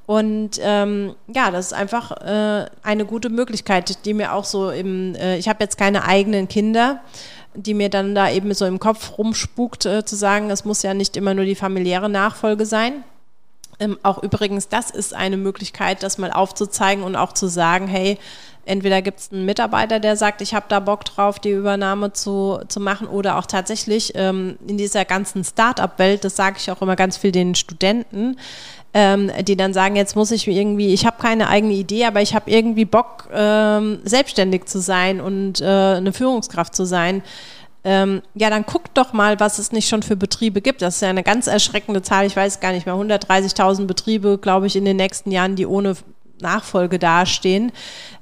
Und 0.07 0.61
ähm, 0.61 1.15
ja, 1.29 1.51
das 1.51 1.67
ist 1.67 1.73
einfach 1.73 2.11
äh, 2.23 2.67
eine 2.83 3.05
gute 3.05 3.31
Möglichkeit, 3.31 4.05
die 4.05 4.15
mir 4.15 4.33
auch 4.33 4.45
so 4.45 4.71
im, 4.71 5.15
äh, 5.15 5.37
ich 5.39 5.49
habe 5.49 5.63
jetzt 5.63 5.79
keine 5.79 6.05
eigenen 6.05 6.49
Kinder, 6.49 7.01
die 7.55 7.75
mir 7.75 7.89
dann 7.89 8.15
da 8.15 8.31
eben 8.31 8.53
so 8.55 8.67
im 8.67 8.79
Kopf 8.79 9.17
rumspukt, 9.19 9.87
äh, 9.87 10.05
zu 10.05 10.17
sagen, 10.17 10.51
es 10.51 10.65
muss 10.65 10.83
ja 10.83 10.95
nicht 10.95 11.17
immer 11.17 11.35
nur 11.35 11.45
die 11.45 11.55
familiäre 11.55 12.09
Nachfolge 12.09 12.67
sein. 12.67 13.05
Ähm, 13.79 13.99
auch 14.03 14.23
übrigens, 14.23 14.69
das 14.69 14.91
ist 14.91 15.15
eine 15.15 15.37
Möglichkeit, 15.37 16.03
das 16.03 16.19
mal 16.19 16.33
aufzuzeigen 16.33 17.05
und 17.05 17.17
auch 17.17 17.33
zu 17.33 17.47
sagen, 17.47 17.89
hey, 17.89 18.19
entweder 18.65 19.03
gibt 19.03 19.21
es 19.21 19.33
einen 19.33 19.45
Mitarbeiter, 19.45 19.99
der 19.99 20.17
sagt, 20.17 20.41
ich 20.41 20.55
habe 20.55 20.67
da 20.69 20.81
Bock 20.81 21.05
drauf, 21.05 21.39
die 21.39 21.51
Übernahme 21.51 22.13
zu, 22.13 22.61
zu 22.69 22.81
machen, 22.81 23.09
oder 23.09 23.39
auch 23.39 23.47
tatsächlich 23.47 24.13
ähm, 24.15 24.57
in 24.67 24.79
dieser 24.79 25.05
ganzen 25.05 25.45
Start-up-Welt, 25.45 26.25
das 26.25 26.37
sage 26.37 26.57
ich 26.59 26.71
auch 26.71 26.83
immer 26.83 26.97
ganz 26.97 27.17
viel 27.17 27.33
den 27.33 27.55
Studenten, 27.55 28.37
ähm, 28.95 29.31
die 29.43 29.57
dann 29.57 29.73
sagen, 29.73 29.97
jetzt 29.97 30.17
muss 30.17 30.31
ich 30.31 30.47
irgendwie, 30.47 30.93
ich 30.93 31.07
habe 31.07 31.21
keine 31.21 31.49
eigene 31.49 31.73
Idee, 31.73 32.05
aber 32.05 32.21
ich 32.21 32.35
habe 32.35 32.51
irgendwie 32.51 32.85
Bock, 32.85 33.29
ähm, 33.33 34.01
selbstständig 34.05 34.67
zu 34.67 34.81
sein 34.81 35.21
und 35.21 35.61
äh, 35.61 35.65
eine 35.65 36.13
Führungskraft 36.13 36.75
zu 36.75 36.85
sein. 36.85 37.23
Ähm, 37.85 38.23
ja, 38.35 38.49
dann 38.49 38.65
guckt 38.65 38.91
doch 38.95 39.13
mal, 39.13 39.41
was 39.41 39.59
es 39.59 39.73
nicht 39.73 39.89
schon 39.89 40.03
für 40.03 40.15
Betriebe 40.15 40.61
gibt. 40.61 40.83
Das 40.83 40.97
ist 40.97 41.01
ja 41.01 41.09
eine 41.09 41.25
ganz 41.25 41.47
erschreckende 41.47 42.03
Zahl. 42.03 42.27
Ich 42.27 42.37
weiß 42.37 42.61
gar 42.61 42.73
nicht 42.73 42.87
mehr. 42.87 42.95
130.000 42.95 43.87
Betriebe, 43.87 44.39
glaube 44.39 44.67
ich, 44.67 44.77
in 44.77 44.85
den 44.85 44.99
nächsten 44.99 45.33
Jahren, 45.33 45.57
die 45.57 45.67
ohne 45.67 45.97
Nachfolge 46.41 46.99
dastehen, 46.99 47.73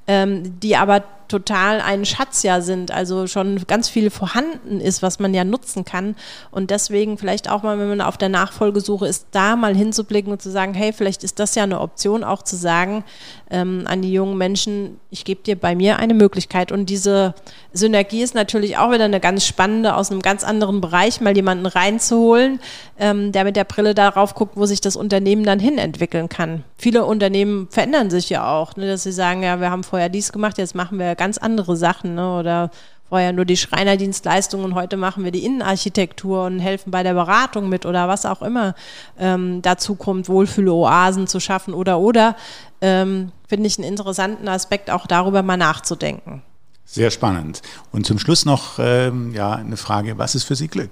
ähm, 0.07 0.59
die 0.61 0.77
aber 0.77 1.05
total 1.31 1.81
ein 1.81 2.05
Schatz 2.05 2.43
ja 2.43 2.61
sind, 2.61 2.91
also 2.91 3.27
schon 3.27 3.67
ganz 3.67 3.89
viel 3.89 4.11
vorhanden 4.11 4.81
ist, 4.81 5.03
was 5.03 5.19
man 5.19 5.33
ja 5.33 5.45
nutzen 5.45 5.85
kann. 5.85 6.17
Und 6.51 6.71
deswegen 6.71 7.17
vielleicht 7.17 7.49
auch 7.49 7.63
mal, 7.63 7.79
wenn 7.79 7.89
man 7.89 8.01
auf 8.01 8.19
der 8.19 8.29
Nachfolgesuche 8.29 9.07
ist, 9.07 9.29
da 9.31 9.57
mal 9.57 9.75
hinzublicken 9.75 10.33
und 10.33 10.43
zu 10.43 10.51
sagen, 10.51 10.75
hey, 10.75 10.93
vielleicht 10.93 11.25
ist 11.25 11.39
das 11.39 11.55
ja 11.55 11.63
eine 11.63 11.81
Option, 11.81 12.25
auch 12.25 12.43
zu 12.43 12.57
sagen 12.57 13.05
ähm, 13.51 13.85
an 13.87 14.03
die 14.03 14.13
jungen 14.13 14.39
Menschen, 14.39 15.01
ich 15.11 15.25
gebe 15.25 15.43
dir 15.43 15.57
bei 15.57 15.75
mir 15.75 15.99
eine 15.99 16.15
Möglichkeit. 16.15 16.73
Und 16.73 16.87
diese 16.87 17.35
Synergie 17.73 18.23
ist 18.23 18.35
natürlich 18.35 18.79
auch 18.79 18.93
wieder 18.93 19.05
eine 19.05 19.21
ganz 19.21 19.45
spannende, 19.45 19.95
aus 19.95 20.11
einem 20.11 20.23
ganz 20.23 20.45
anderen 20.45 20.81
Bereich 20.81 21.21
mal 21.21 21.35
jemanden 21.35 21.67
reinzuholen, 21.67 22.61
ähm, 22.99 23.33
der 23.33 23.45
mit 23.45 23.57
der 23.57 23.65
Brille 23.65 23.95
darauf 23.95 24.35
guckt, 24.35 24.57
wo 24.57 24.67
sich 24.67 24.81
das 24.81 24.97
Unternehmen 24.97 25.45
dann 25.45 25.59
hin 25.59 25.79
entwickeln 25.79 26.29
kann. 26.29 26.65
Viele 26.79 27.05
Unternehmen 27.05 27.69
verändern 27.71 28.11
sich 28.11 28.31
ja 28.31 28.51
auch, 28.51 28.77
ne, 28.77 28.87
dass 28.87 29.03
sie 29.03 29.13
sagen, 29.13 29.43
ja, 29.43 29.61
wir 29.61 29.71
haben 29.71 29.85
vorher 29.85 30.09
dies 30.09 30.33
gemacht, 30.33 30.59
jetzt 30.59 30.75
machen 30.75 30.99
wir 30.99 31.15
ganz 31.21 31.37
andere 31.37 31.77
Sachen 31.77 32.15
ne? 32.15 32.39
oder 32.39 32.71
vorher 33.11 33.35
nur 33.35 33.45
die 33.45 33.59
Schreinerdienstleistung 33.59 34.65
und 34.65 34.75
heute 34.75 34.97
machen 34.97 35.23
wir 35.23 35.33
die 35.33 35.45
Innenarchitektur 35.45 36.45
und 36.47 36.61
helfen 36.61 36.91
bei 36.91 37.03
der 37.03 37.13
Beratung 37.13 37.69
mit 37.69 37.85
oder 37.85 38.09
was 38.09 38.25
auch 38.25 38.41
immer 38.41 38.75
ähm, 39.19 39.61
dazu 39.61 39.97
kommt, 39.97 40.31
Wohlfühloasen 40.31 41.27
zu 41.27 41.39
schaffen 41.39 41.75
oder 41.75 41.99
oder, 41.99 42.37
ähm, 42.81 43.33
finde 43.47 43.67
ich 43.67 43.79
einen 43.79 43.87
interessanten 43.87 44.49
Aspekt, 44.49 44.91
auch 44.91 45.07
darüber 45.07 45.43
mal 45.43 45.59
nachzudenken. 45.59 46.43
Sehr 46.87 47.11
spannend. 47.11 47.61
Und 47.93 48.07
zum 48.07 48.19
Schluss 48.19 48.47
noch 48.47 48.79
ähm, 48.79 49.35
ja, 49.35 49.53
eine 49.53 49.77
Frage, 49.77 50.17
was 50.17 50.35
ist 50.35 50.45
für 50.45 50.57
Sie 50.57 50.69
Glück? 50.69 50.91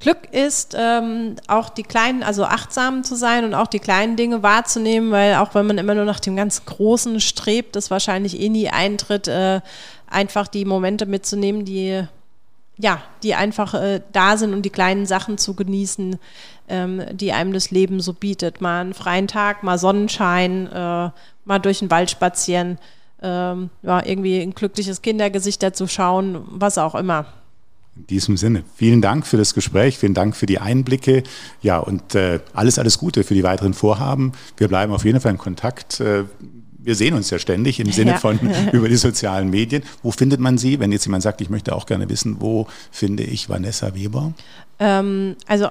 Glück 0.00 0.32
ist 0.32 0.74
ähm, 0.78 1.36
auch 1.46 1.68
die 1.68 1.82
kleinen, 1.82 2.22
also 2.22 2.44
achtsam 2.44 3.04
zu 3.04 3.16
sein 3.16 3.44
und 3.44 3.54
auch 3.54 3.66
die 3.66 3.80
kleinen 3.80 4.16
Dinge 4.16 4.42
wahrzunehmen, 4.42 5.10
weil 5.10 5.34
auch 5.34 5.54
wenn 5.54 5.66
man 5.66 5.76
immer 5.76 5.94
nur 5.94 6.06
nach 6.06 6.20
dem 6.20 6.36
ganz 6.36 6.64
Großen 6.64 7.20
strebt, 7.20 7.76
das 7.76 7.90
wahrscheinlich 7.90 8.40
eh 8.40 8.48
nie 8.48 8.70
eintritt, 8.70 9.28
äh, 9.28 9.60
einfach 10.06 10.48
die 10.48 10.64
Momente 10.64 11.04
mitzunehmen, 11.04 11.66
die 11.66 12.02
ja, 12.82 13.02
die 13.22 13.34
einfach 13.34 13.74
äh, 13.74 14.00
da 14.12 14.38
sind 14.38 14.54
und 14.54 14.62
die 14.62 14.70
kleinen 14.70 15.04
Sachen 15.04 15.36
zu 15.36 15.54
genießen, 15.54 16.16
ähm, 16.68 17.02
die 17.12 17.32
einem 17.32 17.52
das 17.52 17.70
Leben 17.70 18.00
so 18.00 18.14
bietet. 18.14 18.62
Mal 18.62 18.80
einen 18.80 18.94
freien 18.94 19.28
Tag, 19.28 19.62
mal 19.62 19.78
Sonnenschein, 19.78 20.66
äh, 20.68 21.10
mal 21.44 21.58
durch 21.60 21.80
den 21.80 21.90
Wald 21.90 22.10
spazieren, 22.10 22.78
ähm, 23.22 23.68
ja, 23.82 24.02
irgendwie 24.04 24.40
ein 24.40 24.54
glückliches 24.54 25.02
Kindergesicht 25.02 25.62
dazu 25.62 25.86
schauen, 25.86 26.42
was 26.48 26.78
auch 26.78 26.94
immer. 26.94 27.26
In 28.00 28.06
diesem 28.06 28.36
Sinne, 28.38 28.64
vielen 28.76 29.02
Dank 29.02 29.26
für 29.26 29.36
das 29.36 29.52
Gespräch, 29.52 29.98
vielen 29.98 30.14
Dank 30.14 30.34
für 30.34 30.46
die 30.46 30.58
Einblicke. 30.58 31.22
Ja, 31.60 31.78
und 31.78 32.14
äh, 32.14 32.40
alles, 32.54 32.78
alles 32.78 32.96
Gute 32.98 33.24
für 33.24 33.34
die 33.34 33.42
weiteren 33.42 33.74
Vorhaben. 33.74 34.32
Wir 34.56 34.68
bleiben 34.68 34.92
auf 34.92 35.04
jeden 35.04 35.20
Fall 35.20 35.32
in 35.32 35.38
Kontakt. 35.38 36.00
Äh, 36.00 36.24
wir 36.78 36.94
sehen 36.94 37.12
uns 37.12 37.28
ja 37.28 37.38
ständig 37.38 37.78
im 37.78 37.92
Sinne 37.92 38.12
ja. 38.12 38.16
von 38.16 38.40
über 38.72 38.88
die 38.88 38.96
sozialen 38.96 39.50
Medien. 39.50 39.82
Wo 40.02 40.12
findet 40.12 40.40
man 40.40 40.56
Sie? 40.56 40.80
Wenn 40.80 40.92
jetzt 40.92 41.04
jemand 41.04 41.22
sagt, 41.22 41.42
ich 41.42 41.50
möchte 41.50 41.74
auch 41.74 41.84
gerne 41.84 42.08
wissen, 42.08 42.36
wo 42.40 42.66
finde 42.90 43.22
ich 43.22 43.50
Vanessa 43.50 43.94
Weber? 43.94 44.32
Ähm, 44.78 45.36
also 45.46 45.68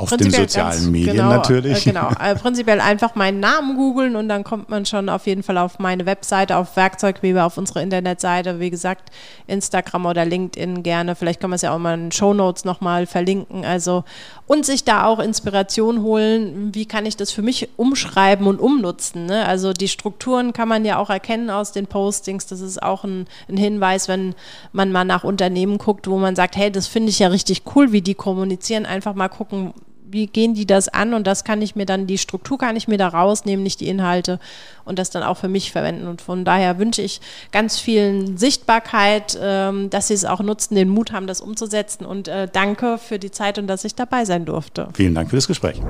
auf 0.00 0.16
den 0.16 0.30
sozialen 0.30 0.70
ganz, 0.70 0.86
Medien 0.86 1.16
genau, 1.16 1.30
natürlich. 1.30 1.86
Äh, 1.86 1.90
genau, 1.90 2.10
äh, 2.20 2.34
prinzipiell 2.34 2.80
einfach 2.80 3.14
meinen 3.14 3.40
Namen 3.40 3.76
googeln 3.76 4.16
und 4.16 4.28
dann 4.28 4.44
kommt 4.44 4.68
man 4.68 4.86
schon 4.86 5.08
auf 5.08 5.26
jeden 5.26 5.42
Fall 5.42 5.58
auf 5.58 5.78
meine 5.78 6.06
Webseite, 6.06 6.56
auf 6.56 6.76
Werkzeugweber, 6.76 7.44
auf 7.44 7.58
unsere 7.58 7.82
Internetseite. 7.82 8.60
Wie 8.60 8.70
gesagt, 8.70 9.10
Instagram 9.46 10.06
oder 10.06 10.24
LinkedIn 10.24 10.82
gerne. 10.82 11.14
Vielleicht 11.14 11.40
kann 11.40 11.50
man 11.50 11.56
es 11.56 11.62
ja 11.62 11.74
auch 11.74 11.78
mal 11.78 11.94
in 11.94 12.12
Show 12.12 12.34
Notes 12.34 12.64
nochmal 12.64 13.06
verlinken. 13.06 13.64
Also 13.64 14.04
und 14.50 14.66
sich 14.66 14.82
da 14.82 15.04
auch 15.04 15.20
Inspiration 15.20 16.02
holen. 16.02 16.74
Wie 16.74 16.84
kann 16.84 17.06
ich 17.06 17.16
das 17.16 17.30
für 17.30 17.40
mich 17.40 17.68
umschreiben 17.76 18.48
und 18.48 18.58
umnutzen? 18.58 19.26
Ne? 19.26 19.46
Also 19.46 19.72
die 19.72 19.86
Strukturen 19.86 20.52
kann 20.52 20.66
man 20.66 20.84
ja 20.84 20.98
auch 20.98 21.08
erkennen 21.08 21.50
aus 21.50 21.70
den 21.70 21.86
Postings. 21.86 22.46
Das 22.46 22.60
ist 22.60 22.82
auch 22.82 23.04
ein, 23.04 23.28
ein 23.48 23.56
Hinweis, 23.56 24.08
wenn 24.08 24.34
man 24.72 24.90
mal 24.90 25.04
nach 25.04 25.22
Unternehmen 25.22 25.78
guckt, 25.78 26.08
wo 26.08 26.18
man 26.18 26.34
sagt, 26.34 26.56
hey, 26.56 26.72
das 26.72 26.88
finde 26.88 27.10
ich 27.10 27.20
ja 27.20 27.28
richtig 27.28 27.62
cool, 27.76 27.92
wie 27.92 28.02
die 28.02 28.16
kommunizieren. 28.16 28.86
Einfach 28.86 29.14
mal 29.14 29.28
gucken, 29.28 29.72
wie 30.12 30.26
gehen 30.26 30.54
die 30.54 30.66
das 30.66 30.88
an 30.88 31.14
und 31.14 31.26
das 31.26 31.44
kann 31.44 31.62
ich 31.62 31.76
mir 31.76 31.86
dann, 31.86 32.06
die 32.06 32.18
Struktur 32.18 32.58
kann 32.58 32.76
ich 32.76 32.88
mir 32.88 32.98
da 32.98 33.08
rausnehmen, 33.08 33.62
nicht 33.62 33.80
die 33.80 33.88
Inhalte 33.88 34.38
und 34.84 34.98
das 34.98 35.10
dann 35.10 35.22
auch 35.22 35.36
für 35.36 35.48
mich 35.48 35.72
verwenden. 35.72 36.06
Und 36.06 36.20
von 36.20 36.44
daher 36.44 36.78
wünsche 36.78 37.02
ich 37.02 37.20
ganz 37.52 37.78
vielen 37.78 38.36
Sichtbarkeit, 38.38 39.38
ähm, 39.40 39.90
dass 39.90 40.08
sie 40.08 40.14
es 40.14 40.24
auch 40.24 40.40
nutzen, 40.40 40.74
den 40.74 40.88
Mut 40.88 41.12
haben, 41.12 41.26
das 41.26 41.40
umzusetzen 41.40 42.04
und 42.04 42.28
äh, 42.28 42.48
danke 42.52 42.98
für 42.98 43.18
die 43.18 43.30
Zeit 43.30 43.58
und 43.58 43.66
dass 43.66 43.84
ich 43.84 43.94
dabei 43.94 44.24
sein 44.24 44.44
durfte. 44.44 44.88
Vielen 44.94 45.14
Dank 45.14 45.30
für 45.30 45.36
das 45.36 45.46
Gespräch. 45.46 45.80